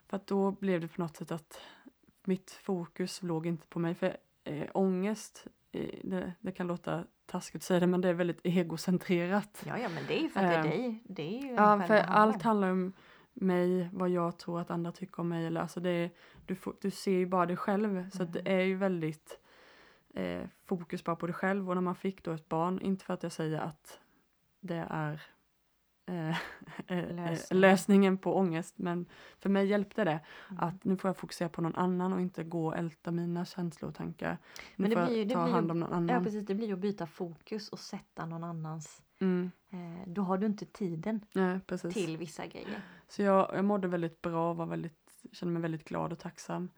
För 0.07 0.17
att 0.17 0.27
då 0.27 0.51
blev 0.51 0.81
det 0.81 0.87
på 0.87 1.01
något 1.01 1.17
sätt 1.17 1.31
att 1.31 1.59
mitt 2.23 2.51
fokus 2.51 3.23
låg 3.23 3.45
inte 3.47 3.67
på 3.67 3.79
mig. 3.79 3.95
För 3.95 4.17
eh, 4.43 4.67
ångest, 4.73 5.47
eh, 5.71 5.99
det, 6.03 6.33
det 6.39 6.51
kan 6.51 6.67
låta 6.67 7.03
taskigt 7.25 7.59
att 7.59 7.63
säga 7.63 7.79
det 7.79 7.87
men 7.87 8.01
det 8.01 8.09
är 8.09 8.13
väldigt 8.13 8.39
egocentrerat. 8.43 9.63
Ja, 9.67 9.77
ja, 9.77 9.89
men 9.89 10.03
det 10.07 10.19
är 10.19 10.21
ju 10.21 10.29
för 10.29 10.39
att 10.39 10.49
det 10.49 10.55
är 10.55 10.63
Eh, 10.63 10.69
dig. 10.69 11.03
Det 11.05 11.37
är 11.37 11.41
ju 11.41 11.53
Ja, 11.53 11.81
för 11.87 11.97
allt 11.97 12.41
handlar 12.41 12.69
om 12.71 12.93
mig, 13.33 13.89
vad 13.93 14.09
jag 14.09 14.37
tror 14.39 14.59
att 14.61 14.71
andra 14.71 14.91
tycker 14.91 15.19
om 15.19 15.29
mig. 15.29 15.45
Eller, 15.45 15.61
alltså 15.61 15.79
det, 15.79 15.89
är- 15.89 16.09
du, 16.45 16.55
får, 16.55 16.75
du 16.81 16.91
ser 16.91 17.11
ju 17.11 17.25
bara 17.25 17.45
dig 17.45 17.57
själv. 17.57 18.09
Så 18.09 18.23
att 18.23 18.33
det 18.33 18.39
Mm. 18.39 18.59
är 18.59 18.63
ju 18.63 18.75
väldigt 18.75 19.39
eh, 20.13 20.41
fokus 20.65 21.03
bara 21.03 21.15
på 21.15 21.25
dig 21.27 21.33
själv 21.35 21.69
och 21.69 21.75
när 21.75 21.81
man 21.81 21.95
fick 21.95 22.23
då 22.23 22.31
ett 22.31 22.49
barn, 22.49 22.79
inte 22.81 23.05
för 23.05 23.13
att 23.13 23.23
jag 23.23 23.31
säger 23.31 23.59
att 23.59 23.99
det 24.59 24.85
är 24.89 25.21
eh, 26.05 26.29
eh, 26.87 27.15
Lösning. 27.15 27.59
lösningen 27.59 28.17
på 28.17 28.35
ångest 28.37 28.77
men 28.77 29.05
för 29.39 29.49
mig 29.49 29.65
hjälpte 29.67 30.03
det 30.03 30.19
Mm. 30.49 30.63
att 30.63 30.83
nu 30.83 30.97
får 30.97 31.09
jag 31.09 31.17
fokusera 31.17 31.49
på 31.49 31.61
någon 31.61 31.75
annan 31.75 32.13
och 32.13 32.21
inte 32.21 32.43
gå 32.43 32.67
och 32.67 32.77
älta 32.77 33.11
mina 33.11 33.45
känslor 33.45 33.89
och 33.89 33.95
tankar. 33.95 34.37
Nu 34.57 34.57
Men 34.75 34.89
det 34.89 34.95
får 34.95 35.05
blir 35.05 35.17
jag 35.25 35.29
ta 35.29 35.43
blir 35.43 35.53
hand 35.53 35.71
om 35.71 35.79
någon 35.79 35.89
Ja 35.91 35.95
annan. 35.97 36.23
precis, 36.23 36.45
det 36.45 36.55
blir 36.55 36.73
att 36.73 36.79
byta 36.79 37.07
fokus 37.07 37.69
och 37.69 37.79
sätta 37.79 38.25
någon 38.25 38.43
annans. 38.43 39.01
Mm, 39.19 39.51
Eh, 39.73 40.07
då 40.07 40.21
har 40.21 40.37
du 40.37 40.45
inte 40.45 40.65
tiden 40.65 41.25
nej, 41.33 41.59
till 41.93 42.17
vissa 42.17 42.47
grejer. 42.47 42.81
Så 43.07 43.21
jag, 43.21 43.51
jag 43.55 43.65
mådde 43.65 43.87
väldigt 43.87 44.21
bra 44.21 44.49
och 44.49 44.55
var 44.57 44.65
väldigt, 44.65 45.23
kände 45.31 45.53
mig 45.53 45.61
väldigt 45.61 45.83
glad 45.87 46.11
och 46.11 46.19
tacksam. 46.19 46.69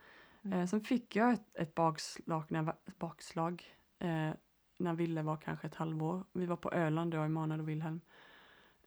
Mm. 0.44 0.60
Eh, 0.60 0.66
sen 0.66 0.82
fick 0.82 1.16
jag 1.16 1.34
ett, 1.34 1.56
ett 1.56 1.76
bakslag, 1.76 2.44
när 2.48 2.60
jag 2.60 2.64
var, 2.64 2.76
bakslag 3.00 3.64
eh, 4.00 4.32
när 4.78 4.94
Ville 4.94 5.22
var 5.22 5.38
kanske 5.38 5.68
ett 5.68 5.76
halvår. 5.76 6.24
Vi 6.34 6.46
var 6.46 6.56
på 6.56 6.72
Öland, 6.72 7.14
jag, 7.14 7.26
Emanuel 7.26 7.60
och 7.60 7.70
Wilhelm. 7.70 8.02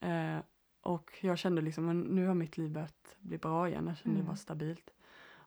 Eh, 0.00 0.38
och 0.80 1.10
jag 1.20 1.38
kände 1.38 1.62
liksom, 1.62 1.86
men 1.86 2.00
nu 2.00 2.26
har 2.26 2.34
mitt 2.34 2.58
liv 2.58 2.70
börjat 2.70 3.16
bli 3.18 3.38
bra 3.38 3.68
igen. 3.68 3.86
Jag 3.86 3.96
kände 3.96 4.14
Mm. 4.14 4.24
det 4.24 4.28
var 4.28 4.36
stabilt. 4.36 4.90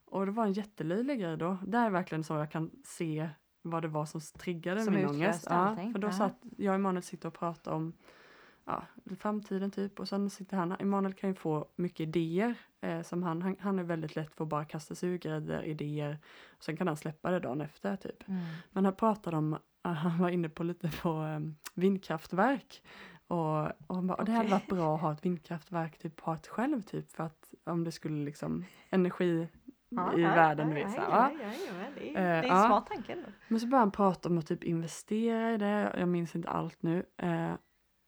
Och 0.04 0.26
det 0.26 0.32
var 0.32 0.46
en 0.46 0.52
jättelöjlig 0.52 1.20
grej 1.20 1.36
då. 1.36 1.58
Det 1.66 1.78
är 1.78 1.90
verkligen 1.90 2.24
så 2.24 2.34
jag 2.34 2.50
kan 2.50 2.70
se 2.84 3.28
vad 3.62 3.82
det 3.82 3.88
var 3.88 4.06
som 4.06 4.20
triggade 4.20 4.82
Som 4.82 4.94
min 4.94 5.08
ångest. 5.08 5.46
Ja, 5.50 5.76
för 5.92 5.98
då 5.98 6.12
satt 6.12 6.44
jag 6.56 6.72
och 6.72 6.74
Emanuel 6.74 7.02
sitter 7.02 7.28
och 7.28 7.34
pratar 7.34 7.72
om 7.72 7.92
ja, 8.70 9.14
framtiden 9.16 9.70
typ 9.70 10.00
och 10.00 10.08
sen 10.08 10.30
sitter 10.30 10.56
han, 10.56 10.72
Emanuel 10.78 11.14
kan 11.14 11.30
ju 11.30 11.34
få 11.34 11.68
mycket 11.76 12.00
idéer 12.00 12.54
eh, 12.80 13.02
som 13.02 13.22
han, 13.22 13.42
han, 13.42 13.56
han 13.60 13.78
är 13.78 13.82
väldigt 13.82 14.16
lätt 14.16 14.34
för 14.34 14.44
att 14.44 14.50
bara 14.50 14.64
kasta 14.64 14.94
sig 14.94 15.08
ur 15.08 15.18
grejer, 15.18 15.62
idéer 15.62 16.18
och 16.58 16.64
sen 16.64 16.76
kan 16.76 16.86
han 16.86 16.96
släppa 16.96 17.30
det 17.30 17.40
dagen 17.40 17.60
efter 17.60 17.96
typ. 17.96 18.28
Mm. 18.28 18.44
Men 18.70 18.84
han 18.84 18.94
pratade 18.94 19.36
om, 19.36 19.58
han 19.82 20.18
var 20.18 20.28
inne 20.28 20.48
på 20.48 20.64
lite 20.64 20.90
på 21.02 21.10
um, 21.10 21.56
vindkraftverk 21.74 22.82
och, 23.26 23.62
och 23.86 23.94
han 23.94 24.06
bara, 24.06 24.14
"Och 24.14 24.24
det 24.24 24.32
hade 24.32 24.48
varit 24.48 24.68
bra 24.68 24.94
att 24.94 25.00
ha 25.00 25.12
ett 25.12 25.24
vindkraftverk, 25.24 25.98
typ 25.98 26.20
ha 26.20 26.34
ett 26.34 26.46
själv 26.46 26.82
typ 26.82 27.10
för 27.10 27.24
att 27.24 27.54
om 27.64 27.84
det 27.84 27.92
skulle 27.92 28.24
liksom 28.24 28.64
energi 28.90 29.48
i 30.16 30.22
världen, 30.22 30.68
du 30.68 30.74
vet 30.74 30.90
så 30.92 30.96
ja, 30.96 31.30
ja, 31.42 31.48
ja, 31.68 31.72
det, 31.94 32.10
är, 32.10 32.10
Eh, 32.10 32.14
det 32.14 32.20
är 32.20 32.42
en 32.42 32.48
ja. 32.48 32.66
smart 32.66 32.86
tanke. 32.86 33.16
Men 33.48 33.60
så 33.60 33.66
började 33.66 33.82
han 33.82 33.90
prata 33.90 34.28
om 34.28 34.38
att 34.38 34.46
typ 34.46 34.64
investera 34.64 35.54
i 35.54 35.58
det, 35.58 35.94
jag 35.98 36.08
minns 36.08 36.34
inte 36.34 36.48
allt 36.48 36.82
nu. 36.82 37.06
Eh, 37.16 37.52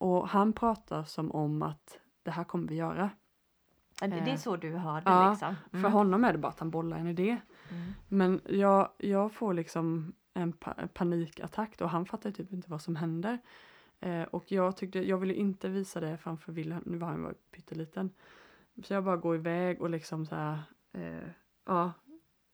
och 0.03 0.29
han 0.29 0.53
pratar 0.53 1.05
som 1.05 1.33
om 1.33 1.63
att 1.63 1.99
det 2.23 2.31
här 2.31 2.45
kommer 2.45 2.69
vi 2.69 2.75
göra. 2.75 3.11
Det, 4.01 4.07
är 4.07 4.29
Eh, 4.29 4.37
så 4.37 4.57
du 4.57 4.73
har 4.73 5.01
det 5.01 5.11
ja, 5.11 5.31
liksom. 5.31 5.55
För 5.71 5.89
honom 5.89 6.25
är 6.25 6.33
det 6.33 6.39
bara 6.39 6.49
att 6.49 6.59
han 6.59 6.71
bollar 6.71 6.97
en 6.97 7.09
idé. 7.09 7.39
Mm. 7.71 7.93
Men 8.09 8.41
jag, 8.49 8.89
jag 8.99 9.33
får 9.33 9.55
liksom 9.55 10.13
en 10.35 10.53
pa 10.53 10.75
panikattack 10.95 11.81
och 11.81 11.91
han 11.91 12.07
fattar 12.07 12.31
typ 12.31 12.53
inte 12.53 12.71
vad 12.71 12.83
som 12.83 12.97
händer. 12.97 13.39
Eh, 14.01 14.23
och 14.23 14.53
jag 14.53 14.77
tyckte, 14.77 15.09
jag 15.09 15.19
ville 15.19 15.35
inte 15.35 15.69
visa 15.69 16.01
det 16.01 16.17
framför 16.17 16.53
Wilhelm, 16.53 16.83
nu 16.87 16.97
var 16.97 17.09
han 17.09 17.23
var 17.23 17.35
pytteliten. 17.51 18.11
Så 18.85 18.95
jag 18.95 19.05
bara 19.05 19.17
går 19.17 19.35
iväg 19.37 19.83
och 19.83 19.91
liksom 19.91 20.27
så 20.27 20.35
här, 20.35 20.63
eh, 20.93 21.29
ja, 21.67 21.93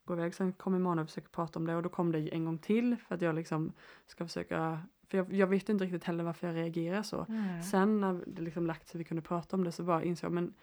går 0.05 0.19
iväg. 0.19 0.35
Sen 0.35 0.53
kom 0.53 0.75
Emanuel 0.75 1.05
och 1.05 1.09
försöker 1.09 1.29
prata 1.29 1.59
om 1.59 1.67
det 1.67 1.77
och 1.77 1.83
då 1.83 1.89
kom 1.89 2.13
det 2.13 2.35
en 2.35 2.45
gång 2.45 2.59
till 2.59 2.97
för 2.97 3.15
att 3.15 3.23
jag 3.23 3.35
liksom 3.35 3.73
ska 4.07 4.27
försöka, 4.27 4.83
för 5.09 5.19
jag, 5.19 5.33
jag 5.33 5.47
vet 5.47 5.69
inte 5.69 5.85
riktigt 5.85 6.05
heller 6.05 6.25
varför 6.25 6.47
jag 6.47 6.57
reagerar 6.57 7.03
så. 7.03 7.27
Mm. 7.29 7.63
Sen 7.63 8.01
när 8.01 8.21
det 8.27 8.43
liksom 8.43 8.67
lagt 8.67 8.89
sig 8.89 8.99
vi 8.99 9.05
kunde 9.05 9.23
prata 9.23 9.57
om 9.57 9.65
det 9.65 9.73
så 9.73 9.83
bara 9.83 10.05
insåg 10.05 10.29
jag 10.29 10.33
men 10.33 10.55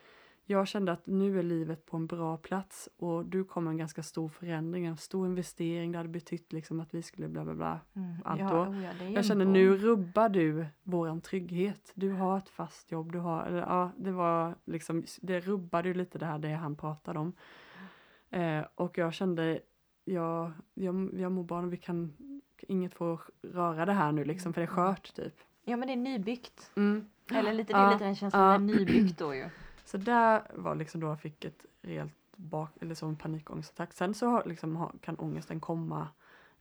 jag 0.48 0.68
kände 0.68 0.92
att 0.92 1.08
nu 1.08 1.40
är 1.40 1.44
livet 1.44 1.86
på 1.86 1.98
en 1.98 2.08
bra 2.08 2.38
plats 2.38 2.90
och 2.98 3.26
du 3.26 3.44
kom 3.44 3.68
en 3.68 3.78
ganska 3.78 4.04
stor 4.04 4.30
förändring, 4.30 4.86
en 4.86 4.98
stor 4.98 5.28
investering. 5.28 5.92
Det 5.92 5.98
hade 5.98 6.10
betytt 6.10 6.54
liksom 6.54 6.80
att 6.80 6.94
vi 6.94 7.02
skulle 7.02 7.28
bla 7.28 7.44
bla 7.44 7.54
bla. 7.54 7.80
Mm. 7.94 8.16
allt 8.26 8.40
ja, 8.40 8.50
då. 8.50 8.72
oh 8.72 8.84
ja, 8.84 9.10
Jag 9.10 9.26
kände 9.26 9.46
nu 9.46 9.78
rubbar 9.78 10.30
du 10.30 10.66
våran 10.84 11.22
trygghet. 11.22 11.92
Du 11.96 12.12
har 12.12 12.38
ett 12.38 12.50
fast 12.50 12.92
jobb, 12.92 13.12
du 13.12 13.20
har, 13.20 13.44
eller 13.46 13.60
ja, 13.60 13.92
det 13.98 14.12
var 14.12 14.56
liksom, 14.66 15.04
det 15.22 15.40
rubbade 15.40 15.88
ju 15.88 15.94
lite 15.94 16.18
det 16.18 16.26
här 16.26 16.40
det 16.40 16.54
han 16.54 16.76
pratade 16.76 17.20
om. 17.20 17.34
Eh, 18.30 18.66
och 18.76 18.98
jag 18.98 19.14
kände, 19.14 19.60
jag, 20.04 20.52
jag, 20.74 21.10
jag 21.14 21.32
mår 21.32 21.44
bra, 21.44 21.62
vi 21.62 21.78
kan, 21.78 22.14
inget 22.68 22.94
får 22.94 23.22
röra 23.42 23.86
det 23.86 23.94
här 23.94 24.12
nu 24.12 24.24
liksom 24.24 24.54
för 24.54 24.62
det 24.62 24.66
är 24.66 24.68
skört 24.68 25.16
typ. 25.16 25.34
Ja 25.64 25.78
men 25.78 25.88
det 25.88 25.94
är 25.94 25.98
nybyggt. 25.98 26.72
Mm. 26.76 27.10
Eller 27.32 27.54
lite, 27.54 27.74
det 27.74 27.80
är 27.80 27.92
lite 27.94 28.04
den 28.04 28.16
känslan, 28.16 28.52
ja. 28.52 28.58
nybyggt 28.58 29.20
då 29.20 29.36
ju. 29.36 29.50
Så 29.86 29.98
där 29.98 30.42
var 30.54 30.76
liksom 30.76 31.02
då 31.02 31.08
jag 31.08 31.22
fick 31.22 31.46
ett 31.46 31.66
rejält 31.82 32.14
bak, 32.36 32.72
eller 32.82 32.96
som 32.96 33.10
en 33.10 33.16
panikångestattack. 33.16 33.94
Sen 33.94 34.14
så 34.14 34.44
liksom, 34.46 35.00
kan 35.02 35.16
ångesten 35.20 35.60
komma 35.60 36.08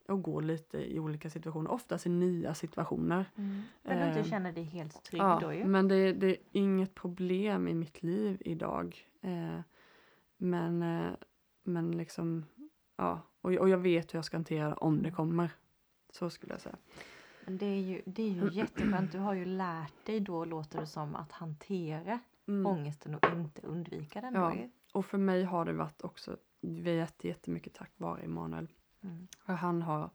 och 0.09 0.23
gå 0.23 0.41
lite 0.41 0.95
i 0.95 0.99
olika 0.99 1.31
situationer, 1.31 1.71
oftast 1.71 2.07
i 2.07 2.09
nya 2.09 2.55
situationer. 2.55 3.25
Mm. 3.37 3.63
När 3.83 4.01
du 4.01 4.09
inte 4.09 4.21
Eh, 4.21 4.27
känner 4.27 4.53
dig 4.53 4.65
helt 4.65 5.03
trygg 5.03 5.23
Ja, 5.23 5.39
då 5.43 5.53
ju. 5.53 5.65
men 5.65 5.89
det, 5.89 6.13
det 6.13 6.27
är 6.27 6.37
inget 6.53 6.95
problem 6.95 7.69
i 7.69 7.75
mitt 7.75 8.03
liv 8.03 8.43
idag. 8.45 9.09
Eh, 9.21 9.61
men, 10.37 10.83
eh, 10.83 11.13
men 11.63 11.91
liksom, 11.91 12.45
ja, 12.97 13.21
och, 13.41 13.53
och 13.53 13.69
jag 13.69 13.79
vet 13.79 14.15
hur 14.15 14.19
jag 14.19 14.25
ska 14.25 14.37
hantera 14.37 14.75
om 14.75 15.03
det 15.03 15.11
kommer. 15.11 15.51
Så 16.19 16.31
skulle 16.31 16.53
jag 16.55 16.61
säga. 16.61 16.77
Men 17.45 17.59
det 17.59 17.67
är 17.67 17.81
ju, 17.81 18.03
det 18.07 18.23
är 18.23 18.31
ju 18.31 18.51
jätteskönt. 18.53 19.13
Du 19.13 19.19
har 19.19 19.35
ju 19.35 19.45
lärt 19.45 20.07
dig 20.07 20.21
då 20.21 20.45
låter 20.45 20.81
det 20.81 20.87
som 20.87 21.15
att 21.17 21.33
hantera 21.33 22.19
Mm. 22.49 22.67
ångesten 22.67 23.15
och 23.15 23.25
inte 23.37 23.67
undvika 23.67 24.21
den. 24.21 24.35
Ja. 24.35 24.55
Och 24.93 25.07
för 25.07 25.19
mig 25.19 25.45
har 25.45 25.65
det 25.65 25.73
varit 25.73 26.05
också 26.05 26.37
jätte, 26.61 27.29
jättemycket 27.29 27.75
tack 27.75 27.91
vare 27.97 28.23
Emanuel. 28.23 28.69
Mm. 29.03 29.29
För 29.47 29.53
han 29.53 29.83
har 29.83 30.11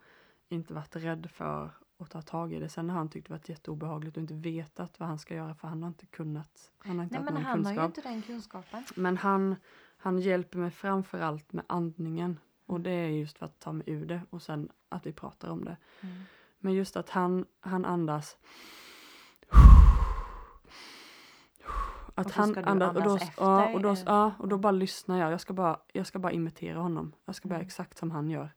inte 0.49 0.73
varit 0.73 0.95
rädd 0.95 1.31
för 1.31 1.69
att 1.97 2.09
ta 2.09 2.21
tag 2.21 2.53
i 2.53 2.59
det. 2.59 2.69
Sen 2.69 2.89
har 2.89 2.97
han 2.97 3.09
tyckt 3.09 3.27
det 3.27 3.33
varit 3.33 3.49
jätteobehagligt 3.49 4.17
och 4.17 4.21
inte 4.21 4.33
vetat 4.33 4.99
vad 4.99 5.09
han 5.09 5.19
ska 5.19 5.35
göra 5.35 5.55
för 5.55 5.67
han 5.67 5.83
har 5.83 5.87
inte 5.87 6.05
kunnat. 6.05 6.71
Han 6.77 6.97
har 6.97 7.03
inte 7.03 7.15
Nej 7.19 7.23
haft 7.23 7.33
men 7.33 7.33
någon 7.33 7.43
han 7.43 7.65
har 7.65 7.73
kunskap. 7.73 7.83
ju 7.83 7.85
inte 7.85 8.01
den 8.09 8.21
kunskapen. 8.21 8.83
Men 8.95 9.17
han, 9.17 9.55
han 9.97 10.19
hjälper 10.19 10.57
mig 10.59 10.71
framför 10.71 11.19
allt 11.19 11.53
med 11.53 11.65
andningen. 11.67 12.39
Och 12.65 12.75
Mm. 12.75 12.83
det 12.83 12.91
är 12.91 13.07
just 13.09 13.37
för 13.37 13.45
att 13.45 13.59
ta 13.59 13.71
mig 13.71 13.89
ur 13.89 14.05
det 14.05 14.21
och 14.29 14.41
sen 14.41 14.69
att 14.89 15.05
vi 15.05 15.13
pratar 15.13 15.49
om 15.49 15.65
det. 15.65 15.77
Mm. 16.01 16.15
Men 16.59 16.73
just 16.73 16.97
att 16.97 17.09
han, 17.09 17.45
han 17.59 17.85
andas. 17.85 18.37
Att 22.15 22.25
Och 22.25 22.31
han 22.33 22.57
andas, 22.57 22.95
och 22.95 23.03
då, 23.03 23.15
efter, 23.15 23.43
ja, 23.43 23.73
och 23.73 23.81
då, 23.81 23.89
eller? 23.89 24.03
ja, 24.05 24.31
och 24.39 24.47
då 24.47 24.57
bara 24.57 24.71
lyssnar 24.71 25.19
jag. 25.19 25.31
Jag 25.31 25.41
ska 25.41 25.53
bara, 25.53 25.79
jag 25.93 26.07
ska 26.07 26.19
bara 26.19 26.31
imitera 26.31 26.79
honom. 26.79 27.11
Jag 27.25 27.35
ska 27.35 27.47
bara 27.47 27.55
Mm. 27.55 27.65
exakt 27.65 27.97
som 27.97 28.11
han 28.11 28.29
gör. 28.29 28.49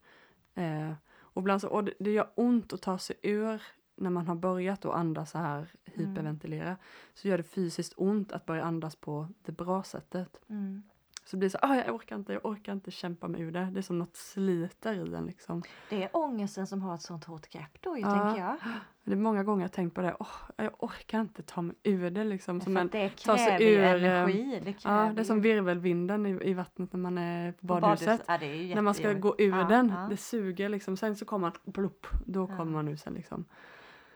Eh, 0.54 0.92
och 1.14 1.42
ibland 1.42 1.60
så, 1.60 1.68
och 1.68 1.84
det, 1.84 1.92
det 1.98 2.10
gör 2.10 2.28
ont 2.34 2.72
att 2.72 2.82
ta 2.82 2.98
sig 2.98 3.16
ur 3.22 3.62
när 3.96 4.10
man 4.10 4.26
har 4.26 4.34
börjat 4.34 4.84
att 4.84 4.94
andas 4.94 5.30
så 5.30 5.38
här, 5.38 5.68
hyperventilera. 5.84 6.76
Så 7.14 7.28
gör 7.28 7.36
det 7.38 7.42
fysiskt 7.44 7.94
ont 7.96 8.32
att 8.32 8.46
börja 8.46 8.64
andas 8.64 8.96
på 8.96 9.28
det 9.42 9.52
bra 9.52 9.82
sättet. 9.82 10.40
Mm. 10.48 10.82
Så 11.24 11.36
det 11.36 11.38
blir 11.38 11.48
så, 11.48 11.58
ah, 11.62 11.76
jag 11.76 11.94
orkar 11.94 12.16
inte, 12.16 12.32
jag 12.32 12.46
orkar 12.46 12.72
inte 12.72 12.90
kämpa 12.90 13.28
mig 13.28 13.40
ur 13.40 13.52
det. 13.52 13.68
Det 13.72 13.80
är 13.80 13.82
som 13.82 13.98
något 13.98 14.16
sliter 14.16 14.94
i 14.94 15.14
en 15.14 15.26
liksom. 15.26 15.62
Det 15.90 16.02
är 16.02 16.08
ångesten 16.12 16.66
som 16.66 16.82
har 16.82 16.94
ett 16.94 17.02
sånt 17.02 17.24
hårt 17.24 17.48
grepp 17.48 17.78
då 17.80 17.96
ju, 17.96 18.02
Ja. 18.02 18.10
tänker 18.10 18.40
jag. 18.42 18.56
Det 19.04 19.12
är 19.12 19.16
många 19.16 19.44
gånger 19.44 19.64
jag 19.64 19.72
tänkt 19.72 19.94
på 19.94 20.00
det, 20.00 20.14
oh, 20.18 20.28
jag 20.56 20.84
orkar 20.84 21.20
inte 21.20 21.42
ta 21.42 21.62
mig 21.62 21.76
ur 21.82 22.10
det 22.10 22.24
liksom. 22.24 22.60
Som 22.60 22.76
en, 22.76 22.88
det 22.88 23.10
ta 23.24 23.38
sig 23.38 23.74
ur, 23.74 23.80
energi. 23.80 24.60
Det, 24.64 24.72
kräver 24.72 25.06
ja, 25.06 25.12
det 25.12 25.20
är 25.20 25.24
som 25.24 25.40
virvelvinden 25.40 26.26
i, 26.26 26.50
i 26.50 26.54
vattnet 26.54 26.92
när 26.92 27.00
man 27.00 27.18
är 27.18 27.52
på 27.52 27.58
på 27.58 27.66
badhuset. 27.66 28.22
Ja, 28.28 28.38
det 28.38 28.46
är 28.46 28.74
När 28.74 28.82
man 28.82 28.94
ska 28.94 29.12
gå 29.12 29.34
ur 29.38 29.56
Ja, 29.56 29.64
den, 29.64 29.94
det 30.10 30.16
suger 30.16 30.68
liksom. 30.68 30.96
Sen 30.96 31.16
så 31.16 31.24
kommer 31.24 31.50
man, 31.64 31.72
plupp, 31.72 32.06
då 32.26 32.46
kommer 32.46 32.64
man 32.72 32.88
ur 32.88 32.96
sen 32.96 33.14
liksom. 33.14 33.44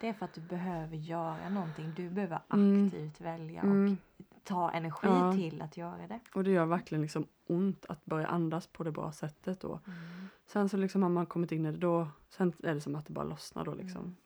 Det 0.01 0.09
är 0.09 0.13
för 0.13 0.25
att 0.25 0.35
du 0.35 0.41
behöver 0.41 0.97
göra 0.97 1.49
någonting. 1.49 1.93
Du 1.97 2.11
behöver 2.11 2.41
Mm. 2.53 2.87
aktivt 2.87 3.21
välja 3.21 3.61
Mm. 3.61 3.93
och 3.93 3.97
ta 4.45 4.71
energi 4.71 5.07
Ja. 5.09 5.33
till 5.33 5.63
att 5.63 5.77
göra 5.77 6.07
det. 6.09 6.21
Och 6.35 6.45
det 6.45 6.51
gör 6.51 6.67
verkligen 6.67 7.03
liksom 7.03 7.27
ont 7.47 7.87
att 7.89 8.05
börja 8.05 8.27
andas 8.27 8.67
på 8.67 8.85
det 8.85 8.91
bra 8.91 9.13
sättet 9.13 9.61
då. 9.61 9.81
Mm. 9.87 10.29
Sen 10.47 10.69
så 10.69 10.77
liksom 10.77 11.03
har 11.03 11.11
man 11.11 11.27
kommit 11.27 11.53
in 11.53 11.67
i 11.67 11.73
det 11.73 11.79
då, 11.79 12.09
sen 12.29 12.53
är 12.63 12.75
det 12.75 12.81
som 12.81 12.95
att 12.95 13.07
det 13.07 13.13
bara 13.13 13.25
lossnar 13.25 13.65
då 13.65 13.75
liksom. 13.75 14.17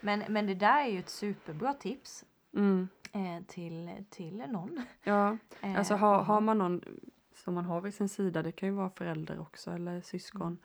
Men, 0.00 0.22
men 0.28 0.46
det 0.46 0.54
där 0.54 0.84
är 0.84 0.88
ju 0.88 0.98
ett 0.98 1.08
superbra 1.08 1.74
tips 1.74 2.24
Mm. 2.54 2.88
eh, 3.12 3.44
till, 3.46 3.90
till 4.10 4.36
någon. 4.48 4.82
Ja, 5.02 5.36
Eh, 5.60 5.78
Alltså 5.78 5.94
har, 5.94 6.22
har 6.22 6.40
man 6.40 6.58
någon 6.58 6.82
som 7.34 7.54
man 7.54 7.64
har 7.64 7.80
vid 7.80 7.94
sin 7.94 8.08
sida, 8.08 8.42
det 8.42 8.52
kan 8.52 8.68
ju 8.68 8.74
vara 8.74 8.90
förälder 8.90 9.40
också 9.40 9.70
eller 9.70 10.00
syskon. 10.00 10.58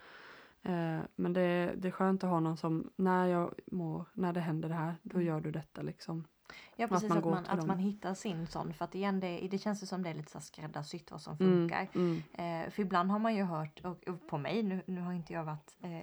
Eh, 0.63 0.99
men 1.15 1.33
det, 1.33 1.73
det 1.77 1.87
är 1.87 1.91
skönt 1.91 2.23
att 2.23 2.29
ha 2.29 2.39
någon 2.39 2.57
som, 2.57 2.91
när 2.95 3.25
jag 3.25 3.53
mår, 3.71 4.05
när 4.13 4.33
det 4.33 4.39
händer 4.39 4.69
det 4.69 4.75
här, 4.75 4.95
då 5.03 5.15
Mm. 5.17 5.27
gör 5.27 5.41
du 5.41 5.51
detta 5.51 5.81
liksom. 5.81 6.27
Ja 6.75 6.85
att 6.85 6.91
precis, 6.91 7.09
man 7.09 7.17
att 7.17 7.25
man, 7.25 7.45
att 7.45 7.67
man 7.67 7.79
hittar 7.79 8.13
sin 8.13 8.47
sån. 8.47 8.73
För 8.73 8.85
att 8.85 8.95
igen, 8.95 9.19
det, 9.19 9.47
det 9.51 9.57
känns 9.57 9.83
ju 9.83 9.87
som 9.87 10.03
det 10.03 10.09
är 10.09 10.13
lite 10.13 10.31
så 10.31 10.39
skräddarsytt 10.39 11.11
vad 11.11 11.21
som 11.21 11.37
Mm, 11.39 11.69
funkar. 11.69 11.87
mm, 11.95 12.23
Eh, 12.33 12.69
för 12.71 12.81
ibland 12.81 13.11
har 13.11 13.19
man 13.19 13.35
ju 13.35 13.43
hört, 13.43 13.81
och, 13.85 14.07
och 14.07 14.27
på 14.27 14.37
mig, 14.37 14.63
nu, 14.63 14.83
nu 14.87 15.01
har 15.01 15.13
inte 15.13 15.33
jag 15.33 15.43
varit, 15.43 15.77
eh, 15.81 16.01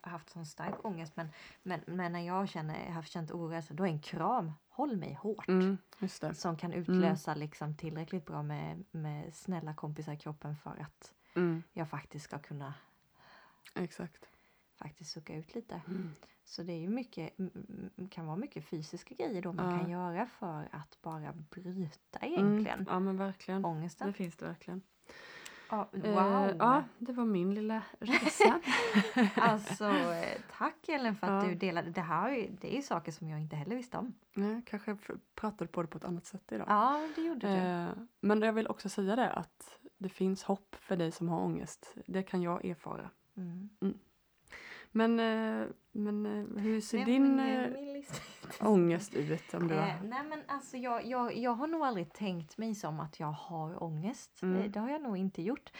haft 0.00 0.30
sån 0.30 0.46
stark 0.46 0.84
ångest, 0.84 1.16
men, 1.16 1.28
men, 1.62 1.80
men 1.86 2.12
när 2.12 2.20
jag 2.20 2.48
känner, 2.48 2.90
har 2.90 3.02
känt 3.02 3.30
ohälsa, 3.30 3.74
då 3.74 3.84
är 3.84 3.88
en 3.88 4.00
kram, 4.02 4.52
håll 4.68 4.96
mig 4.96 5.14
hårt. 5.14 5.48
mm. 5.48 5.78
Som 6.34 6.56
kan 6.56 6.72
utlösa 6.72 7.34
liksom 7.34 7.76
tillräckligt 7.76 8.26
bra 8.26 8.42
med, 8.42 8.84
med 8.90 9.34
snälla 9.34 9.74
kompisar 9.74 10.12
i 10.12 10.16
kroppen 10.16 10.56
för 10.56 10.70
att 10.70 11.14
Mm, 11.36 11.62
jag 11.72 11.88
faktiskt 11.88 12.24
ska 12.24 12.38
kunna 12.38 12.74
exakt. 13.74 14.28
faktiskt 14.78 15.10
sucka 15.10 15.34
ut 15.36 15.54
lite. 15.54 15.80
Mm. 15.88 16.10
Så 16.44 16.62
det 16.62 16.72
är 16.72 16.78
ju 16.80 16.88
mycket, 16.88 17.30
kan 18.10 18.26
vara 18.26 18.36
mycket 18.36 18.64
fysiska 18.64 19.14
grejer 19.14 19.42
då 19.42 19.52
man 19.52 19.72
Ja. 19.72 19.78
kan 19.78 19.90
göra 19.90 20.26
för 20.26 20.68
att 20.72 20.98
bara 21.02 21.32
bryta 21.50 22.18
Mm. 22.18 22.32
egentligen 22.32 22.86
Ja 22.90 23.00
men 23.00 23.16
verkligen. 23.16 23.64
ångesten. 23.64 24.06
Det 24.06 24.12
finns 24.12 24.36
det 24.36 24.44
verkligen. 24.46 24.82
Ja, 25.70 25.88
wow! 25.92 26.04
Eh, 26.48 26.56
ja, 26.58 26.84
det 26.98 27.12
var 27.12 27.24
min 27.24 27.54
lilla 27.54 27.82
resa. 27.98 28.60
Alltså 29.36 29.84
eh, 29.88 30.40
tack 30.58 30.88
Ellen 30.88 31.16
för 31.16 31.26
att 31.26 31.44
Ja. 31.44 31.48
du 31.50 31.54
delade. 31.54 31.90
Det 31.90 32.00
här 32.00 32.30
är 32.30 32.50
det 32.60 32.76
är 32.78 32.82
saker 32.82 33.12
som 33.12 33.28
jag 33.28 33.40
inte 33.40 33.56
heller 33.56 33.76
visste 33.76 33.98
om. 33.98 34.14
Nej, 34.34 34.62
kanske 34.66 34.96
pratade 35.34 35.66
på 35.70 35.82
det 35.82 35.88
på 35.88 35.98
ett 35.98 36.04
annat 36.04 36.26
sätt 36.26 36.52
idag. 36.52 36.66
Ja, 36.68 37.08
det 37.16 37.20
gjorde 37.22 37.46
du. 37.46 37.52
Eh, 37.54 37.88
men 38.20 38.42
jag 38.42 38.52
vill 38.52 38.66
också 38.66 38.88
säga 38.88 39.16
det 39.16 39.30
att 39.30 39.78
det 39.98 40.08
finns 40.08 40.42
hopp 40.42 40.74
för 40.80 40.96
dig 40.96 41.12
som 41.12 41.28
har 41.28 41.40
ångest. 41.40 41.94
Det 42.06 42.22
kan 42.22 42.42
jag 42.42 42.64
erfara. 42.64 43.10
Mm. 43.36 43.68
Men, 44.96 45.20
eh, 45.20 45.66
men 45.92 46.26
eh, 46.26 46.62
hur 46.62 46.80
ser 46.80 46.96
Nej, 46.98 47.06
din 47.06 47.38
eh, 47.40 47.70
lista- 47.94 48.66
ångest 48.68 49.14
ut? 49.14 49.54
Om 49.54 49.68
du 49.68 49.74
har... 49.74 49.86
nej 50.02 50.22
men 50.28 50.42
alltså 50.48 50.76
jag, 50.76 51.06
jag, 51.06 51.36
jag 51.36 51.50
har 51.50 51.66
nog 51.66 51.82
aldrig 51.82 52.12
tänkt 52.12 52.58
mig 52.58 52.74
som 52.74 53.00
att 53.00 53.20
jag 53.20 53.32
har 53.32 53.82
ångest. 53.82 54.42
Mm. 54.42 54.72
Det 54.72 54.80
har 54.80 54.90
jag 54.90 55.02
nog 55.02 55.16
inte 55.16 55.42
gjort. 55.42 55.72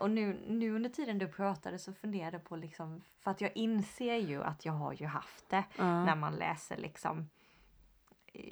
Och 0.00 0.10
nu, 0.10 0.40
nu 0.48 0.70
under 0.74 0.90
tiden 0.90 1.18
du 1.18 1.28
pratade 1.28 1.78
så 1.78 1.92
funderade 1.92 2.36
jag 2.36 2.44
på 2.44 2.56
liksom, 2.56 3.02
för 3.20 3.30
att 3.30 3.40
jag 3.40 3.56
inser 3.56 4.16
ju 4.16 4.42
att 4.42 4.64
jag 4.64 4.72
har 4.72 4.92
ju 4.92 5.06
haft 5.06 5.48
det 5.48 5.64
Ja. 5.78 6.04
när 6.04 6.16
man 6.16 6.34
läser 6.34 6.76
liksom 6.76 7.28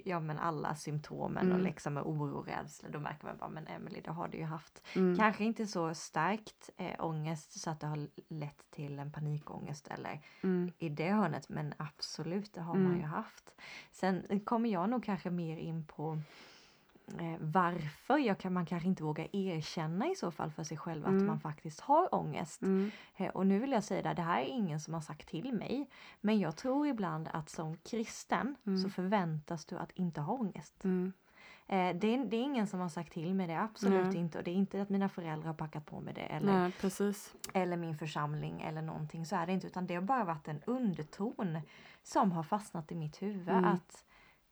Ja 0.05 0.21
men 0.21 0.39
alla 0.39 0.75
symptomen 0.75 1.47
och 1.47 1.55
Mm. 1.55 1.67
liksom 1.67 1.95
med 1.95 2.03
oro 2.03 2.37
och 2.39 2.47
rädsla 2.47 2.89
då 2.89 2.99
märker 3.01 3.27
man 3.27 3.37
bara 3.37 3.49
men 3.49 3.67
Emily 3.67 4.01
det 4.01 4.11
har 4.11 4.29
du 4.29 4.39
ju 4.39 4.45
haft. 4.45 4.83
Mm. 4.97 5.17
Kanske 5.17 5.45
inte 5.45 5.67
så 5.67 5.95
starkt 5.95 6.71
eh, 6.77 7.05
ångest 7.05 7.61
så 7.61 7.71
att 7.71 7.81
det 7.81 7.87
har 7.87 8.09
lett 8.29 8.71
till 8.71 8.99
en 8.99 9.13
panikångest 9.13 9.89
eller 9.89 10.21
Mm. 10.43 10.73
i 10.79 10.89
det 10.89 11.11
hörnet 11.11 11.49
men 11.49 11.75
absolut 11.77 12.53
det 12.55 12.61
har 12.61 12.75
man 12.75 12.87
Mm. 12.87 12.99
ju 13.01 13.07
haft. 13.07 13.55
Sen 13.93 14.41
kommer 14.45 14.69
jag 14.69 14.91
nog 14.91 15.05
kanske 15.05 15.31
mer 15.31 15.57
in 15.57 15.85
på 15.87 16.19
varför 17.41 18.19
jag 18.19 18.39
kan, 18.39 18.53
man 18.53 18.67
kanske 18.67 18.89
inte 18.89 19.03
vågar 19.03 19.29
erkänna 19.37 20.07
i 20.09 20.15
så 20.15 20.31
fall 20.31 20.51
för 20.51 20.65
sig 20.65 20.77
själv 20.77 21.05
att 21.05 21.11
Mm. 21.11 21.27
man 21.27 21.41
faktiskt 21.41 21.81
har 21.81 22.15
ångest. 22.15 22.63
Mm. 22.63 22.91
Eh, 23.17 23.29
och 23.29 23.47
nu 23.47 23.59
vill 23.59 23.73
jag 23.73 23.85
säga 23.85 24.03
det, 24.03 24.15
det 24.15 24.23
här 24.23 24.41
är 24.43 24.47
ingen 24.47 24.81
som 24.81 24.95
har 24.95 25.01
sagt 25.01 25.29
till 25.29 25.53
mig. 25.55 25.89
Men 26.21 26.39
jag 26.39 26.57
tror 26.57 26.87
ibland 26.87 27.29
att 27.33 27.49
som 27.51 27.77
kristen 27.77 28.57
Mm. 28.67 28.79
så 28.79 28.89
förväntas 28.91 29.65
du 29.67 29.79
att 29.79 29.91
inte 29.93 30.21
ha 30.21 30.35
ångest. 30.35 30.85
Mm. 30.85 31.13
Eh, 31.67 31.97
det, 31.97 32.15
är, 32.15 32.25
det 32.25 32.37
är 32.37 32.43
ingen 32.43 32.67
som 32.67 32.81
har 32.81 32.89
sagt 32.89 33.13
till 33.13 33.35
mig 33.35 33.47
det, 33.47 33.61
absolut 33.61 34.07
Nej. 34.07 34.17
inte. 34.17 34.39
Och 34.39 34.45
det 34.45 34.51
är 34.51 34.55
inte 34.55 34.83
att 34.83 34.89
mina 34.89 35.09
föräldrar 35.09 35.47
har 35.47 35.55
packat 35.55 35.87
på 35.87 36.01
mig 36.01 36.15
det 36.15 36.21
eller 36.21 36.53
Nej, 36.53 36.73
eller 37.55 37.77
min 37.77 37.97
församling 37.99 38.61
eller 38.63 38.83
någonting 38.83 39.27
så 39.27 39.37
är 39.37 39.47
det 39.47 39.53
inte 39.53 39.67
utan 39.67 39.87
det 39.87 39.95
har 39.95 40.03
bara 40.03 40.25
varit 40.25 40.49
en 40.49 40.63
underton 40.67 41.59
som 42.03 42.33
har 42.33 42.43
fastnat 42.43 42.93
i 42.93 42.95
mitt 42.95 43.23
huvud 43.23 43.49
Mm. 43.49 43.65
att 43.65 44.05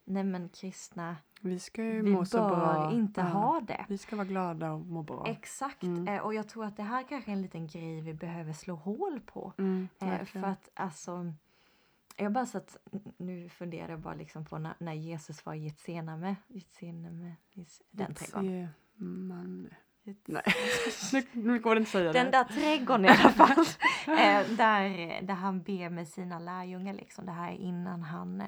nej 0.08 0.24
men 0.24 0.48
kristna, 0.48 1.16
Vi 1.40 1.58
ska 1.58 1.82
ju 1.84 2.02
vi 2.02 2.10
må 2.10 2.24
så 2.24 2.38
bör 2.38 2.56
bra. 2.56 2.92
inte 2.92 3.20
Ja. 3.20 3.26
ha 3.26 3.60
det. 3.60 3.84
Vi 3.88 3.98
ska 3.98 4.16
vara 4.16 4.26
glada 4.26 4.72
och 4.72 4.80
må 4.86 5.02
bra. 5.02 5.24
Exakt 5.26 5.82
Mm. 5.82 6.08
eh, 6.08 6.20
och 6.20 6.34
jag 6.34 6.48
tror 6.48 6.64
att 6.64 6.76
det 6.76 6.82
här 6.82 7.02
kanske 7.08 7.30
är 7.30 7.32
en 7.32 7.42
liten 7.42 7.66
grej 7.66 8.00
vi 8.00 8.14
behöver 8.14 8.52
slå 8.52 8.74
hål 8.74 9.20
på. 9.20 9.52
Mm, 9.58 9.88
Eh, 10.00 10.24
för 10.24 10.42
att 10.42 10.70
alltså 10.74 11.32
jag 12.16 12.32
bara 12.32 12.46
satt, 12.46 12.76
nu 13.16 13.48
funderar 13.48 13.88
jag 13.88 14.00
bara 14.00 14.14
liksom 14.14 14.44
på 14.44 14.58
när, 14.58 14.74
när 14.78 14.92
Jesus 14.94 15.46
var 15.46 15.54
i 15.54 15.58
Getsemane, 15.58 16.36
Getsemane, 16.48 17.36
Gets- 17.54 17.82
den 17.90 18.14
trädgården. 18.14 18.68
Man... 19.28 19.68
Nej, 20.24 20.42
nu, 21.12 21.22
nu 21.32 21.58
går 21.60 21.74
det 21.74 21.78
inte 21.78 21.90
säga 21.90 22.12
Den 22.12 22.24
det. 22.26 22.30
där 22.30 22.44
trädgården 22.44 23.04
i 23.04 23.08
alla 23.08 23.30
fall. 23.30 23.50
eh, 24.06 24.56
där, 24.56 25.22
där 25.22 25.34
han 25.34 25.62
ber 25.62 25.90
med 25.90 26.08
sina 26.08 26.38
lärjungar 26.38 26.92
liksom. 26.94 27.26
Det 27.26 27.32
här 27.32 27.52
är 27.52 27.56
innan 27.56 28.02
han, 28.02 28.42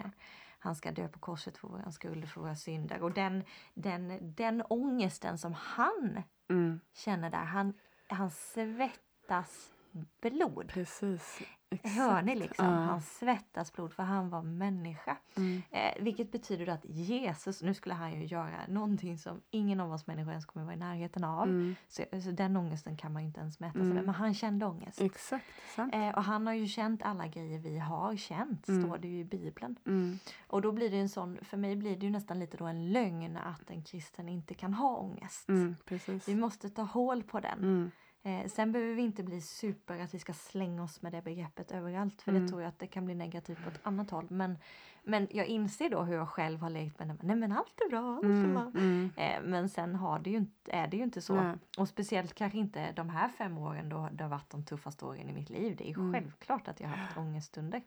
han 0.63 0.75
ska 0.75 0.93
dö 0.93 1.09
på 1.09 1.19
korset 1.19 1.59
för 1.59 1.69
våra 1.69 1.93
skulder, 1.93 2.27
för 2.27 2.41
våra 2.41 2.57
synder. 2.57 3.03
Och 3.03 3.13
den, 3.13 3.45
den, 3.75 4.35
den 4.35 4.63
ångesten 4.69 5.39
som 5.39 5.53
han 5.53 6.23
Mm, 6.51 6.81
känner 6.95 7.31
där, 7.31 7.45
han, 7.45 7.75
han 8.07 8.31
svettas 8.31 9.73
blod. 10.21 10.69
precis. 10.69 11.41
Exakt. 11.73 11.95
Hör 11.97 12.23
ni 12.23 12.37
liksom? 12.37 12.67
Ja. 12.67 12.73
Han 12.73 13.03
svettas 13.03 13.73
blod 13.73 13.93
för 13.93 14.03
han 14.03 14.31
var 14.31 14.43
människa. 14.43 15.17
Mm, 15.37 15.63
Eh, 15.71 16.03
vilket 16.03 16.33
betyder 16.33 16.69
att 16.69 16.85
Jesus, 16.85 17.63
nu 17.63 17.75
skulle 17.75 17.95
han 17.95 18.13
ju 18.21 18.25
göra 18.27 18.67
någonting 18.69 19.19
som 19.19 19.41
ingen 19.51 19.81
av 19.81 19.93
oss 19.93 20.07
människor 20.07 20.31
ens 20.31 20.47
kommer 20.47 20.65
vara 20.67 20.75
i 20.75 20.79
närheten 20.79 21.25
av. 21.25 21.43
mm, 21.49 21.75
Så, 21.89 22.03
så 22.25 22.31
den 22.31 22.57
ångesten 22.57 22.97
kan 22.97 23.13
man 23.13 23.23
ju 23.23 23.29
inte 23.29 23.41
ens 23.41 23.61
mäta 23.61 23.73
sig 23.73 23.83
Mm. 23.83 23.95
med. 23.95 24.05
Men 24.05 24.15
han 24.15 24.35
kände 24.35 24.67
ångest. 24.67 25.01
exakt. 25.01 25.45
Eh, 25.93 26.09
och 26.09 26.25
han 26.25 26.47
har 26.47 26.55
ju 26.55 26.67
känt 26.67 27.03
alla 27.03 27.27
grejer 27.27 27.59
vi 27.59 27.79
har 27.79 28.17
känt, 28.17 28.69
Mm. 28.69 28.83
står 28.83 28.99
det 28.99 29.09
ju 29.09 29.19
i 29.21 29.25
Bibeln. 29.25 29.77
Mm, 29.87 30.19
Och 30.47 30.63
då 30.63 30.73
blir 30.73 30.91
det 30.91 30.99
en 30.99 31.09
sån, 31.09 31.39
för 31.43 31.57
mig 31.57 31.77
blir 31.77 31.97
det 31.97 32.07
ju 32.07 32.13
nästan 32.13 32.39
lite 32.39 32.57
då 32.57 32.65
en 32.67 32.93
lögn 32.93 33.37
att 33.37 33.71
en 33.71 33.83
kristen 33.83 34.29
inte 34.29 34.55
kan 34.55 34.75
ha 34.75 34.97
ångest. 34.97 35.49
mm, 35.49 35.77
precis. 35.85 36.29
Vi 36.29 36.35
måste 36.35 36.71
ta 36.71 36.83
hål 36.83 37.23
på 37.23 37.41
den. 37.41 37.91
Eh, 38.23 38.47
sen 38.47 38.73
behöver 38.73 38.95
vi 38.95 39.03
inte 39.03 39.23
bli 39.23 39.41
super 39.41 39.99
att 39.99 40.15
vi 40.15 40.19
ska 40.19 40.33
slänga 40.33 40.83
oss 40.83 41.03
med 41.03 41.13
det 41.13 41.23
begreppet 41.23 41.71
överallt. 41.73 42.23
För 42.23 42.31
Mm. 42.33 42.43
det 42.43 42.49
tror 42.49 42.63
jag 42.63 42.69
att 42.69 42.79
det 42.79 42.87
kan 42.87 43.05
bli 43.05 43.15
negativt 43.15 43.63
på 43.65 43.71
ett 43.71 43.81
annat 43.83 44.11
håll. 44.11 44.27
Men, 44.31 44.59
men 45.03 45.29
jag 45.31 45.47
inser 45.47 45.91
då 45.91 46.03
hur 46.03 46.15
jag 46.15 46.29
själv 46.29 46.61
har 46.61 46.71
lekt 46.71 46.99
med 46.99 47.09
det. 47.09 47.17
Nej 47.23 47.37
men 47.37 47.53
allt 47.53 47.81
är 47.81 47.91
bra, 47.91 48.15
allt 48.15 48.25
är 48.25 48.29
mm, 48.29 48.53
bra. 48.55 48.63
mm. 48.81 49.11
Eh, 49.17 49.41
men 49.43 49.69
sen 49.69 49.95
har 49.95 50.19
det 50.19 50.31
ju 50.31 50.37
inte, 50.37 50.73
är 50.73 50.87
det 50.87 50.97
ju 50.97 51.03
inte 51.03 51.21
så. 51.21 51.35
Nej. 51.35 51.57
Och 51.79 51.89
speciellt 51.89 52.35
kanske 52.35 52.59
inte 52.59 52.93
de 52.93 53.09
här 53.09 53.29
fem 53.29 53.59
åren 53.59 53.89
då 53.89 54.09
det 54.13 54.25
har 54.25 54.31
varit 54.31 54.51
de 54.51 54.65
tuffaste 54.65 55.05
åren 55.05 55.29
i 55.29 55.33
mitt 55.33 55.51
liv. 55.51 55.77
Det 55.77 55.91
är 55.91 55.95
Mm. 55.99 56.13
självklart 56.13 56.69
att 56.69 56.81
jag 56.81 56.89
har 56.89 56.97
haft 56.97 57.17
ångeststunder. 57.19 57.83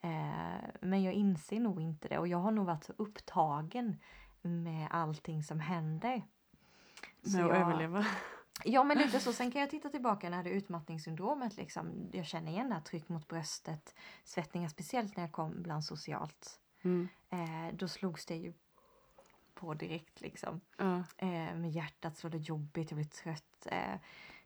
Eh, 0.00 0.10
men 0.80 1.02
jag 1.02 1.14
inser 1.14 1.60
nog 1.60 1.80
inte 1.80 2.08
det 2.08 2.18
och 2.18 2.28
jag 2.28 2.38
har 2.38 2.50
nog 2.50 2.66
varit 2.66 2.84
så 2.84 2.92
upptagen 2.96 3.96
med 4.42 4.88
allting 4.90 5.42
som 5.42 5.60
händer. 5.60 6.22
Så 7.22 7.36
Med 7.36 7.44
att 7.46 7.50
jag- 7.50 7.60
överleva. 7.60 8.04
Ja 8.64 8.84
men 8.84 8.98
lite 8.98 9.20
så. 9.20 9.32
Sen 9.32 9.50
kan 9.50 9.60
jag 9.60 9.70
titta 9.70 9.88
tillbaka 9.88 10.30
när 10.30 10.36
jag 10.36 10.44
hade 10.44 10.56
utmattningssyndromet. 10.56 11.56
Liksom. 11.56 12.10
Jag 12.12 12.26
känner 12.26 12.52
igen 12.52 12.68
det 12.68 12.74
här 12.74 12.82
tryck 12.82 13.08
mot 13.08 13.28
bröstet. 13.28 13.94
Svettningar 14.24 14.68
speciellt 14.68 15.16
när 15.16 15.24
jag 15.24 15.32
kom 15.32 15.62
bland 15.62 15.84
socialt. 15.84 16.60
Mm. 16.82 17.08
Eh, 17.30 17.74
då 17.74 17.88
slogs 17.88 18.26
det 18.26 18.36
ju 18.36 18.52
på 19.54 19.74
direkt 19.74 20.20
liksom. 20.20 20.60
Ja. 20.76 20.96
Eh, 21.16 21.54
med 21.54 21.70
hjärtat 21.70 22.18
så 22.18 22.28
var 22.28 22.32
det 22.32 22.38
jobbigt, 22.38 22.90
jag 22.90 22.96
blev 22.96 23.08
trött. 23.08 23.66
Eh, 23.66 23.94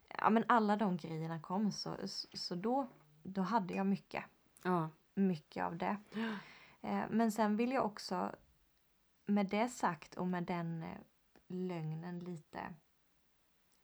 ja 0.09 0.31
men 0.31 0.45
alla 0.49 0.77
de 0.77 0.97
grejerna 0.97 1.41
kom 1.41 1.73
så, 1.73 1.97
så, 2.09 2.29
så 2.33 2.55
då, 2.55 2.89
då 3.23 3.43
hade 3.43 3.75
jag 3.75 3.87
mycket. 3.87 4.25
Ja. 4.63 4.89
Mycket 5.15 5.65
av 5.65 5.77
det. 5.77 5.97
Eh, 6.83 7.03
men 7.11 7.33
sen 7.33 7.57
vill 7.57 7.73
jag 7.73 7.85
också 7.85 8.33
med 9.27 9.47
det 9.47 9.69
sagt 9.69 10.15
och 10.15 10.27
med 10.27 10.45
den 10.45 10.83
eh, 10.83 10.99
lögnen 11.49 12.19
lite 12.19 12.61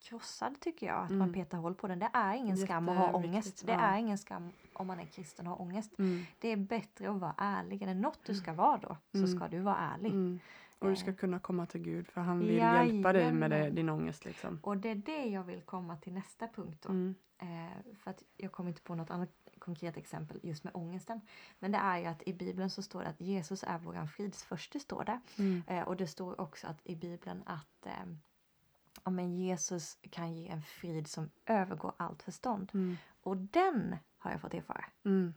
krossad 0.08 0.60
tycker 0.60 0.86
jag. 0.86 0.96
Att 1.04 1.10
man 1.10 1.20
Mm. 1.28 1.32
petar 1.32 1.58
hål 1.58 1.74
på 1.74 1.88
den. 1.88 1.98
Det 1.98 2.10
är 2.12 2.34
ingen 2.34 2.56
skam 2.56 2.88
att 2.88 2.96
ha 2.96 3.12
ångest. 3.12 3.66
Det 3.66 3.72
ja. 3.72 3.78
är 3.80 3.98
ingen 3.98 4.18
skam 4.18 4.50
om 4.72 4.86
man 4.86 5.00
är 5.00 5.04
kristen 5.04 5.46
och 5.46 5.52
har 5.56 5.60
ångest. 5.62 5.98
Mm. 5.98 6.24
Det 6.38 6.48
är 6.48 6.56
bättre 6.56 7.10
att 7.10 7.20
vara 7.20 7.34
ärlig. 7.38 7.82
Är 7.82 7.86
det 7.86 7.94
något 7.94 8.20
du 8.26 8.34
ska 8.34 8.52
vara 8.52 8.76
då 8.76 8.96
så 9.12 9.18
Mm. 9.18 9.28
ska 9.36 9.48
du 9.48 9.58
vara 9.60 9.76
ärlig. 9.76 10.10
Mm. 10.10 10.38
Och 10.78 10.88
du 10.88 10.96
ska 10.96 11.10
Eh. 11.10 11.16
kunna 11.16 11.38
komma 11.38 11.66
till 11.66 11.80
Gud 11.80 12.08
för 12.08 12.20
han 12.20 12.38
vill 12.38 12.50
hjälpa 12.56 13.12
dig 13.12 13.32
med 13.32 13.50
det, 13.50 13.56
Jajamän. 13.56 13.74
din 13.74 13.88
ångest 13.88 14.24
liksom. 14.24 14.58
Och 14.62 14.76
det 14.76 14.88
är 14.90 14.94
det 14.94 15.24
jag 15.24 15.44
vill 15.44 15.60
komma 15.62 15.96
till 15.96 16.12
nästa 16.12 16.48
punkt 16.48 16.82
då. 16.82 16.88
Mm. 16.88 17.14
Eh, 17.38 17.94
för 18.02 18.10
att 18.10 18.22
jag 18.36 18.52
kommer 18.52 18.70
inte 18.70 18.82
på 18.82 18.94
något 18.94 19.10
annat 19.10 19.30
konkret 19.58 19.96
exempel 19.96 20.40
just 20.42 20.64
med 20.64 20.74
ångesten. 20.76 21.20
Men 21.58 21.72
det 21.72 21.78
är 21.78 21.98
ju 21.98 22.04
att 22.06 22.22
i 22.26 22.32
Bibeln 22.34 22.70
så 22.70 22.82
står 22.82 23.02
det 23.02 23.08
att 23.08 23.20
Jesus 23.20 23.62
är 23.64 23.78
våran 23.78 24.08
fridsförste 24.08 24.80
står 24.80 25.04
det. 25.04 25.20
Mm. 25.38 25.62
Eh, 25.66 25.82
och 25.82 25.96
det 25.96 26.06
står 26.06 26.40
också 26.40 26.66
att 26.66 26.80
i 26.84 26.96
Bibeln 26.96 27.42
att 27.46 27.86
eh, 27.86 27.92
ja, 29.06 29.10
men 29.10 29.36
Jesus 29.36 29.98
kan 30.10 30.32
ge 30.34 30.48
en 30.48 30.62
frid 30.62 31.08
som 31.08 31.30
övergår 31.46 31.92
allt 31.96 32.22
förstånd. 32.22 32.70
Mm. 32.74 32.96
Och 33.22 33.36
den 33.36 33.96
har 34.18 34.30
jag 34.30 34.40
fått 34.40 34.54
erfara. 34.54 34.84
Mm. 35.04 35.34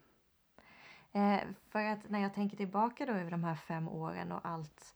Eh, 1.11 1.39
för 1.69 1.83
att 1.83 2.09
när 2.09 2.19
jag 2.19 2.33
tänker 2.33 2.57
tillbaka 2.57 3.05
då 3.05 3.13
över 3.13 3.31
de 3.31 3.43
här 3.43 3.55
fem 3.55 3.89
åren 3.89 4.31
och 4.31 4.39
allt 4.43 4.95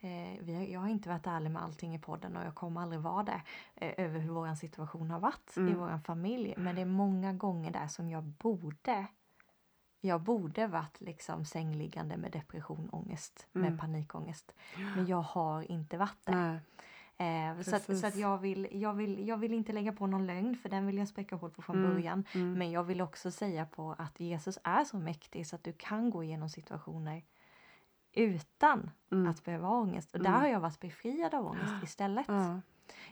eh, 0.00 0.40
vi 0.44 0.72
jag 0.72 0.80
har 0.80 0.88
inte 0.88 1.08
varit 1.08 1.26
ärlig 1.26 1.50
med 1.50 1.62
allting 1.62 1.94
i 1.94 1.98
podden 1.98 2.36
och 2.36 2.44
jag 2.44 2.54
kommer 2.54 2.80
aldrig 2.80 3.00
vara 3.00 3.22
det 3.22 3.42
eh, 3.74 4.04
över 4.04 4.18
hur 4.20 4.30
vår 4.30 4.54
situation 4.54 5.10
har 5.10 5.20
varit 5.20 5.56
i 5.56 5.60
Mm. 5.60 5.78
vår 5.78 5.98
familj. 5.98 6.54
Men 6.56 6.74
det 6.74 6.80
är 6.80 6.86
många 6.86 7.32
gånger 7.32 7.70
där 7.70 7.88
som 7.88 8.10
jag 8.10 8.22
borde 8.24 9.06
jag 10.00 10.20
borde 10.22 10.66
varit 10.66 11.00
liksom 11.00 11.44
sängliggande 11.44 12.16
med 12.16 12.32
depression, 12.32 12.88
ångest, 12.92 13.46
Mm. 13.54 13.70
med 13.70 13.80
panikångest. 13.80 14.52
Men 14.96 15.06
jag 15.06 15.22
har 15.22 15.70
inte 15.70 15.98
varit 15.98 16.18
det. 16.24 16.36
Nej. 16.36 16.58
Eh, 17.18 17.60
så 17.62 17.76
att, 17.76 17.98
så 17.98 18.06
att 18.06 18.16
jag, 18.16 18.38
vill, 18.38 18.68
jag, 18.72 18.94
vill, 18.94 19.28
jag 19.28 19.36
vill 19.36 19.54
inte 19.54 19.72
lägga 19.72 19.92
på 19.92 20.06
någon 20.06 20.26
lögn 20.26 20.56
för 20.56 20.68
den 20.68 20.86
vill 20.86 20.98
jag 20.98 21.08
spräcka 21.08 21.36
hål 21.36 21.50
på 21.50 21.62
från 21.62 21.76
Mm, 21.76 21.90
början. 21.90 22.24
Mm. 22.34 22.52
Men 22.52 22.70
jag 22.70 22.84
vill 22.84 23.00
också 23.00 23.30
säga 23.30 23.66
på 23.66 23.94
att 23.98 24.20
Jesus 24.20 24.58
är 24.64 24.84
så 24.84 24.98
mäktig 24.98 25.46
så 25.46 25.56
att 25.56 25.64
du 25.64 25.72
kan 25.72 26.10
gå 26.10 26.24
igenom 26.24 26.48
situationer 26.48 27.22
utan 28.12 28.90
Mm. 29.12 29.30
att 29.30 29.44
behöva 29.44 29.68
ångest. 29.68 30.14
Och 30.14 30.18
där 30.20 30.28
Mm. 30.28 30.40
har 30.40 30.48
jag 30.48 30.60
varit 30.60 30.80
befriad 30.80 31.34
av 31.34 31.46
ångest 31.46 31.74
istället. 31.84 32.26
Ja. 32.28 32.60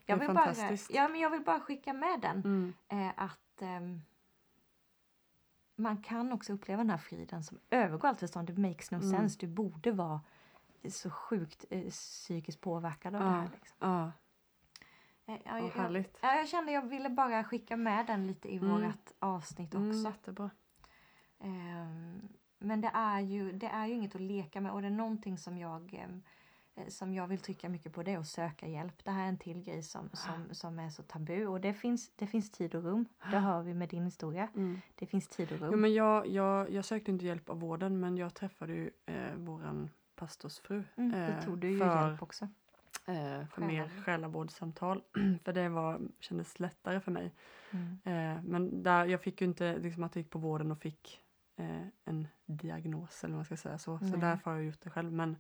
jag, 0.07 0.17
vill 0.17 0.29
bara, 0.35 0.55
ja, 0.91 1.09
men 1.09 1.21
jag 1.21 1.31
vill 1.31 1.43
bara 1.45 1.61
skicka 1.61 1.93
med 1.93 2.21
den. 2.21 2.37
Mm. 2.45 2.73
Eh, 2.89 3.13
att 3.17 3.63
ehm, 3.63 4.01
man 5.77 5.97
kan 6.03 6.33
också 6.33 6.53
uppleva 6.53 6.79
den 6.83 6.91
här 6.91 6.99
friden 6.99 7.45
som 7.45 7.59
övergår 7.71 8.09
allt 8.09 8.21
förstånd. 8.21 8.47
Det 8.55 8.69
makes 8.69 8.91
no 8.91 8.97
Mm. 8.97 9.11
sense. 9.11 9.37
Du 9.41 9.47
borde 9.47 9.93
vara 9.93 10.21
så 10.91 11.11
sjukt 11.11 11.65
eh, 11.71 11.91
psykiskt 11.91 12.61
påverkad 12.61 13.15
av 13.15 13.21
det 13.21 13.27
Ja. 13.27 13.33
här. 13.33 13.49
Liksom. 13.61 13.77
Ja, 13.81 14.13
Eh, 15.27 15.37
jag, 15.45 15.59
jag, 15.61 15.69
härligt. 15.69 16.19
ja, 16.23 16.35
jag 16.35 16.49
kände 16.49 16.73
jag 16.73 16.83
ville 16.89 17.11
bara 17.11 17.45
skicka 17.45 17.77
med 17.77 18.07
den 18.07 18.27
lite 18.27 18.49
i 18.55 18.57
Mm. 18.57 18.71
vårt 18.71 19.11
avsnitt 19.19 19.75
Mm, 19.75 19.89
också. 19.91 20.09
jättebra. 20.09 20.51
Ehm, 21.41 22.29
men 22.59 22.81
det 22.81 22.91
är, 22.95 23.21
ju, 23.21 23.53
det 23.53 23.67
är 23.67 23.87
ju 23.87 23.95
inget 23.95 24.15
att 24.15 24.21
leka 24.21 24.61
med 24.61 24.73
och 24.73 24.81
det 24.83 24.89
är 24.89 24.91
någonting 24.91 25.39
som 25.39 25.59
jag 25.59 25.95
eh, 25.95 26.87
som 26.89 27.15
jag 27.15 27.27
vill 27.27 27.39
trycka 27.39 27.69
mycket 27.69 27.93
på 27.93 28.03
det 28.03 28.13
är 28.13 28.19
att 28.19 28.27
söka 28.27 28.67
hjälp. 28.67 29.05
Det 29.05 29.11
här 29.11 29.25
är 29.25 29.29
en 29.29 29.39
till 29.39 29.63
grej 29.63 29.83
som, 29.83 30.11
som, 30.13 30.55
som 30.55 30.79
är 30.79 30.91
så 30.91 31.03
tabu 31.03 31.47
och 31.47 31.61
det 31.61 31.75
finns, 31.75 32.11
det 32.17 32.27
finns 32.27 32.51
tid 32.51 32.75
och 32.75 32.83
rum. 32.83 33.07
Det 33.31 33.39
hör 33.39 33.63
vi 33.63 33.75
med 33.75 33.89
din 33.89 34.05
historia. 34.05 34.49
Mm. 34.55 34.81
Det 34.95 35.07
finns 35.07 35.29
tid 35.29 35.53
och 35.53 35.59
rum. 35.59 35.69
Jo, 35.73 35.79
men 35.79 35.95
jag, 35.95 36.27
jag, 36.27 36.71
jag 36.71 36.85
sökte 36.85 37.11
inte 37.11 37.25
hjälp 37.27 37.51
av 37.51 37.61
vården 37.61 38.01
men 38.01 38.17
jag 38.17 38.35
träffade 38.35 38.73
ju 38.73 38.91
eh, 39.07 39.35
våran 39.37 39.91
pastorsfru. 40.17 40.85
mm, 40.97 41.11
då 41.11 41.17
eh, 41.17 41.45
tog 41.45 41.59
du 41.59 41.71
ju 41.71 41.79
för, 41.79 42.07
hjälp 42.07 42.23
också. 42.23 42.49
Eh, 43.07 43.47
för 43.47 43.61
mer 43.61 43.89
Själavård. 43.89 44.05
själavårdssamtal. 44.05 45.03
för 45.45 45.53
det 45.53 45.69
var, 45.69 46.01
kändes 46.21 46.61
lättare 46.61 47.01
för 47.01 47.11
mig. 47.11 47.35
Mm. 47.71 47.99
Eh, 48.05 48.43
men 48.43 48.83
där, 48.83 49.05
jag 49.05 49.21
fick 49.21 49.41
ju 49.41 49.47
inte 49.47 49.79
liksom 49.79 50.03
att 50.03 50.17
jag 50.17 50.23
gick 50.23 50.31
på 50.31 50.39
vården 50.39 50.73
och 50.73 50.79
fick 50.79 51.21
en 52.05 52.29
diagnos 52.47 53.25
eller 53.25 53.33
vad 53.33 53.39
man 53.39 53.45
ska 53.45 53.57
säga 53.57 53.79
så. 53.79 53.99
Så 53.99 54.05
Nej. 54.05 54.21
därför 54.21 54.51
har 54.51 54.59
jag 54.59 54.67
gjort 54.67 54.81
det 54.81 54.91
själv. 54.91 55.13
Men, 55.13 55.37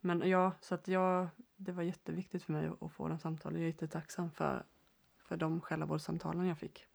men 0.00 0.28
ja, 0.28 0.52
så 0.60 0.74
att 0.74 0.88
jag, 0.88 1.28
det 1.56 1.72
var 1.72 1.82
jätteviktigt 1.82 2.42
för 2.42 2.52
mig 2.52 2.66
att, 2.66 2.82
att 2.82 2.92
få 2.92 3.08
de 3.08 3.18
samtalen. 3.18 3.58
Jag 3.60 3.68
är 3.68 3.72
jättetacksam 3.72 4.30
för, 4.30 4.64
för 5.18 5.36
de 5.36 5.60
själavårdssamtalen 5.60 6.46
jag 6.46 6.58
fick. 6.58 6.86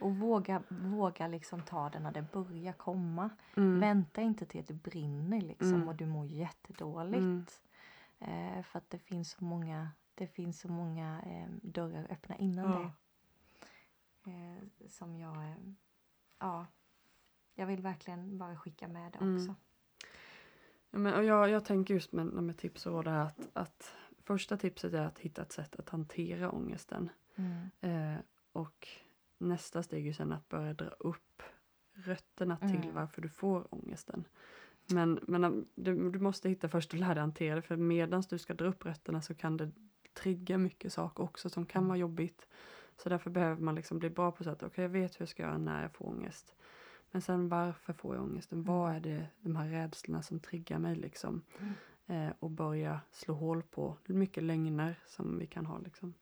Och 0.00 0.16
våga, 0.16 0.62
våga 0.68 1.28
liksom 1.28 1.62
ta 1.62 1.88
det 1.90 2.00
när 2.00 2.12
det 2.12 2.32
börjar 2.32 2.72
komma. 2.72 3.30
Mm. 3.56 3.80
Vänta 3.80 4.20
inte 4.20 4.46
till 4.46 4.60
att 4.60 4.66
det 4.66 4.74
brinner 4.74 5.40
liksom 5.40 5.74
Mm. 5.74 5.88
och 5.88 5.94
du 5.94 6.06
mår 6.06 6.26
jättedåligt. 6.26 7.60
Mm. 8.20 8.58
Eh, 8.58 8.62
för 8.62 8.78
att 8.78 8.90
det 8.90 8.98
finns 8.98 9.30
så 9.30 9.44
många, 9.44 9.90
det 10.14 10.26
finns 10.26 10.60
så 10.60 10.68
många 10.68 11.22
eh, 11.26 11.48
dörrar 11.62 12.06
öppna 12.10 12.36
innan 12.36 12.72
Ja. 12.72 12.78
det. 14.24 14.30
Eh, 14.30 14.88
som 14.88 15.16
jag, 15.16 15.36
eh, 15.36 15.56
ja, 16.38 16.66
jag 17.54 17.66
vill 17.66 17.82
verkligen 17.82 18.38
bara 18.38 18.56
skicka 18.56 18.88
med 18.88 19.12
det 19.12 19.18
Mm. 19.18 19.36
också. 19.36 19.54
Ja, 20.90 20.98
men, 20.98 21.14
och 21.14 21.24
jag, 21.24 21.50
jag 21.50 21.64
tänker 21.64 21.94
just 21.94 22.12
med, 22.12 22.26
med 22.26 22.56
tips 22.58 22.86
och 22.86 22.92
råd 22.92 23.06
är 23.06 23.18
att, 23.18 23.48
att 23.52 23.94
första 24.24 24.56
tipset 24.56 24.92
är 24.92 25.02
att 25.06 25.18
hitta 25.18 25.42
ett 25.42 25.52
sätt 25.52 25.76
att 25.76 25.88
hantera 25.88 26.50
ångesten. 26.50 27.10
Mm. 27.36 27.70
Eh, 27.80 28.20
och 28.52 28.88
nästa 29.38 29.82
steg 29.82 30.06
är 30.08 30.12
sen 30.12 30.32
att 30.32 30.48
börja 30.48 30.74
dra 30.74 30.88
upp 30.88 31.42
rötterna 31.92 32.56
till 32.56 32.68
Mm. 32.82 32.94
varför 32.94 33.22
du 33.22 33.28
får 33.28 33.74
ångesten. 33.74 34.24
Men, 34.86 35.20
men 35.22 35.44
um, 35.44 35.66
du, 35.74 36.10
du 36.10 36.18
måste 36.18 36.48
hitta 36.48 36.68
först 36.68 36.92
och 36.92 36.98
lära 36.98 37.14
dig 37.14 37.20
hantera 37.20 37.54
det 37.56 37.62
för 37.62 37.76
medan 37.76 38.22
du 38.30 38.38
ska 38.38 38.54
dra 38.54 38.66
upp 38.66 38.84
rötterna 38.86 39.22
så 39.22 39.34
kan 39.34 39.56
det 39.56 39.70
trigga 40.14 40.58
mycket 40.58 40.92
saker 40.92 41.22
också 41.24 41.50
som 41.50 41.66
kan 41.66 41.80
Mm. 41.80 41.88
vara 41.88 41.98
jobbigt. 41.98 42.48
Så 42.96 43.08
därför 43.08 43.30
behöver 43.30 43.62
man 43.62 43.74
liksom 43.74 43.98
bli 43.98 44.10
bra 44.10 44.32
på 44.32 44.44
så 44.44 44.50
att 44.50 44.62
okej 44.62 44.82
jag 44.82 44.88
vet 44.88 45.14
hur 45.14 45.22
jag 45.22 45.28
ska 45.28 45.42
göra 45.42 45.58
när 45.58 45.82
jag 45.82 45.92
får 45.92 46.06
ångest. 46.06 46.54
Men 47.10 47.22
sen 47.22 47.48
varför 47.48 47.92
får 47.92 48.14
jag 48.14 48.24
ångesten? 48.24 48.62
Vad 48.62 48.92
är 48.94 49.00
det, 49.00 49.26
de 49.40 49.56
här 49.56 49.68
rädslorna 49.68 50.22
som 50.22 50.40
triggar 50.40 50.78
mig 50.78 50.96
liksom? 50.96 51.42
Mm. 51.58 51.72
Eh, 52.06 52.34
och 52.38 52.50
börja 52.50 53.00
slå 53.10 53.34
hål 53.34 53.62
på 53.62 53.96
mycket 54.06 54.42
lögner 54.42 54.94
som 55.06 55.38
vi 55.38 55.46
kan 55.46 55.66
ha 55.66 55.78
liksom. 55.78 56.14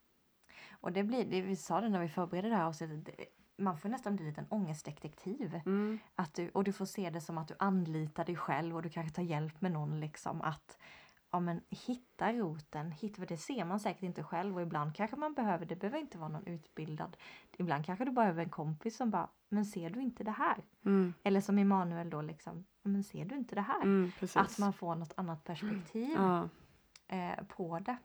Och 0.87 0.93
det 0.93 1.05
blir, 1.05 1.25
det, 1.25 1.41
vi 1.43 1.57
sa 1.57 1.81
det 1.81 1.89
när 1.89 2.01
vi 2.01 2.09
förberedde 2.09 2.49
det 2.49 2.57
här 2.57 2.65
avsnittet, 2.65 3.21
man 3.57 3.79
får 3.79 3.89
nästan 3.89 4.17
bli 4.17 4.25
en 4.25 4.29
liten 4.29 4.47
ångestdetektiv. 4.49 5.61
Mm. 5.67 5.99
Att 6.15 6.35
du, 6.35 6.49
och 6.49 6.65
du 6.65 6.73
får 6.73 6.85
se 6.85 7.11
det 7.11 7.21
som 7.21 7.39
att 7.39 7.49
du 7.49 7.55
anlitar 7.59 8.25
dig 8.25 8.37
själv 8.37 8.77
och 8.77 8.83
du 8.83 8.89
kanske 8.89 9.15
tar 9.15 9.23
hjälp 9.23 9.61
med 9.61 9.73
någon 9.73 10.01
liksom 10.01 10.43
att 10.43 10.79
ja, 11.31 11.41
men 11.41 11.61
hitta 11.71 12.33
roten, 12.33 12.93
hitta, 12.93 13.17
för 13.17 13.27
det 13.27 13.37
ser 13.37 13.65
man 13.65 13.81
säkert 13.81 14.03
inte 14.03 14.23
själv 14.23 14.57
och 14.57 14.63
ibland 14.63 14.95
kanske 14.95 15.17
man 15.17 15.35
behöver, 15.35 15.67
det 15.67 15.77
behöver 15.77 15.99
inte 15.99 16.19
vara 16.19 16.29
någon 16.29 16.47
utbildad. 16.47 17.17
Ibland 17.59 17.87
kanske 17.87 18.05
du 18.05 18.11
behöver 18.11 18.43
en 18.43 18.51
kompis 18.51 18.97
som 18.97 19.11
bara, 19.11 19.29
men 19.49 19.65
ser 19.65 19.91
du 19.91 20.01
inte 20.01 20.25
det 20.25 20.31
här? 20.31 20.65
Mm. 20.85 21.15
Eller 21.23 21.41
som 21.41 21.59
Emanuel 21.59 22.11
då 22.11 22.23
liksom, 22.23 22.65
men 22.83 23.05
ser 23.05 23.25
du 23.25 23.37
inte 23.37 23.55
det 23.55 23.61
här? 23.61 23.83
Mm. 23.83 24.13
Att 24.35 24.59
man 24.59 24.73
får 24.73 24.95
något 24.95 25.13
annat 25.17 25.45
perspektiv 25.45 26.11
ja. 26.17 26.49
eh, 27.09 27.45
på 27.49 27.79
det. 27.79 27.97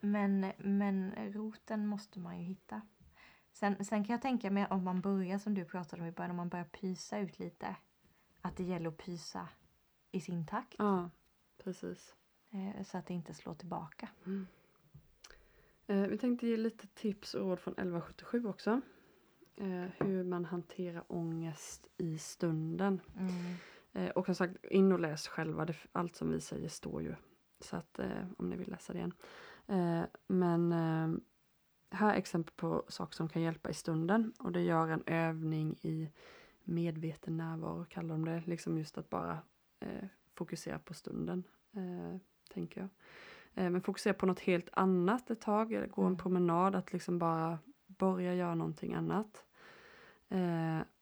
Men, 0.00 0.52
men 0.58 1.14
roten 1.32 1.86
måste 1.86 2.20
man 2.20 2.38
ju 2.38 2.44
hitta. 2.44 2.80
Sen, 3.52 3.84
sen 3.84 4.04
kan 4.04 4.14
jag 4.14 4.22
tänka 4.22 4.50
mig 4.50 4.66
om 4.70 4.84
man 4.84 5.00
börjar 5.00 5.38
som 5.38 5.54
du 5.54 5.64
pratade 5.64 6.02
om 6.02 6.08
i 6.08 6.12
början, 6.12 6.30
om 6.30 6.36
man 6.36 6.48
börjar 6.48 6.64
pysa 6.64 7.18
ut 7.18 7.38
lite. 7.38 7.76
Att 8.40 8.56
det 8.56 8.64
gäller 8.64 8.88
att 8.88 8.96
pysa 8.96 9.48
i 10.12 10.20
sin 10.20 10.46
takt. 10.46 10.74
ja, 10.78 11.10
precis. 11.64 12.14
Eh, 12.50 12.82
så 12.82 12.98
att 12.98 13.06
det 13.06 13.14
inte 13.14 13.34
slår 13.34 13.54
tillbaka. 13.54 14.08
Eh, 15.86 16.00
vi 16.00 16.18
tänkte 16.18 16.46
ge 16.46 16.56
lite 16.56 16.86
tips 16.86 17.34
och 17.34 17.40
råd 17.40 17.60
från 17.60 17.74
1177 17.74 18.46
också. 18.46 18.80
Eh, 19.56 19.84
hur 19.98 20.24
man 20.24 20.44
hanterar 20.44 21.04
ångest 21.08 21.86
i 21.96 22.18
stunden. 22.18 23.00
Mm. 23.18 24.10
Och 24.14 24.26
som 24.26 24.34
sagt, 24.34 24.64
in 24.64 24.92
och 24.92 25.00
läs 25.00 25.28
själva. 25.28 25.66
Allt 25.92 26.16
som 26.16 26.30
vi 26.30 26.40
säger 26.40 26.68
står 26.68 27.02
ju. 27.02 27.14
Så 27.60 27.76
att 27.76 28.00
om 28.38 28.50
ni 28.50 28.56
vill 28.56 28.70
läsa 28.70 28.92
det 28.92 28.98
igen. 28.98 29.12
Eh, 29.66 30.02
men 30.26 30.72
eh, 30.72 31.18
här 31.90 32.12
är 32.14 32.18
exempel 32.18 32.54
på 32.56 32.84
saker 32.88 33.14
som 33.14 33.28
kan 33.28 33.42
hjälpa 33.42 33.70
i 33.70 33.74
stunden. 33.74 34.32
Och 34.38 34.52
det 34.52 34.60
gör 34.62 34.88
en 34.88 35.02
övning 35.06 35.76
i 35.82 36.10
medveten 36.64 37.36
närvaro 37.36 37.84
kallar 37.84 38.08
de 38.08 38.24
det. 38.24 38.42
Liksom 38.46 38.78
just 38.78 38.98
att 38.98 39.10
bara 39.10 39.38
eh, 39.80 40.04
fokusera 40.34 40.78
på 40.78 40.94
stunden. 40.94 41.44
Tänker 42.54 42.80
jag. 42.80 42.88
Men 43.72 43.82
fokusera 43.82 44.14
på 44.14 44.26
något 44.26 44.40
helt 44.40 44.68
annat 44.72 45.30
ett 45.30 45.40
tag. 45.40 45.72
Eller 45.72 45.86
gå 45.86 46.02
en 46.02 46.06
Mm. 46.06 46.18
promenad. 46.18 46.74
Att 46.74 46.92
liksom 46.92 47.18
bara 47.18 47.58
börja 47.86 48.34
göra 48.34 48.54
någonting 48.54 48.94
annat. 48.94 49.44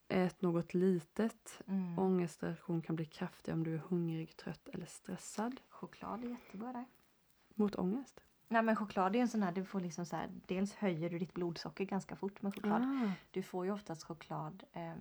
Ät 0.08 0.42
något 0.42 0.74
litet. 0.74 1.62
Mm. 1.66 1.98
Ångestreaktion 1.98 2.82
kan 2.82 2.96
bli 2.96 3.04
kraftig 3.04 3.54
om 3.54 3.64
du 3.64 3.74
är 3.74 3.78
hungrig, 3.78 4.36
trött 4.36 4.68
eller 4.68 4.86
stressad. 4.86 5.60
Choklad 5.68 6.24
är 6.24 6.28
jättebra 6.28 6.72
där. 6.72 6.84
Mot 7.54 7.74
ångest. 7.76 8.20
Nej 8.48 8.62
men 8.62 8.76
choklad 8.76 9.16
är 9.16 9.20
en 9.20 9.28
sån 9.28 9.42
här, 9.42 9.52
du 9.52 9.64
får 9.64 9.80
liksom 9.80 10.06
så 10.06 10.16
här, 10.16 10.28
dels 10.46 10.74
höjer 10.74 11.10
du 11.10 11.18
ditt 11.18 11.34
blodsocker 11.34 11.84
ganska 11.84 12.16
fort 12.16 12.42
med 12.42 12.54
choklad. 12.54 12.82
Ah, 12.82 13.10
Du 13.30 13.42
får 13.42 13.64
ju 13.64 13.72
oftast 13.72 14.04
choklad. 14.04 14.64
eh, 14.72 14.94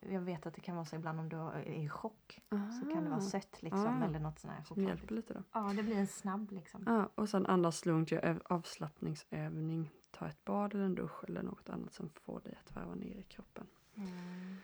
jag 0.00 0.20
vet 0.20 0.46
att 0.46 0.54
det 0.54 0.60
kan 0.60 0.74
vara 0.76 0.86
så 0.86 0.96
ibland 0.96 1.20
om 1.20 1.28
du 1.28 1.36
är 1.36 1.60
i 1.68 1.88
chock. 1.88 2.40
Så 2.80 2.90
kan 2.90 3.04
det 3.04 3.10
vara 3.10 3.20
sött 3.20 3.62
liksom 3.62 4.02
Ah. 4.02 4.04
eller 4.04 4.18
något 4.18 4.38
sånt 4.38 4.52
här 4.54 4.64
choklad. 4.64 4.88
hjälper 4.88 5.14
lite 5.14 5.34
då. 5.34 5.42
Ja, 5.52 5.72
det 5.76 5.82
blir 5.82 5.96
en 5.96 6.06
snabb 6.06 6.52
liksom. 6.52 6.82
Ja, 6.86 7.08
och 7.14 7.28
sen 7.28 7.46
andas 7.46 7.86
lugnt, 7.86 8.10
gör 8.10 8.20
öv- 8.20 8.42
avslappningsövning. 8.44 9.90
Ta 10.10 10.26
ett 10.28 10.44
bad 10.44 10.74
eller 10.74 10.84
en 10.84 10.94
dusch 10.94 11.24
eller 11.24 11.42
något 11.42 11.68
annat 11.68 11.92
som 11.94 12.10
får 12.10 12.40
dig 12.40 12.58
att 12.64 12.74
varva 12.76 12.94
ner 12.94 13.16
i 13.16 13.22
kroppen. 13.22 13.66
Mm. 13.96 14.56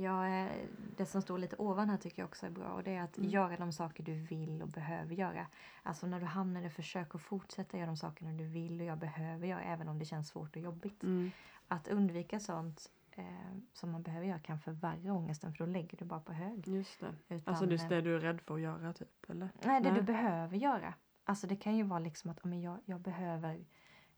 Ja, 0.00 0.48
det 0.96 1.06
som 1.06 1.22
står 1.22 1.38
lite 1.38 1.56
ovan 1.56 1.90
här 1.90 1.96
tycker 1.96 2.22
jag 2.22 2.26
också 2.28 2.46
är 2.46 2.50
bra 2.50 2.68
och 2.68 2.82
det 2.82 2.94
är 2.94 3.02
att 3.02 3.18
Mm. 3.18 3.30
göra 3.30 3.56
de 3.56 3.72
saker 3.72 4.04
du 4.04 4.14
vill 4.14 4.62
och 4.62 4.68
behöver 4.68 5.14
göra. 5.14 5.46
Alltså 5.82 6.06
när 6.06 6.20
du 6.20 6.26
hamnar 6.26 6.62
i 6.62 6.70
försök 6.70 7.14
att 7.14 7.20
fortsätta 7.22 7.76
göra 7.76 7.86
de 7.86 7.96
sakerna 7.96 8.32
du 8.32 8.44
vill 8.44 8.80
och 8.80 8.86
jag 8.86 8.98
behöver 8.98 9.46
göra 9.46 9.60
även 9.62 9.88
om 9.88 9.98
det 9.98 10.04
känns 10.04 10.28
svårt 10.28 10.56
och 10.56 10.62
jobbigt. 10.62 11.02
Mm. 11.02 11.30
Att 11.68 11.88
undvika 11.88 12.40
sånt 12.40 12.90
eh, 13.10 13.24
som 13.72 13.90
man 13.90 14.02
behöver 14.02 14.26
göra 14.26 14.38
kan 14.38 14.58
förvärra 14.60 15.12
ångesten 15.12 15.52
för 15.52 15.58
då 15.64 15.70
lägger 15.72 15.98
du 15.98 16.04
bara 16.04 16.20
på 16.20 16.32
hög. 16.32 16.68
Just 16.68 17.00
det. 17.00 17.14
Utan, 17.34 17.54
Alltså 17.54 17.70
just 17.70 17.84
eh, 17.84 17.88
det 17.90 18.00
du 18.00 18.16
är 18.16 18.20
rädd 18.20 18.40
för 18.40 18.54
att 18.54 18.60
göra 18.60 18.92
typ, 18.92 19.30
eller? 19.30 19.48
Nej, 19.64 19.80
det 19.82 19.90
Nej. 19.90 20.00
du 20.00 20.06
behöver 20.06 20.56
göra. 20.56 20.94
Alltså 21.24 21.46
det 21.46 21.56
kan 21.56 21.76
ju 21.76 21.82
vara 21.82 21.98
liksom 22.00 22.30
att 22.30 22.44
men 22.44 22.60
jag, 22.60 22.78
jag 22.84 23.00
behöver 23.00 23.64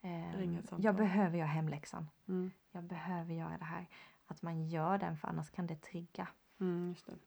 eh. 0.03 0.57
Jag 0.79 0.95
behöver 0.95 1.39
göra 1.39 1.49
hemläxan. 1.49 2.09
Mm. 2.29 2.51
Jag 2.73 2.85
behöver 2.85 3.35
göra 3.35 3.59
det 3.59 3.65
här. 3.65 3.87
Att 4.31 4.43
man 4.43 4.69
gör 4.69 4.99
den 4.99 5.17
för 5.17 5.29
annars 5.29 5.51
kan 5.51 5.67
det 5.67 5.77
trigga 5.77 6.29
Mm, 6.61 6.89
just 6.89 7.07
det. 7.07 7.19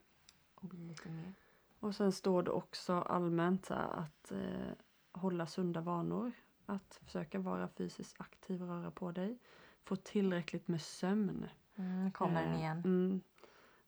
och 0.54 0.68
bli 0.68 0.78
lite 0.86 1.08
mer. 1.10 1.34
Och 1.80 1.94
sen 1.94 2.12
står 2.12 2.42
det 2.42 2.50
också 2.50 2.92
allmänt 2.94 3.68
här 3.68 3.88
att 3.92 4.30
eh, 4.32 4.72
hålla 5.12 5.46
sunda 5.46 5.80
vanor. 5.80 6.32
Att 6.66 7.00
försöka 7.04 7.38
vara 7.38 7.68
fysiskt 7.68 8.20
aktiv 8.20 8.62
och 8.62 8.68
röra 8.68 8.90
på 8.90 9.12
dig. 9.12 9.38
Få 9.84 9.96
tillräckligt 9.96 10.68
med 10.68 10.80
sömn. 10.82 11.46
Mm, 11.76 12.12
kommer 12.12 12.42
den 12.42 12.52
Eh, 12.52 12.58
igen. 12.60 12.82
Mm. 12.84 13.20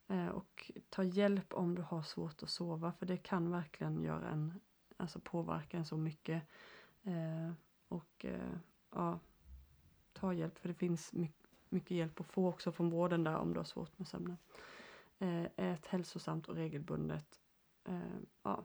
Eh, 0.08 0.28
och 0.28 0.70
ta 0.88 1.02
hjälp 1.04 1.54
om 1.54 1.74
du 1.74 1.82
har 1.82 2.02
svårt 2.02 2.42
att 2.42 2.50
sova 2.50 2.92
för 2.92 3.06
det 3.06 3.16
kan 3.16 3.50
verkligen 3.50 4.02
göra 4.02 4.28
en, 4.30 4.60
alltså 4.96 5.20
påverka 5.20 5.76
en 5.76 5.84
så 5.86 5.96
mycket. 5.96 6.42
Eh, 7.02 7.52
och 7.88 8.24
eh, 8.24 8.56
ja, 8.90 9.18
ta 10.12 10.32
hjälp 10.32 10.58
för 10.58 10.68
det 10.68 10.74
finns 10.74 11.12
mycket, 11.12 11.45
mycket 11.68 11.90
hjälp 11.90 12.20
att 12.20 12.26
få 12.26 12.48
också 12.48 12.72
från 12.72 12.90
vården 12.90 13.24
där 13.24 13.36
om 13.36 13.52
du 13.52 13.60
har 13.60 13.64
svårt 13.64 13.98
med 13.98 14.08
sömnen. 14.08 14.38
Eh, 15.18 15.44
ät 15.56 15.86
hälsosamt 15.86 16.48
och 16.48 16.54
regelbundet. 16.54 17.40
Eh, 17.84 18.00
ja, 18.42 18.64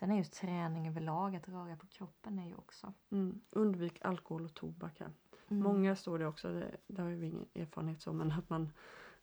Sen 0.00 0.10
är 0.10 0.16
ju 0.16 0.24
träning 0.24 0.88
överlag, 0.88 1.36
att 1.36 1.48
röra 1.48 1.76
på 1.76 1.86
kroppen 1.86 2.38
är 2.38 2.46
ju 2.46 2.54
också. 2.54 2.92
Mm. 3.10 3.40
Undvik 3.50 4.04
alkohol 4.04 4.44
och 4.44 4.54
tobak 4.54 5.00
här. 5.00 5.10
Mm. 5.48 5.62
Många 5.62 5.96
står 5.96 6.18
det 6.18 6.26
också, 6.26 6.52
det, 6.52 6.76
det 6.86 7.02
har 7.02 7.08
vi 7.08 7.26
ingen 7.26 7.46
erfarenhet 7.54 8.00
så, 8.00 8.12
men 8.12 8.32
att 8.32 8.50
man 8.50 8.72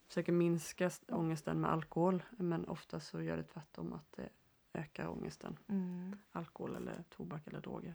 försöker 0.06 0.32
minska 0.32 0.90
ångesten 1.08 1.60
med 1.60 1.70
alkohol. 1.70 2.22
Men 2.30 2.68
ofta 2.68 3.00
så 3.00 3.22
gör 3.22 3.36
det 3.36 3.42
tvärtom 3.42 3.92
att 3.92 4.12
det 4.12 4.28
ökar 4.72 5.08
ångesten. 5.08 5.58
Mm. 5.66 6.16
Alkohol 6.32 6.76
eller 6.76 7.04
tobak 7.08 7.46
eller 7.46 7.60
droger. 7.60 7.94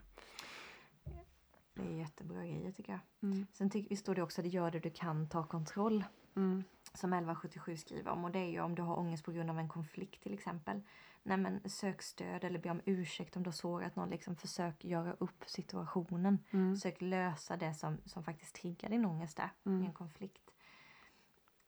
Det 1.74 1.82
är 1.82 1.98
jättebra 1.98 2.46
grejer 2.46 2.72
tycker 2.72 2.92
jag. 2.92 3.00
Mm. 3.30 3.46
Sen 3.52 3.70
vi 3.90 3.96
står 3.96 4.14
det 4.14 4.22
också 4.22 4.40
att 4.40 4.46
gör 4.52 4.70
det 4.70 4.78
du 4.80 4.90
kan, 4.90 5.28
ta 5.28 5.44
kontroll. 5.46 6.04
Mm. 6.36 6.64
Som 6.94 7.12
1177 7.12 7.76
skriver 7.76 8.10
om. 8.10 8.24
Och 8.24 8.30
det 8.30 8.38
är 8.38 8.50
ju 8.50 8.60
om 8.60 8.74
du 8.74 8.82
har 8.82 8.98
ångest 8.98 9.24
på 9.24 9.32
grund 9.32 9.50
av 9.50 9.58
en 9.58 9.68
konflikt 9.68 10.22
till 10.22 10.34
exempel. 10.34 10.82
Nej 11.22 11.36
men 11.36 11.70
sök 11.70 12.02
stöd 12.02 12.44
eller 12.44 12.58
be 12.58 12.70
om 12.70 12.80
ursäkt 12.84 13.36
om 13.36 13.42
du 13.42 13.48
har 13.48 13.52
sårat 13.52 13.96
någon. 13.96 14.10
Liksom 14.10 14.36
försök 14.36 14.84
göra 14.84 15.12
upp 15.12 15.44
situationen. 15.46 16.38
Mm. 16.50 16.74
Försök 16.74 17.00
lösa 17.00 17.56
det 17.56 17.74
som, 17.74 17.98
som 18.04 18.24
faktiskt 18.24 18.54
triggar 18.54 18.90
din 18.90 19.04
ångest 19.04 19.36
där 19.36 19.50
i 19.64 19.68
Mm. 19.68 19.84
en 19.86 19.92
konflikt. 19.92 20.50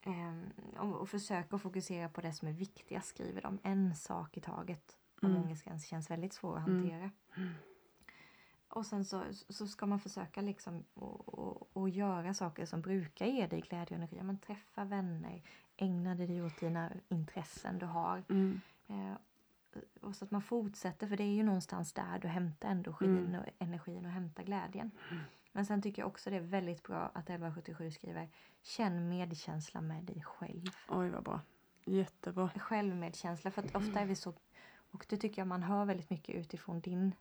Ehm, 0.01 0.49
och, 0.77 0.95
och 1.01 1.09
försök 1.09 1.53
att 1.53 1.61
fokusera 1.61 2.09
på 2.09 2.21
det 2.21 2.33
som 2.33 2.47
är 2.47 2.53
viktigast 2.53 3.07
skriver 3.07 3.41
de. 3.41 3.59
En 3.63 3.95
sak 3.95 4.37
i 4.37 4.41
taget. 4.41 4.97
Om 5.21 5.29
Mm. 5.29 5.43
ångesten 5.43 5.79
känns 5.79 6.11
väldigt 6.11 6.33
svår 6.33 6.57
att 6.57 6.67
Mm. 6.67 6.85
Och 8.69 8.85
sen 8.85 9.05
så, 9.05 9.23
så 9.49 9.67
ska 9.67 9.85
man 9.85 9.99
försöka 9.99 10.41
liksom 10.41 10.83
och, 10.93 11.29
och, 11.39 11.69
och 11.73 11.89
göra 11.89 12.33
saker 12.33 12.65
som 12.65 12.81
brukar 12.81 13.25
ge 13.25 13.47
dig 13.47 13.61
glädje 13.61 13.85
och 13.85 13.91
energi. 13.97 14.17
Ja, 14.17 14.23
Men 14.23 14.37
träffa 14.37 14.85
vänner, 14.85 15.41
ägna 15.77 16.15
dig 16.15 16.41
åt 16.43 16.59
dina 16.59 16.91
intressen 17.09 17.79
du 17.79 17.85
har. 17.85 18.23
Mm. 18.29 18.61
Eh, 18.87 19.13
och 20.01 20.15
så 20.15 20.25
att 20.25 20.31
man 20.31 20.41
fortsätter, 20.41 21.07
för 21.07 21.17
det 21.17 21.23
är 21.23 21.35
ju 21.35 21.43
någonstans 21.43 21.93
där 21.93 22.19
du 22.19 22.27
hämtar 22.27 22.69
energin 22.69 23.17
Mm. 23.27 23.39
och 23.41 23.45
energin 23.59 24.05
och 24.05 24.11
hämtar 24.11 24.43
glädjen. 24.43 24.91
Men 25.51 25.65
sen 25.65 25.81
tycker 25.81 26.01
jag 26.01 26.07
också 26.07 26.29
det 26.29 26.35
är 26.35 26.41
väldigt 26.41 26.83
bra 26.83 26.99
att 27.13 27.29
1177 27.29 27.91
skriver 27.91 28.29
Känn 28.61 29.09
medkänsla 29.09 29.81
med 29.81 30.03
dig 30.03 30.23
själv. 30.23 30.65
Oj 30.89 31.09
vad 31.09 31.23
bra. 31.23 31.41
Jättebra. 31.85 32.49
Självmedkänsla, 32.49 33.51
för 33.51 33.61
att 33.63 33.75
ofta 33.75 33.99
är 33.99 34.05
vi 34.05 34.15
så, 34.15 34.33
och 34.91 35.05
det 35.09 35.17
tycker 35.17 35.41
jag 35.41 35.47
man 35.47 35.63
hör 35.63 35.85
väldigt 35.85 36.09
mycket 36.09 36.35
utifrån 36.35 36.79
din 36.79 37.15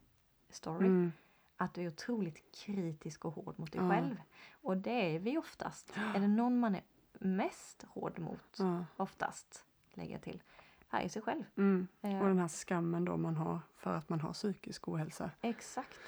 story, 0.49 0.87
Mm. 0.87 1.13
Att 1.57 1.75
du 1.75 1.83
är 1.83 1.89
otroligt 1.89 2.55
kritisk 2.57 3.25
och 3.25 3.33
hård 3.33 3.59
mot 3.59 3.73
dig 3.73 3.81
Ja. 3.83 3.91
själv. 3.91 4.17
Och 4.63 4.77
det 4.77 5.15
är 5.15 5.19
vi 5.19 5.39
oftast. 5.39 5.93
Är 6.15 6.21
det 6.21 6.29
någon 6.29 6.59
man 6.61 6.75
är 6.75 6.83
mest 7.19 7.85
hård 7.89 8.19
mot, 8.19 8.57
Ja. 8.59 8.85
oftast, 8.97 9.65
lägger 9.95 10.13
jag 10.13 10.23
till, 10.23 10.43
är 10.91 11.09
sig 11.09 11.23
själv. 11.23 11.45
Mm. 11.57 11.89
Eh, 12.03 12.19
Och 12.21 12.27
den 12.29 12.39
här 12.39 12.49
skammen 12.49 13.05
då 13.05 13.17
man 13.17 13.37
har 13.37 13.61
för 13.77 13.95
att 13.95 14.09
man 14.09 14.21
har 14.21 14.33
psykisk 14.33 14.89
ohälsa. 14.89 15.31
Exakt. 15.41 15.99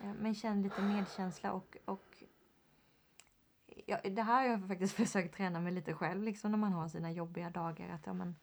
Eh, 0.00 0.12
Men 0.20 0.34
känn 0.34 0.62
lite 0.62 0.82
medkänsla 0.82 1.52
och, 1.52 1.76
och 1.84 2.22
ja, 3.86 4.00
det 4.04 4.22
här 4.22 4.42
har 4.42 4.48
jag 4.48 4.68
faktiskt 4.68 4.94
försökt 4.96 5.34
träna 5.36 5.60
med 5.60 5.72
lite 5.72 5.94
själv 5.94 6.22
liksom 6.22 6.50
när 6.50 6.58
man 6.58 6.72
har 6.72 6.88
sina 6.88 7.12
jobbiga 7.12 7.50
dagar. 7.50 7.88
Att 7.88 8.06
ja, 8.06 8.12
men, 8.12 8.36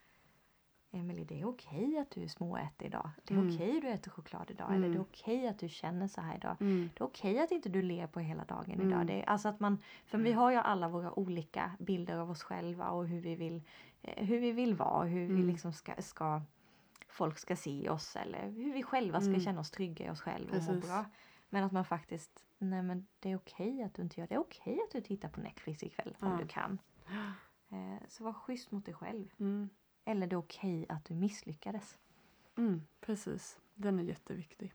Emelie, 0.91 1.25
det 1.25 1.41
är 1.41 1.45
okej 1.47 1.97
att 1.97 2.11
du 2.11 2.23
är 2.23 2.27
småätig 2.27 2.85
idag. 2.85 3.09
Det 3.23 3.33
är 3.33 3.37
Mm. 3.37 3.55
okej 3.55 3.75
att 3.77 3.81
du 3.81 3.87
äter 3.89 4.11
choklad 4.11 4.51
idag. 4.51 4.69
Eller 4.75 4.81
det 4.87 4.93
är 4.93 4.99
Mm. 4.99 5.01
okej 5.01 5.47
att 5.47 5.59
du 5.59 5.69
känner 5.69 6.07
så 6.07 6.21
här 6.21 6.35
idag. 6.35 6.55
Mm. 6.59 6.89
Det 6.93 7.01
är 7.03 7.05
okej 7.07 7.39
att 7.39 7.51
inte 7.51 7.69
du 7.69 7.81
ler 7.81 8.07
på 8.07 8.19
hela 8.19 8.45
dagen 8.45 8.71
Mm. 8.71 8.87
idag. 8.89 9.07
Det 9.07 9.21
är, 9.21 9.29
alltså 9.29 9.47
att 9.49 9.59
man, 9.59 9.81
för 10.05 10.17
vi 10.17 10.31
har 10.31 10.51
ju 10.51 10.57
alla 10.57 10.87
våra 10.89 11.19
olika 11.19 11.71
bilder 11.79 12.17
av 12.17 12.31
oss 12.31 12.43
själva 12.43 12.89
och 12.89 13.07
hur 13.07 13.21
vi 13.21 13.35
vill, 13.35 13.63
eh, 14.01 14.25
hur 14.25 14.39
vi 14.39 14.51
vill 14.51 14.73
vara. 14.75 15.05
Hur 15.05 15.27
vi 15.27 15.33
Mm. 15.33 15.47
liksom 15.47 15.73
ska, 15.73 15.93
ska, 16.01 16.41
folk 17.07 17.37
ska 17.39 17.55
se 17.55 17.89
oss 17.89 18.15
eller 18.15 18.49
hur 18.49 18.73
vi 18.73 18.83
själva 18.83 19.21
ska 19.21 19.29
Mm. 19.29 19.41
känna 19.41 19.59
oss 19.61 19.71
trygga 19.71 20.05
i 20.05 20.09
oss 20.09 20.21
själva 20.21 20.57
och 20.57 20.63
må 20.63 20.71
Precis. 20.73 20.89
bra. 20.89 21.05
Men 21.49 21.63
att 21.63 21.71
man 21.71 21.85
faktiskt, 21.85 22.45
nej 22.57 22.81
men 22.83 23.07
det 23.19 23.31
är 23.31 23.35
okej 23.35 23.81
att 23.83 23.93
du 23.93 24.01
inte 24.01 24.19
gör 24.19 24.27
det. 24.27 24.33
Det 24.35 24.37
är 24.37 24.41
okej 24.41 24.79
att 24.87 24.91
du 24.91 25.01
tittar 25.01 25.29
på 25.29 25.41
Netflix 25.41 25.83
ikväll 25.83 26.15
om 26.21 26.31
Ja. 26.31 26.37
du 26.37 26.47
kan. 26.47 26.79
Eh, 27.69 28.07
så 28.07 28.23
var 28.23 28.33
schysst 28.33 28.71
mot 28.71 28.85
dig 28.85 28.93
själv. 28.93 29.33
Mm. 30.07 30.17
Eller 30.17 30.27
det 30.27 30.35
är 30.35 30.37
okej 30.37 30.85
att 30.89 31.05
du 31.05 31.13
misslyckades. 31.13 31.97
Mm. 32.57 32.81
Precis. 32.99 33.59
Den 33.75 33.99
är 33.99 34.03
jätteviktig. 34.03 34.73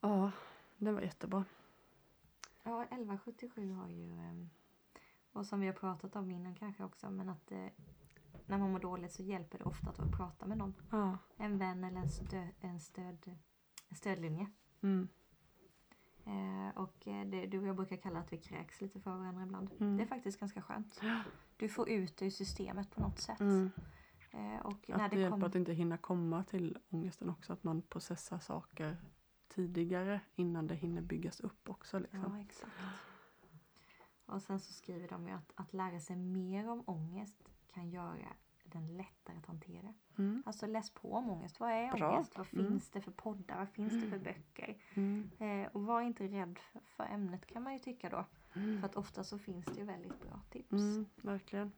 Ja, 0.00 0.30
den 0.78 0.94
var 0.94 1.02
jättebra. 1.02 1.44
Ja, 2.62 2.82
1177 2.82 3.72
har 3.72 3.88
ju, 3.88 4.12
ehm, 4.12 4.50
och 5.32 5.46
som 5.46 5.60
vi 5.60 5.66
har 5.66 5.74
pratat 5.74 6.16
om 6.16 6.30
innan 6.30 6.54
kanske 6.54 6.84
också, 6.84 7.10
men 7.10 7.28
att 7.28 7.52
eh, 7.52 7.66
när 8.46 8.58
man 8.58 8.72
mår 8.72 8.80
dåligt 8.80 9.12
så 9.12 9.22
hjälper 9.22 9.58
det 9.58 9.64
ofta 9.64 9.90
att 9.90 10.16
prata 10.16 10.46
med 10.46 10.58
någon. 10.58 10.74
Ja. 10.90 11.18
En 11.36 11.58
vän 11.58 11.84
eller 11.84 12.00
en, 12.00 12.08
stö, 12.08 12.48
en, 12.60 12.80
stöd, 12.80 13.36
en 13.88 13.96
stödlinje. 13.96 14.50
Mm. 14.80 15.08
Eh, 16.26 16.82
och 16.82 17.08
eh, 17.08 17.26
det, 17.26 17.46
du 17.46 17.58
och 17.58 17.66
jag 17.66 17.76
brukar 17.76 17.96
kalla 17.96 18.18
att 18.18 18.32
vi 18.32 18.36
kräks 18.36 18.80
lite 18.80 19.00
för 19.00 19.10
varandra 19.10 19.42
ibland. 19.42 19.70
Mm. 19.80 19.96
Det 19.96 20.02
är 20.02 20.06
faktiskt 20.06 20.40
ganska 20.40 20.62
skönt. 20.62 21.00
Du 21.56 21.68
får 21.68 21.88
ut 21.88 22.16
det 22.16 22.26
ur 22.26 22.30
systemet 22.30 22.90
på 22.90 23.00
något 23.00 23.18
sätt. 23.18 23.40
Mm. 23.40 23.70
Eh, 24.30 24.66
och 24.66 24.88
när 24.88 24.96
Att 24.96 25.10
det 25.10 25.16
det 25.16 25.20
hjälper 25.20 25.30
kommer... 25.30 25.46
att 25.46 25.54
inte 25.54 25.72
hinna 25.72 25.98
komma 25.98 26.44
till 26.44 26.78
ångesten 26.90 27.30
också. 27.30 27.52
Att 27.52 27.64
man 27.64 27.82
processar 27.82 28.38
saker 28.38 28.96
tidigare 29.48 30.20
innan 30.34 30.66
det 30.66 30.74
hinner 30.74 31.02
byggas 31.02 31.40
upp 31.40 31.68
också. 31.68 31.98
Liksom. 31.98 32.34
Ja, 32.34 32.40
exakt. 32.40 32.72
Och 34.26 34.42
sen 34.42 34.60
så 34.60 34.72
skriver 34.72 35.08
de 35.08 35.28
ju 35.28 35.32
att, 35.34 35.52
att 35.54 35.72
lära 35.72 36.00
sig 36.00 36.16
mer 36.16 36.68
om 36.68 36.82
ångest 36.86 37.48
kan 37.66 37.90
göra 37.90 38.28
den 38.64 38.96
lättare 38.96 39.36
att 39.38 39.46
hantera. 39.46 39.94
Mm. 40.18 40.42
Alltså 40.46 40.66
läs 40.66 40.90
på 40.90 41.12
om 41.12 41.30
ångest. 41.30 41.60
Vad 41.60 41.70
är 41.70 41.92
Bra. 41.92 42.12
ångest? 42.14 42.38
Vad 42.38 42.46
Mm. 42.54 42.66
finns 42.66 42.90
det 42.90 43.00
för 43.00 43.10
poddar? 43.10 43.58
Vad 43.58 43.68
finns 43.68 43.92
det 43.92 44.10
för 44.10 44.18
böcker? 44.18 44.76
Mm. 44.94 45.30
Eh, 45.38 45.68
och 45.72 45.82
var 45.82 46.00
inte 46.00 46.28
rädd 46.28 46.58
för, 46.58 46.80
för 46.84 47.04
ämnet 47.04 47.46
kan 47.46 47.62
man 47.62 47.72
ju 47.72 47.78
tycka 47.78 48.08
då. 48.08 48.24
Mm. 48.54 48.80
För 48.80 48.86
att 48.86 48.96
ofta 48.96 49.24
så 49.24 49.38
finns 49.38 49.64
det 49.66 49.80
ju 49.80 49.84
väldigt 49.86 50.20
bra 50.20 50.40
tips. 50.50 50.72
Mm, 50.72 51.06
verkligen. 51.16 51.72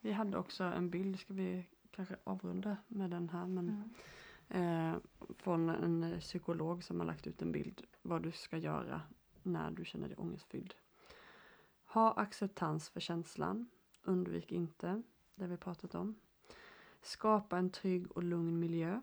Vi 0.00 0.12
hade 0.12 0.38
också 0.38 0.64
en 0.64 0.90
bild, 0.90 1.18
ska 1.20 1.34
vi 1.34 1.66
kanske 1.90 2.16
avrunda 2.24 2.76
med 2.88 3.10
den 3.10 3.28
här. 3.28 3.46
Men, 3.46 3.68
Mm. 4.48 4.92
eh, 4.94 5.00
från 5.38 5.68
en 5.68 6.20
psykolog 6.20 6.84
som 6.84 7.00
har 7.00 7.06
lagt 7.06 7.26
ut 7.26 7.42
en 7.42 7.52
bild 7.52 7.82
vad 8.02 8.22
du 8.22 8.32
ska 8.32 8.56
göra 8.56 9.02
när 9.42 9.70
du 9.70 9.84
känner 9.84 10.08
dig 10.08 10.16
ångestfylld. 10.16 10.74
Ha 11.84 12.12
acceptans 12.12 12.88
för 12.90 13.00
känslan. 13.00 13.70
Undvik 14.02 14.52
inte 14.52 15.02
det 15.38 15.46
vi 15.46 15.56
pratat 15.56 15.94
om. 15.94 16.14
Skapa 17.02 17.58
en 17.58 17.70
trygg 17.70 18.12
och 18.12 18.22
lugn 18.22 18.58
miljö. 18.58 19.00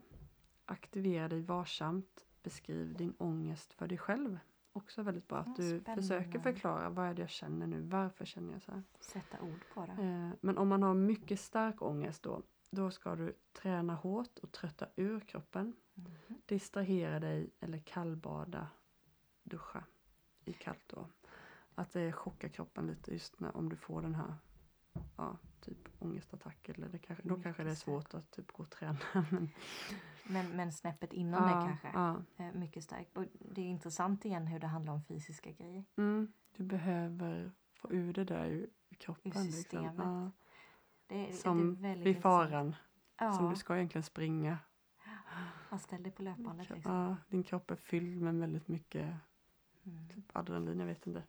Aktivera 0.65 1.27
dig 1.27 1.41
varsamt. 1.41 2.25
Beskriv 2.43 2.93
din 2.93 3.13
ångest 3.17 3.73
för 3.73 3.87
dig 3.87 3.97
själv. 3.97 4.39
Också 4.73 5.01
väldigt 5.03 5.27
bra 5.27 5.37
att 5.37 5.55
du 5.55 5.79
spännande. 5.79 6.01
försöker 6.01 6.39
förklara 6.39 6.89
vad 6.89 7.05
är 7.05 7.13
det 7.13 7.21
jag 7.21 7.29
känner 7.29 7.67
nu, 7.67 7.81
varför 7.81 8.25
känner 8.25 8.53
jag 8.53 8.61
så 8.61 8.71
här. 8.71 8.83
Sätta 8.99 9.41
ord 9.41 9.59
på 9.73 9.85
det. 9.85 10.03
Eh, 10.03 10.29
Men 10.41 10.57
om 10.57 10.67
man 10.67 10.83
har 10.83 10.93
mycket 10.93 11.39
stark 11.39 11.81
ångest 11.81 12.23
då, 12.23 12.41
då 12.69 12.91
ska 12.91 13.15
du 13.15 13.33
träna 13.53 13.95
hårt 13.95 14.39
och 14.39 14.51
trötta 14.51 14.87
ur 14.95 15.19
kroppen. 15.19 15.73
Mhm. 15.93 16.41
Distrahera 16.45 17.19
dig 17.19 17.49
eller 17.59 17.77
kallbada, 17.77 18.67
duscha 19.43 19.83
i 20.45 20.53
kallt 20.53 20.83
då. 20.87 21.07
Att 21.75 21.93
det 21.93 22.11
chockar 22.11 22.49
kroppen 22.49 22.87
lite 22.87 23.11
just 23.11 23.39
när, 23.39 23.57
om 23.57 23.69
du 23.69 23.75
får 23.75 24.01
den 24.01 24.15
här 24.15 24.35
ja, 25.15 25.37
typ 25.65 25.87
ångestattack 25.99 26.69
eller 26.69 26.89
det 26.89 26.97
kanske, 26.99 27.23
då 27.27 27.29
Mycket 27.29 27.43
kanske 27.43 27.63
det 27.63 27.69
är 27.71 27.75
svårt 27.75 28.13
att 28.13 28.31
typ 28.31 28.51
gå 28.51 28.63
och 28.63 28.69
träna. 28.69 28.97
Men, 29.13 29.49
Men, 30.27 30.49
men 30.55 30.71
snäppet 30.71 31.13
innan 31.13 31.49
ja, 31.49 31.55
det 31.55 31.65
kanske. 31.81 31.87
ja. 32.43 32.51
Mycket 32.53 32.83
starkt. 32.83 33.17
Och 33.17 33.25
det 33.39 33.61
är 33.61 33.65
intressant 33.65 34.25
igen 34.25 34.47
hur 34.47 34.59
det 34.59 34.67
handlar 34.67 34.93
om 34.93 35.03
fysiska 35.03 35.51
grejer. 35.51 35.85
Mm, 35.97 36.33
du 36.57 36.63
behöver 36.63 37.51
få 37.73 37.91
ur 37.91 38.13
det 38.13 38.23
där 38.23 38.45
ur 38.49 38.69
kroppen. 38.97 39.21
Liksom. 39.31 39.51
systemet. 39.51 39.93
Ja, 39.97 40.31
Det 41.07 41.29
är, 41.29 41.33
som 41.33 41.81
det 41.81 41.95
vid 41.95 42.21
faran, 42.21 42.75
Ja, 43.17 43.33
som 43.33 43.49
du 43.49 43.55
ska 43.55 43.75
egentligen 43.75 44.03
springa. 44.03 44.57
man 45.69 45.79
ställ 45.79 46.03
dig 46.03 46.11
på 46.11 46.21
löpbandet 46.23 46.69
liksom. 46.69 46.91
Ja, 46.93 47.15
din 47.27 47.43
kropp 47.43 47.71
är 47.71 47.75
fylld 47.75 48.21
med 48.21 48.35
väldigt 48.35 48.67
mycket 48.67 49.13
Mm. 49.87 50.09
typ 50.09 50.35
adrenalin, 50.37 50.79
jag 50.79 50.87
vet 50.87 51.07
inte. 51.07 51.23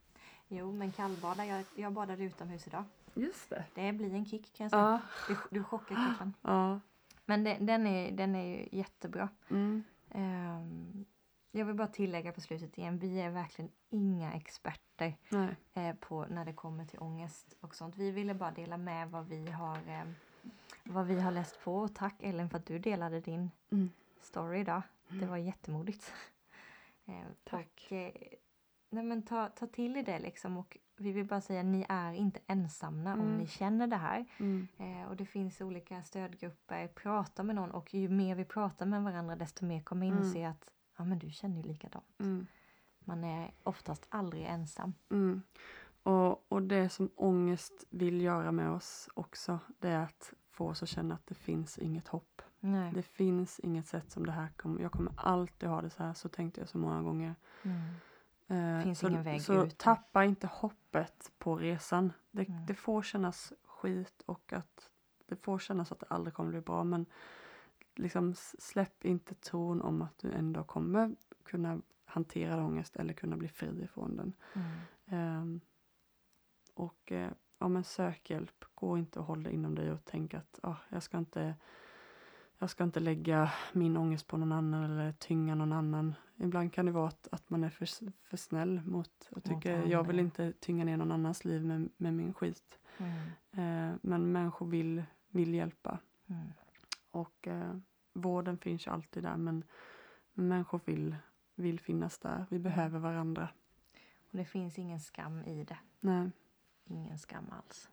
Jo, 0.48 0.72
men 0.72 0.92
kallbada. 0.92 1.46
Jag, 1.46 1.64
jag 1.76 1.92
badade 1.92 2.24
utomhus 2.24 2.66
idag. 2.66 2.84
Just 3.16 3.50
det. 3.50 3.64
Det 3.74 3.92
blir 3.92 4.14
en 4.14 4.24
kick 4.26 4.52
kan 4.56 4.64
jag 4.64 4.70
säga. 4.70 4.82
Ja, 4.82 5.00
Du, 5.28 5.58
du 5.58 5.64
chockar 5.64 5.94
kroppen. 6.08 6.34
ja. 6.42 6.80
Men 7.24 7.44
det, 7.44 7.56
den, 7.60 7.86
är, 7.86 8.12
den 8.12 8.34
är 8.34 8.44
ju 8.56 8.68
jättebra. 8.78 9.28
Mm. 9.50 9.82
Ehm, 10.10 11.04
jag 11.50 11.64
vill 11.64 11.74
bara 11.74 11.88
tillägga 11.88 12.32
på 12.32 12.40
slutet 12.40 12.78
igen. 12.78 12.98
Vi 12.98 13.20
är 13.20 13.30
verkligen 13.30 13.70
inga 13.90 14.32
experter 14.32 15.14
eh, 15.74 15.94
på 16.00 16.26
när 16.30 16.44
det 16.44 16.52
kommer 16.52 16.84
till 16.84 16.98
ångest 16.98 17.56
och 17.60 17.74
sånt. 17.74 17.96
Vi 17.96 18.10
ville 18.10 18.34
bara 18.34 18.50
dela 18.50 18.76
med 18.76 19.10
vad 19.10 19.26
vi 19.28 19.50
har, 19.50 19.76
eh, 19.76 20.04
vad 20.84 21.06
vi 21.06 21.20
har 21.20 21.30
läst 21.30 21.60
på. 21.64 21.76
Och 21.76 21.94
tack 21.94 22.14
Ellen 22.22 22.50
för 22.50 22.58
att 22.58 22.66
du 22.66 22.78
delade 22.78 23.20
din 23.20 23.50
Mm. 23.70 23.90
story 24.20 24.60
idag. 24.60 24.82
Det 25.08 25.26
var 25.26 25.36
jättemodigt. 25.36 26.12
Eh, 27.08 27.24
Tack. 27.44 27.86
Och, 27.86 27.92
eh, 27.92 28.12
nej 28.90 29.04
men 29.04 29.22
ta, 29.22 29.48
ta 29.48 29.66
till 29.66 29.96
i 29.96 30.02
det 30.02 30.18
liksom 30.18 30.56
och 30.56 30.76
vi 30.96 31.12
vill 31.12 31.26
bara 31.26 31.40
säga 31.40 31.62
ni 31.62 31.86
är 31.88 32.12
inte 32.12 32.40
ensamma 32.46 33.12
om 33.14 33.20
Mm. 33.20 33.38
ni 33.38 33.46
känner 33.46 33.86
det 33.86 33.96
här. 33.96 34.24
Mm. 34.38 34.68
Eh, 34.78 35.08
och 35.08 35.16
det 35.16 35.26
finns 35.26 35.60
olika 35.60 36.02
stödgrupper. 36.02 36.88
Prata 36.88 37.42
med 37.42 37.54
någon 37.54 37.70
och 37.70 37.94
ju 37.94 38.08
mer 38.08 38.34
vi 38.34 38.44
pratar 38.44 38.86
med 38.86 39.02
varandra 39.02 39.36
desto 39.36 39.64
mer 39.64 39.80
kommer 39.80 40.06
Mm. 40.06 40.18
inse 40.18 40.48
att 40.48 40.70
ja 40.98 41.04
men 41.04 41.18
du 41.18 41.30
känner 41.30 41.56
ju 41.56 41.62
likadant. 41.62 42.20
Mm. 42.20 42.46
Man 43.00 43.24
är 43.24 43.54
oftast 43.62 44.06
aldrig 44.08 44.44
ensam. 44.44 44.94
Mm. 45.10 45.42
Och, 46.02 46.52
och 46.52 46.62
det 46.62 46.88
som 46.88 47.10
ångest 47.16 47.84
vill 47.90 48.20
göra 48.20 48.52
med 48.52 48.70
oss 48.70 49.08
också, 49.14 49.58
det 49.78 49.88
är 49.88 50.00
att 50.02 50.32
få 50.50 50.68
oss 50.68 50.82
att 50.82 50.88
känna 50.88 51.14
att 51.14 51.26
det 51.26 51.34
finns 51.34 51.78
inget 51.78 52.08
hopp. 52.08 52.42
Nej. 52.60 52.92
Det 52.94 53.02
finns 53.02 53.58
inget 53.58 53.86
sätt 53.86 54.10
som 54.10 54.26
det 54.26 54.32
här 54.32 54.48
kommer, 54.56 54.82
jag 54.82 54.92
kommer 54.92 55.12
alltid 55.16 55.68
ha 55.68 55.82
det 55.82 55.90
så 55.90 56.02
här, 56.02 56.14
så 56.14 56.28
tänkte 56.28 56.60
jag 56.60 56.68
så 56.68 56.78
många 56.78 57.02
gånger. 57.02 57.34
Eh, 58.48 58.82
Finns 58.82 58.98
så, 58.98 59.08
ingen 59.08 59.22
väg 59.22 59.42
så 59.42 59.64
ut. 59.64 59.78
tappa 59.78 60.24
inte 60.24 60.46
hoppet 60.46 61.32
på 61.38 61.56
resan. 61.56 62.12
Det, 62.30 62.48
Mm. 62.48 62.66
det 62.66 62.74
får 62.74 63.02
kännas 63.02 63.52
skit 63.64 64.22
och 64.26 64.52
att 64.52 64.90
det 65.26 65.36
får 65.36 65.58
kännas 65.58 65.92
att 65.92 66.00
det 66.00 66.06
aldrig 66.10 66.34
kommer 66.34 66.50
bli 66.50 66.60
bra 66.60 66.84
men 66.84 67.06
liksom 67.94 68.34
släpp 68.58 69.04
inte 69.04 69.34
tron 69.34 69.82
om 69.82 70.02
att 70.02 70.18
du 70.18 70.32
ändå 70.32 70.64
kommer 70.64 71.16
kunna 71.44 71.80
hantera 72.04 72.64
ångest 72.64 72.96
eller 72.96 73.14
kunna 73.14 73.36
bli 73.36 73.48
fri 73.48 73.82
ifrån 73.82 74.16
den. 74.16 74.32
Mm. 74.54 74.70
Ehm, 75.06 75.60
och 76.74 77.12
eh, 77.12 77.30
ja, 77.58 77.68
men 77.68 77.84
sök 77.84 78.30
hjälp. 78.30 78.64
Gå 78.74 78.98
inte 78.98 79.18
och 79.18 79.24
håll 79.24 79.42
det 79.42 79.50
inom 79.52 79.74
dig 79.74 79.92
och 79.92 80.00
tänk 80.04 80.34
att 80.34 80.58
ah, 80.62 80.76
jag, 80.88 81.02
ska 81.02 81.18
inte, 81.18 81.54
jag 82.58 82.70
ska 82.70 82.84
inte 82.84 83.00
lägga 83.00 83.52
min 83.72 83.96
ångest 83.96 84.26
på 84.26 84.36
någon 84.36 84.52
annan 84.52 84.84
eller 84.84 85.12
tynga 85.12 85.54
någon 85.54 85.72
annan. 85.72 86.14
Ibland 86.36 86.72
kan 86.72 86.86
det 86.86 86.92
vara 86.92 87.08
att, 87.08 87.28
att 87.32 87.50
man 87.50 87.64
är 87.64 87.70
för, 87.70 87.88
för 88.22 88.36
snäll 88.36 88.82
mot 88.84 89.28
och 89.30 89.44
tycker 89.44 89.86
jag 89.86 90.06
vill 90.06 90.18
inte 90.18 90.52
tynga 90.52 90.84
ner 90.84 90.96
någon 90.96 91.12
annans 91.12 91.44
liv 91.44 91.64
med, 91.64 91.88
med 91.96 92.14
min 92.14 92.34
skit. 92.34 92.78
Mm. 92.98 93.16
Eh, 93.50 93.98
men 94.02 94.32
människor 94.32 94.66
vill, 94.66 95.02
vill 95.28 95.54
hjälpa. 95.54 95.98
Mm. 96.26 96.46
Och 97.10 97.48
eh, 97.48 97.76
vården 98.12 98.58
finns 98.58 98.88
alltid 98.88 99.22
där 99.22 99.36
men 99.36 99.64
människor 100.32 100.80
vill, 100.84 101.16
vill 101.54 101.80
finnas 101.80 102.18
där. 102.18 102.46
Vi 102.50 102.58
behöver 102.58 102.98
varandra. 102.98 103.48
Och 104.30 104.36
det 104.36 104.44
finns 104.44 104.78
ingen 104.78 105.00
skam 105.00 105.42
i 105.42 105.64
det. 105.64 105.78
Nej. 106.00 106.30
Ingen 106.84 107.18
skam 107.18 107.44
alls. 107.50 107.90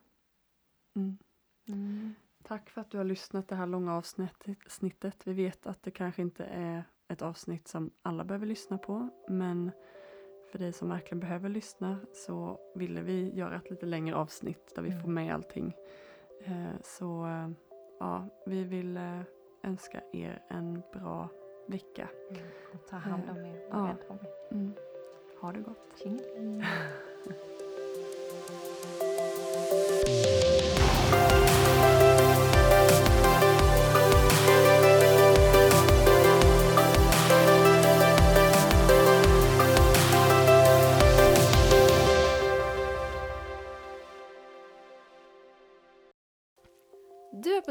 Mm. 0.95 2.15
Tack 2.43 2.69
för 2.69 2.81
att 2.81 2.91
du 2.91 2.97
har 2.97 3.03
lyssnat 3.05 3.47
det 3.47 3.55
här 3.55 3.67
långa 3.67 3.95
avsnittet. 3.97 4.57
snittet. 4.67 5.27
Vi 5.27 5.33
vet 5.33 5.67
att 5.67 5.83
det 5.83 5.91
kanske 5.91 6.21
inte 6.21 6.43
är 6.45 6.83
ett 7.07 7.21
avsnitt 7.21 7.67
som 7.67 7.91
alla 8.01 8.23
behöver 8.23 8.45
lyssna 8.45 8.77
på. 8.77 9.09
Men 9.27 9.71
för 10.51 10.59
dig 10.59 10.73
som 10.73 10.89
verkligen 10.89 11.19
behöver 11.19 11.49
lyssna 11.49 11.97
så 12.13 12.59
ville 12.75 13.01
vi 13.01 13.35
göra 13.35 13.55
ett 13.55 13.69
lite 13.69 13.85
längre 13.85 14.15
avsnitt 14.15 14.75
där 14.75 14.81
vi 14.81 14.89
Mm. 14.89 15.01
får 15.01 15.09
med 15.09 15.33
allting. 15.33 15.73
Eh, 16.45 16.71
Så 16.83 17.25
eh, 17.25 17.49
ja, 17.99 18.25
vi 18.45 18.63
vill 18.63 18.97
eh, 18.97 19.21
önska 19.63 20.01
er 20.13 20.43
en 20.49 20.81
bra 20.93 21.29
vecka. 21.67 22.09
Mm. 22.29 22.41
Ta 22.89 22.95
hand 22.97 23.23
om 23.29 23.37
er. 23.45 23.67
Ja. 23.69 23.95
om 24.09 24.17
er. 24.21 24.53
Mm. 24.55 24.73
Ha 25.41 25.51
det 25.51 25.59
gott. 25.59 26.03